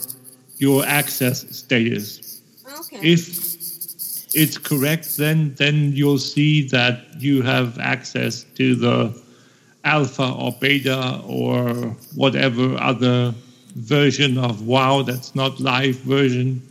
your 0.59 0.87
access 0.87 1.45
status. 1.55 2.41
Okay. 2.79 3.01
If 3.03 3.44
it's 4.35 4.59
correct, 4.59 5.17
then 5.17 5.55
then 5.55 5.93
you'll 5.93 6.19
see 6.19 6.67
that 6.69 6.99
you 7.19 7.43
have 7.43 7.79
access 7.79 8.45
to 8.57 8.75
the 8.75 9.23
alpha 9.85 10.33
or 10.33 10.53
beta 10.61 11.21
or 11.27 11.73
whatever 12.15 12.77
other 12.81 13.35
version 13.77 14.39
of 14.39 14.67
WoW 14.67 15.03
that's 15.03 15.35
not 15.35 15.61
live 15.61 15.97
version, 15.97 16.63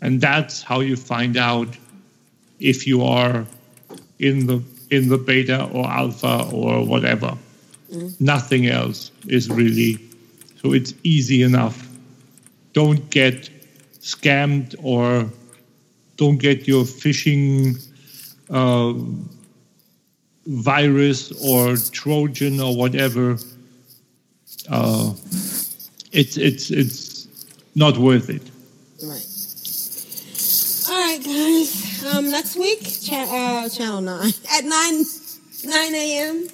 and 0.00 0.20
that's 0.20 0.62
how 0.62 0.80
you 0.80 0.96
find 0.96 1.36
out 1.36 1.68
if 2.60 2.86
you 2.86 3.02
are 3.02 3.46
in 4.18 4.46
the 4.46 4.62
in 4.90 5.08
the 5.08 5.18
beta 5.18 5.64
or 5.72 5.86
alpha 5.86 6.48
or 6.52 6.84
whatever. 6.84 7.36
Mm. 7.92 8.20
Nothing 8.20 8.66
else 8.66 9.10
is 9.26 9.48
really 9.48 9.98
so 10.62 10.72
it's 10.72 10.92
easy 11.04 11.42
enough. 11.42 11.88
Don't 12.72 13.08
get 13.10 13.48
scammed 14.00 14.74
or 14.82 15.28
don't 16.18 16.36
get 16.36 16.68
your 16.68 16.84
phishing 16.84 17.78
uh, 18.50 18.92
virus 20.46 21.32
or 21.46 21.76
Trojan 21.92 22.60
or 22.60 22.76
whatever. 22.76 23.38
Uh, 24.68 25.14
it's 26.12 26.36
it's 26.36 26.70
it's 26.70 27.28
not 27.74 27.96
worth 27.96 28.28
it. 28.28 28.42
Right. 29.02 29.24
All 30.90 31.00
right, 31.00 31.22
guys. 31.24 32.04
Um, 32.14 32.30
next 32.30 32.56
week, 32.56 32.82
cha- 33.02 33.64
uh, 33.64 33.68
channel 33.68 34.00
nine 34.00 34.32
at 34.52 34.64
nine 34.64 35.04
nine 35.64 35.94
a.m. 35.94 36.48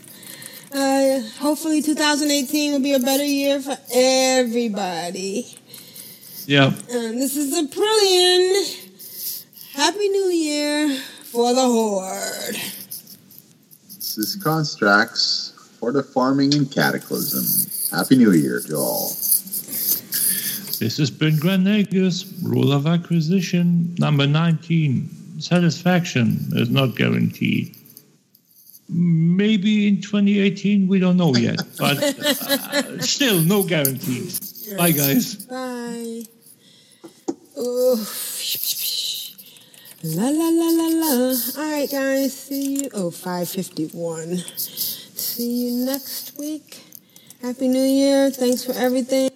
Uh, 0.73 1.21
hopefully, 1.39 1.81
2018 1.81 2.73
will 2.73 2.81
be 2.81 2.93
a 2.93 2.99
better 2.99 3.25
year 3.25 3.61
for 3.61 3.77
everybody. 3.95 5.47
Yeah. 6.47 6.73
And 6.91 7.21
this 7.23 7.37
is 7.37 7.57
a 7.57 7.63
brilliant 7.63 8.84
Happy 9.75 10.09
New 10.09 10.29
Year 10.31 10.97
for 11.25 11.53
the 11.53 11.61
Horde. 11.61 12.55
This 12.55 14.17
is 14.17 14.37
Constraxx 14.41 15.53
for 15.81 15.91
the 15.91 16.01
Farming 16.01 16.55
and 16.55 16.71
Cataclysm. 16.71 17.97
Happy 17.97 18.15
New 18.17 18.31
Year 18.31 18.61
to 18.61 18.77
all. 18.77 19.09
This 20.79 20.97
has 20.99 21.11
been 21.11 21.39
Grand 21.39 21.67
Nagus, 21.67 22.25
Rule 22.41 22.71
of 22.71 22.87
Acquisition, 22.87 23.97
number 23.99 24.29
19. 24.29 25.41
Satisfaction 25.41 26.51
is 26.53 26.71
not 26.71 26.95
guaranteed. 26.95 27.77
Maybe 28.89 29.89
in 29.89 30.01
2018, 30.01 30.87
we 30.87 31.01
don't 31.01 31.17
know 31.17 31.35
yet, 31.35 31.59
but 31.81 32.01
uh, 32.01 33.01
still, 33.01 33.41
no 33.41 33.65
guarantees. 33.65 34.73
Bye, 34.77 34.93
guys. 34.93 35.35
Bye. 35.47 36.23
Ooh. 37.59 37.97
La 40.07 40.29
la 40.29 40.51
la 40.51 40.69
la 40.69 40.89
la. 41.01 41.35
All 41.57 41.71
right, 41.73 41.91
guys. 41.91 42.35
See 42.35 42.83
you. 42.83 42.91
Oh, 42.93 43.11
551. 43.11 44.37
See 45.17 45.65
you 45.65 45.87
next 45.87 46.37
week. 46.37 46.79
Happy 47.41 47.69
New 47.69 47.81
Year. 47.81 48.31
Thanks 48.31 48.65
for 48.65 48.73
everything. 48.73 49.34